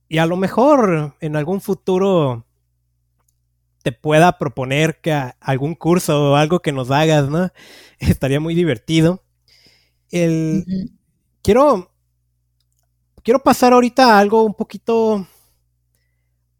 y 0.10 0.18
a 0.18 0.26
lo 0.26 0.38
mejor 0.38 1.16
en 1.20 1.36
algún 1.36 1.62
futuro 1.62 2.46
te 3.84 3.92
pueda 3.92 4.38
proponer 4.38 5.02
que 5.02 5.14
algún 5.40 5.76
curso 5.76 6.32
o 6.32 6.36
algo 6.36 6.62
que 6.62 6.72
nos 6.72 6.90
hagas, 6.92 7.30
¿no? 7.30 7.50
Estaría 8.00 8.40
muy 8.40 8.56
divertido. 8.56 9.24
El, 10.10 10.66
quiero, 11.42 11.92
quiero 13.24 13.40
pasar 13.40 13.74
ahorita 13.74 14.16
a 14.16 14.20
algo 14.20 14.44
un 14.44 14.54
poquito 14.54 15.28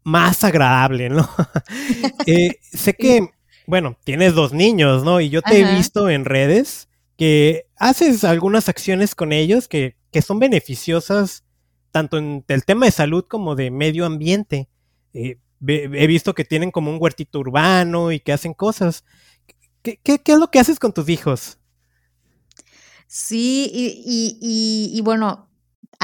más 0.04 0.44
agradable, 0.44 1.08
¿no? 1.08 1.28
Eh, 2.26 2.58
sé 2.60 2.94
que, 2.94 3.30
bueno, 3.66 3.96
tienes 4.04 4.34
dos 4.34 4.52
niños, 4.52 5.04
¿no? 5.04 5.20
Y 5.20 5.30
yo 5.30 5.42
te 5.42 5.60
he 5.60 5.76
visto 5.76 6.10
en 6.10 6.24
redes 6.24 6.88
que 7.16 7.66
haces 7.76 8.24
algunas 8.24 8.68
acciones 8.68 9.14
con 9.14 9.32
ellos 9.32 9.68
que, 9.68 9.96
son 10.24 10.38
beneficiosas 10.38 11.42
tanto 11.90 12.18
en 12.18 12.44
el 12.46 12.64
tema 12.64 12.86
de 12.86 12.92
salud 12.92 13.24
como 13.28 13.56
de 13.56 13.70
medio 13.70 14.06
ambiente. 14.06 14.68
Eh, 15.12 15.38
he 15.66 16.06
visto 16.06 16.34
que 16.34 16.44
tienen 16.44 16.70
como 16.70 16.90
un 16.90 16.98
huertito 17.00 17.40
urbano 17.40 18.12
y 18.12 18.20
que 18.20 18.32
hacen 18.32 18.54
cosas. 18.54 19.04
¿Qué, 19.82 19.98
qué, 20.02 20.18
qué 20.20 20.32
es 20.32 20.38
lo 20.38 20.50
que 20.50 20.58
haces 20.58 20.78
con 20.78 20.92
tus 20.92 21.08
hijos? 21.08 21.58
Sí, 23.06 23.70
y, 23.72 24.38
y, 24.40 24.98
y, 24.98 25.00
bueno, 25.02 25.48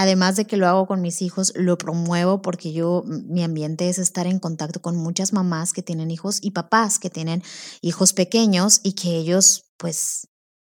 además 0.01 0.37
de 0.37 0.47
que 0.47 0.57
lo 0.57 0.67
hago 0.67 0.87
con 0.87 1.03
mis 1.03 1.21
hijos, 1.21 1.53
lo 1.55 1.77
promuevo 1.77 2.41
porque 2.41 2.73
yo, 2.73 3.05
mi 3.07 3.45
ambiente 3.45 3.89
es 3.89 3.99
estar 3.99 4.27
en 4.27 4.39
contacto 4.39 4.81
con 4.81 4.97
muchas 4.97 5.33
mamás 5.33 5.73
que 5.73 5.83
tienen 5.83 6.11
hijos 6.11 6.39
y 6.43 6.53
papás 6.53 6.99
que 6.99 7.11
tienen 7.11 7.43
hijos 7.83 8.15
pequeños 8.15 8.81
y 8.83 8.95
que 8.95 9.17
ellos, 9.17 9.71
pues, 9.77 10.27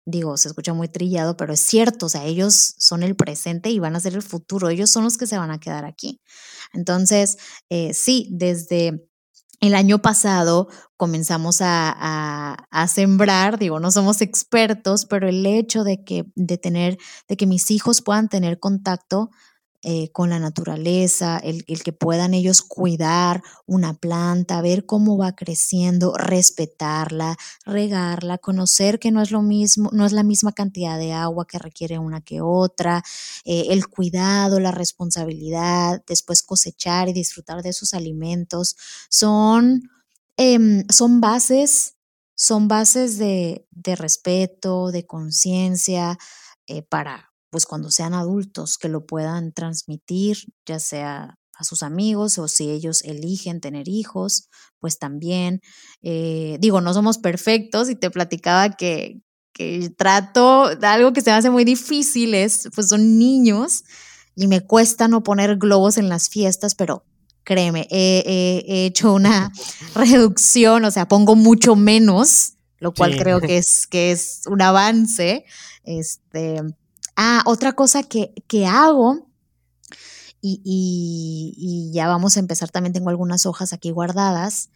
digo, 0.07 0.39
se 0.39 0.49
escucha 0.49 0.73
muy 0.73 0.89
trillado, 0.89 1.37
pero 1.37 1.53
es 1.53 1.61
cierto, 1.61 2.07
o 2.07 2.09
sea, 2.09 2.25
ellos 2.25 2.75
son 2.79 3.03
el 3.03 3.17
presente 3.17 3.69
y 3.71 3.79
van 3.79 3.97
a 3.97 4.01
ser 4.01 4.15
el 4.15 4.23
futuro, 4.23 4.71
ellos 4.71 4.91
son 4.91 5.05
los 5.05 5.19
que 5.19 5.27
se 5.27 5.37
van 5.37 5.51
a 5.51 5.61
quedar 5.61 5.85
aquí. 5.85 6.21
Entonces, 6.73 7.37
eh, 7.69 7.93
sí, 7.93 8.29
desde 8.33 9.07
el 9.61 9.75
año 9.75 9.99
pasado 10.01 10.69
comenzamos 10.97 11.59
a, 11.61 12.57
sembrar, 12.89 13.59
digo, 13.59 13.81
no 13.81 13.91
somos 13.91 14.21
expertos, 14.21 15.05
pero 15.07 15.29
el 15.29 15.45
hecho 15.47 15.85
de 15.85 16.05
que, 16.05 16.27
de 16.35 16.59
tener, 16.59 16.99
de 17.29 17.37
que 17.37 17.47
mis 17.47 17.71
hijos 17.71 18.03
puedan 18.03 18.29
tener 18.29 18.59
contacto 18.59 19.31
eh, 19.85 20.11
con 20.11 20.31
la 20.31 20.41
naturaleza, 20.41 21.39
el, 21.39 21.65
que 21.65 21.93
puedan 21.93 22.35
ellos 22.35 22.63
cuidar 22.63 23.43
una 23.65 23.95
planta, 23.95 24.61
ver 24.61 24.87
cómo 24.87 25.17
va 25.17 25.37
creciendo, 25.37 26.15
respetarla, 26.17 27.37
regarla, 27.65 28.39
conocer 28.39 28.99
que 28.99 29.13
no 29.13 29.23
es 29.23 29.31
lo 29.31 29.41
mismo, 29.41 29.91
no 29.93 30.05
es 30.05 30.13
la 30.13 30.25
misma 30.25 30.51
cantidad 30.51 30.99
de 30.99 31.13
agua 31.13 31.47
que 31.47 31.61
requiere 31.61 32.01
una 32.01 32.21
que 32.21 32.41
otra, 32.41 33.05
eh, 33.45 33.67
el 33.71 33.87
cuidado, 33.87 34.59
la 34.59 34.73
responsabilidad, 34.73 36.03
después 36.09 36.43
cosechar 36.43 37.09
y 37.09 37.13
disfrutar 37.13 37.63
de 37.63 37.69
esos 37.71 37.95
alimentos, 37.95 38.77
son, 39.09 39.91
em, 40.37 40.85
son 40.91 41.21
bases, 41.21 41.95
son 42.35 42.67
bases 42.67 43.17
de, 43.19 43.65
respeto, 43.97 44.91
de 44.91 45.07
conciencia 45.07 46.19
eh, 46.67 46.83
para 46.83 47.28
pues 47.51 47.67
cuando 47.67 47.91
sean 47.91 48.15
adultos, 48.15 48.79
que 48.79 48.89
lo 48.89 49.07
puedan 49.07 49.53
transmitir, 49.53 50.39
ya 50.67 50.79
sea 50.79 51.39
a 51.59 51.65
sus 51.65 51.83
amigos 51.83 52.39
o 52.39 52.47
si 52.47 52.71
ellos 52.71 53.03
eligen 53.03 53.61
tener 53.61 53.89
hijos, 53.89 54.49
pues 54.79 54.99
también. 54.99 55.61
Eh, 56.03 56.57
digo, 56.61 56.81
no 56.81 56.95
somos 56.95 57.19
perfectos 57.19 57.91
y 57.91 57.97
te 57.97 58.11
platicaba 58.11 58.71
que, 58.71 59.21
que 59.53 59.91
trato, 59.97 60.71
algo 60.83 61.13
que 61.13 61.21
se 61.21 61.31
me 61.31 61.37
hace 61.37 61.51
muy 61.51 61.65
difícil 61.65 62.35
es, 62.35 62.69
pues 62.75 62.89
son 62.89 63.19
niños 63.19 63.83
y 64.37 64.47
me 64.47 64.61
cuesta 64.61 65.09
no 65.09 65.25
poner 65.25 65.57
globos 65.57 65.99
en 65.99 66.09
las 66.09 66.29
fiestas, 66.29 66.77
pero 66.77 67.05
créeme, 67.43 67.89
he, 67.91 68.87
hecho 68.87 69.13
una 69.13 69.51
reducción, 69.95 70.85
o 70.85 70.91
sea, 70.93 71.09
pongo 71.09 71.35
mucho 71.35 71.75
menos, 71.75 72.55
lo 72.79 72.95
cual 72.95 73.17
creo 73.17 73.41
que 73.41 73.59
es, 73.59 73.89
que 73.89 74.13
es 74.13 74.43
un 74.47 74.63
avance. 74.63 75.45
Este, 75.83 76.63
Ah, 77.21 77.43
otra 77.47 77.73
cosa 77.73 78.05
que, 78.05 78.33
hago, 78.65 79.27
y, 80.41 81.91
ya 81.93 82.07
vamos 82.07 82.37
a 82.37 82.41
empezar, 82.41 82.71
también 82.71 82.93
tengo 82.93 83.11
algunas 83.11 83.45
hojas 83.45 83.73
aquí 83.73 83.91
guardadas. 83.91 84.71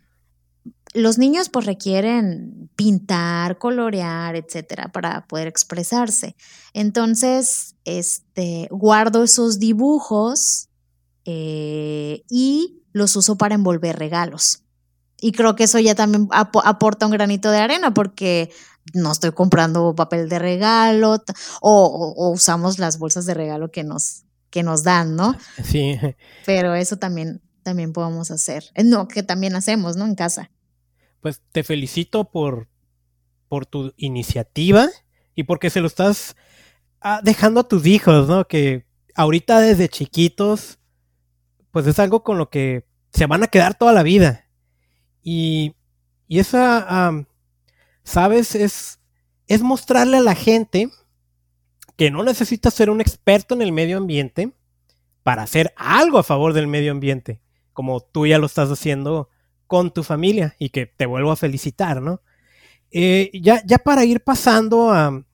Los 0.93 1.19
niños 1.19 1.49
pues 1.49 1.67
requieren 1.67 2.69
pintar, 2.75 3.59
colorear, 3.59 4.35
etcétera, 4.35 4.91
para 4.91 5.25
poder 5.29 5.47
expresarse. 5.47 6.35
Entonces, 6.73 7.77
este, 7.85 8.67
guardo 8.73 9.23
esos 9.23 9.61
dibujos 9.61 10.69
eh, 11.25 12.25
y 12.29 12.83
los 12.93 13.15
uso 13.15 13.39
para 13.39 13.55
envolver 13.55 13.97
regalos. 13.97 14.65
y 15.21 15.31
creo 15.31 15.55
que 15.55 15.65
eso 15.65 15.79
ya 15.79 15.95
también 15.95 16.29
aporta 16.33 17.07
un 17.07 17.13
granito 17.13 17.53
de 17.53 17.59
arena 17.59 17.95
porque 17.95 18.51
no 18.95 19.13
estoy 19.13 19.33
comprando 19.33 19.95
papel 19.95 20.29
de 20.29 20.39
regalo 20.39 21.23
o, 21.61 22.31
usamos 22.31 22.79
las 22.79 22.99
bolsas 22.99 23.27
de 23.27 23.35
regalo 23.35 23.71
que 23.71 23.85
nos, 23.85 24.25
que 24.51 24.63
nos 24.63 24.83
dan, 24.83 25.17
¿no? 25.17 25.37
Sí. 25.65 25.99
Pero 26.45 26.75
eso 26.75 26.97
también, 26.97 27.41
también 27.63 27.93
podemos 27.93 28.31
hacer. 28.31 28.65
No, 28.85 29.09
que 29.09 29.23
también 29.23 29.55
hacemos, 29.55 29.97
¿no? 29.97 30.07
En 30.07 30.15
casa. 30.15 30.51
Pues 31.21 31.41
te 31.53 31.63
felicito 31.63 32.31
por, 32.31 32.69
por 33.49 33.67
tu 33.67 33.93
iniciativa 33.97 34.89
y 35.35 35.45
porque 35.45 35.71
se 35.71 35.81
lo 35.81 35.87
estás 35.87 36.37
ah, 37.01 37.21
dejando 37.23 37.61
a 37.61 37.69
tus 37.69 37.87
hijos, 37.87 38.29
¿no? 38.29 38.47
Que 38.47 38.87
ahorita 39.15 39.61
desde 39.61 39.89
chiquitos, 39.89 40.79
pues 41.71 41.87
es 41.87 41.99
algo 41.99 42.25
con 42.25 42.39
lo 42.39 42.51
que 42.51 42.85
se 43.13 43.27
van 43.27 43.43
a 43.43 43.49
quedar 43.49 43.75
toda 43.75 43.93
la 43.93 44.03
vida. 44.03 44.49
Y, 45.23 45.75
y 46.27 46.41
esa, 46.41 47.25
¿sabes? 48.05 48.55
Es, 48.55 49.01
es 49.47 49.63
mostrarle 49.63 50.19
a 50.19 50.23
la 50.23 50.35
gente 50.35 50.91
que 51.97 52.11
no 52.11 52.23
necesita 52.23 52.71
ser 52.71 52.91
un 52.91 53.01
experto 53.01 53.55
en 53.55 53.63
el 53.63 53.73
medio 53.73 53.99
ambiente 53.99 54.53
para 55.23 55.43
hacer 55.43 55.73
algo 55.77 56.19
a 56.19 56.25
favor 56.25 56.53
del 56.53 56.67
medio 56.67 56.93
ambiente, 56.93 57.41
como 57.73 58.01
tú 58.01 58.27
ya 58.27 58.39
lo 58.39 58.47
estás 58.47 58.71
haciendo 58.71 59.29
con 59.67 59.93
tu 59.93 60.03
familia 60.03 60.57
y 60.59 60.71
que 60.71 60.87
te 60.87 61.07
vuelvo 61.07 61.31
a 61.31 61.37
felicitar, 61.37 62.03
¿no? 62.03 62.21
Eh, 62.91 63.31
ya, 63.33 63.63
ya 63.65 63.79
para 63.79 64.05
ir 64.05 64.23
pasando 64.23 64.91
a, 64.91 65.25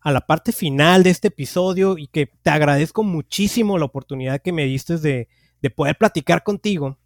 a, 0.00 0.12
la 0.12 0.20
parte 0.20 0.52
final 0.52 1.02
de 1.02 1.10
este 1.10 1.28
episodio 1.28 1.96
y 1.96 2.08
que 2.08 2.26
te 2.26 2.50
agradezco 2.50 3.02
muchísimo 3.02 3.78
la 3.78 3.86
oportunidad 3.86 4.42
que 4.42 4.52
me 4.52 4.64
diste 4.64 4.98
de, 4.98 5.28
de 5.62 5.70
poder 5.70 5.96
platicar 5.96 6.42
contigo. 6.42 6.98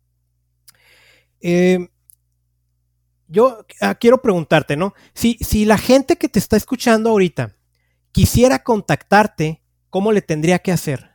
Eh, 1.41 1.89
yo 3.31 3.65
ah, 3.81 3.95
quiero 3.95 4.21
preguntarte, 4.21 4.77
¿no? 4.77 4.93
Si, 5.15 5.65
la 5.65 5.79
gente 5.79 6.17
que 6.17 6.29
te 6.29 6.39
está 6.39 6.57
escuchando 6.57 7.11
ahorita 7.11 7.57
quisiera 8.13 8.65
contactarte, 8.65 9.63
¿cómo 9.89 10.11
le 10.13 10.21
tendría 10.21 10.59
que 10.59 10.73
hacer? 10.73 11.11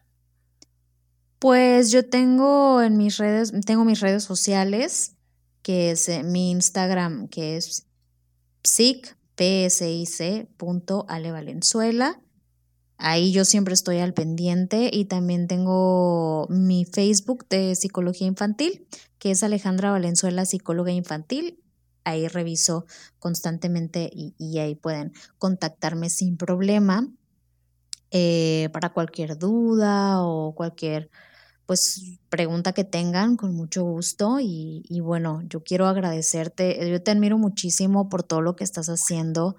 Pues 1.39 1.91
yo 1.91 2.09
tengo 2.09 2.81
en 2.81 2.97
mis 2.97 3.17
redes, 3.17 3.51
tengo 3.65 3.83
mis 3.83 3.99
redes 3.99 4.23
sociales, 4.23 5.17
que 5.61 5.91
es 5.91 6.07
eh, 6.07 6.23
mi 6.23 6.51
Instagram, 6.51 7.27
que 7.27 7.57
es 7.57 7.87
psic. 8.63 9.17
Ahí 12.97 13.33
yo 13.33 13.43
siempre 13.43 13.73
estoy 13.73 13.97
al 13.97 14.13
pendiente 14.13 14.89
y 14.93 15.05
también 15.05 15.47
tengo 15.49 16.47
mi 16.49 16.85
Facebook 16.85 17.45
de 17.49 17.75
psicología 17.75 18.27
infantil, 18.27 18.87
que 19.19 19.31
es 19.31 19.43
Alejandra 19.43 19.91
Valenzuela, 19.91 20.45
psicóloga 20.45 20.93
infantil 20.93 21.59
ahí 22.05 22.27
reviso 22.27 22.85
constantemente 23.19 24.09
y, 24.13 24.59
ahí 24.59 24.75
pueden 24.75 25.11
contactarme 25.37 26.09
sin 26.09 26.37
problema 26.37 27.09
eh, 28.11 28.69
para 28.71 28.93
cualquier 28.93 29.37
duda 29.37 30.23
o 30.23 30.55
cualquier 30.55 31.09
pues 31.65 32.19
pregunta 32.29 32.73
que 32.73 32.83
tengan 32.83 33.37
con 33.37 33.53
mucho 33.55 33.83
gusto. 33.83 34.39
Y, 34.39 34.85
y, 34.87 34.99
bueno, 35.01 35.41
yo 35.49 35.63
quiero 35.63 35.87
agradecerte, 35.87 36.89
yo 36.89 37.01
te 37.01 37.11
admiro 37.11 37.37
muchísimo 37.37 38.07
por 38.07 38.23
todo 38.23 38.41
lo 38.41 38.55
que 38.55 38.63
estás 38.63 38.87
haciendo, 38.87 39.57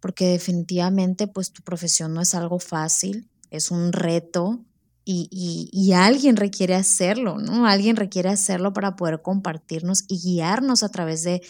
porque 0.00 0.28
definitivamente 0.28 1.28
pues 1.28 1.52
tu 1.52 1.62
profesión 1.62 2.14
no 2.14 2.22
es 2.22 2.34
algo 2.34 2.58
fácil, 2.58 3.28
es 3.50 3.70
un 3.70 3.92
reto 3.92 4.64
y, 5.08 5.92
alguien 5.92 6.36
requiere 6.36 6.74
hacerlo, 6.74 7.38
¿no? 7.38 7.66
Alguien 7.66 7.94
requiere 7.94 8.28
hacerlo 8.28 8.72
para 8.72 8.96
poder 8.96 9.22
compartirnos 9.22 10.04
y 10.08 10.18
guiarnos 10.18 10.82
a 10.82 10.88
través 10.88 11.22
de, 11.22 11.42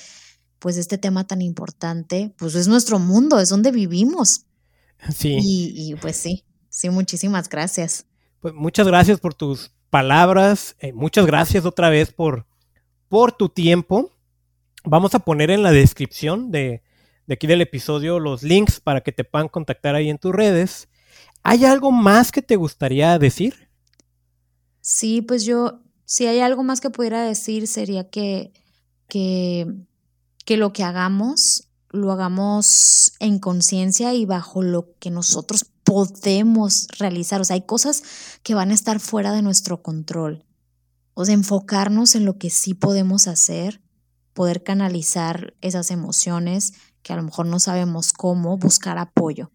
pues, 0.58 0.76
este 0.76 0.98
tema 0.98 1.26
tan 1.26 1.40
importante, 1.40 2.34
pues 2.36 2.54
es 2.54 2.68
nuestro 2.68 2.98
mundo, 2.98 3.40
es 3.40 3.48
donde 3.48 3.70
vivimos. 3.72 4.42
Sí. 5.14 5.38
Y, 5.42 5.94
pues 5.96 6.16
sí, 6.16 6.44
sí, 6.70 6.88
muchísimas 6.88 7.50
gracias. 7.50 8.06
Pues 8.40 8.54
muchas 8.54 8.86
gracias 8.86 9.20
por 9.20 9.34
tus 9.34 9.70
palabras, 9.90 10.74
eh, 10.80 10.92
muchas 10.94 11.26
gracias 11.26 11.66
otra 11.66 11.90
vez 11.90 12.12
por, 12.12 12.46
por 13.08 13.32
tu 13.32 13.50
tiempo. 13.50 14.10
Vamos 14.84 15.14
a 15.14 15.18
poner 15.18 15.50
en 15.50 15.62
la 15.62 15.70
descripción 15.70 16.50
de, 16.50 16.82
de 17.26 17.34
aquí 17.34 17.46
del 17.46 17.60
episodio 17.60 18.18
los 18.20 18.42
links 18.42 18.80
para 18.80 19.02
que 19.02 19.12
te 19.12 19.22
puedan 19.22 19.48
contactar 19.48 19.94
ahí 19.94 20.08
en 20.08 20.18
tus 20.18 20.34
redes. 20.34 20.88
¿Hay 21.48 21.64
algo 21.64 21.92
más 21.92 22.32
que 22.32 22.42
te 22.42 22.56
gustaría 22.56 23.16
decir? 23.20 23.68
Sí, 24.80 25.22
pues 25.22 25.44
yo, 25.44 25.78
si 26.04 26.26
hay 26.26 26.40
algo 26.40 26.64
más 26.64 26.80
que 26.80 26.90
pudiera 26.90 27.22
decir 27.22 27.68
sería 27.68 28.10
que, 28.10 28.52
que, 29.08 29.72
que 30.44 30.56
lo 30.56 30.72
que 30.72 30.82
hagamos, 30.82 31.68
lo 31.90 32.10
hagamos 32.10 33.12
en 33.20 33.38
conciencia 33.38 34.12
y 34.12 34.24
bajo 34.24 34.60
lo 34.60 34.96
que 34.98 35.12
nosotros 35.12 35.64
podemos 35.84 36.88
realizar. 36.98 37.40
O 37.40 37.44
sea, 37.44 37.54
hay 37.54 37.62
cosas 37.62 38.02
que 38.42 38.56
van 38.56 38.72
a 38.72 38.74
estar 38.74 38.98
fuera 38.98 39.30
de 39.30 39.42
nuestro 39.42 39.84
control. 39.84 40.44
O 41.14 41.24
sea, 41.24 41.34
enfocarnos 41.34 42.16
en 42.16 42.24
lo 42.24 42.38
que 42.38 42.50
sí 42.50 42.74
podemos 42.74 43.28
hacer, 43.28 43.80
poder 44.34 44.64
canalizar 44.64 45.54
esas 45.60 45.92
emociones 45.92 46.72
que 47.04 47.12
a 47.12 47.16
lo 47.16 47.22
mejor 47.22 47.46
no 47.46 47.60
sabemos 47.60 48.12
cómo, 48.12 48.58
buscar 48.58 48.98
apoyo 48.98 49.52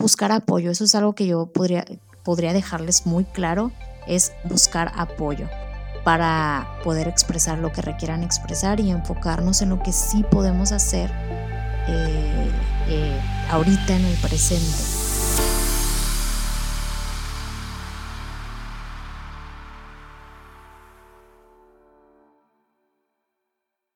buscar 0.00 0.32
apoyo. 0.32 0.70
Eso 0.70 0.84
es 0.84 0.94
algo 0.94 1.14
que 1.14 1.26
yo 1.26 1.46
podría, 1.46 1.84
podría 2.24 2.52
dejarles 2.52 3.06
muy 3.06 3.24
claro, 3.24 3.70
es 4.06 4.32
buscar 4.44 4.92
apoyo 4.96 5.48
para 6.04 6.66
poder 6.82 7.08
expresar 7.08 7.58
lo 7.58 7.72
que 7.72 7.82
requieran 7.82 8.22
expresar 8.22 8.80
y 8.80 8.90
enfocarnos 8.90 9.62
en 9.62 9.70
lo 9.70 9.82
que 9.82 9.92
sí 9.92 10.24
podemos 10.30 10.72
hacer 10.72 11.10
eh, 11.88 12.50
eh, 12.88 13.20
ahorita 13.50 13.96
en 13.96 14.04
el 14.04 14.16
presente. 14.16 14.99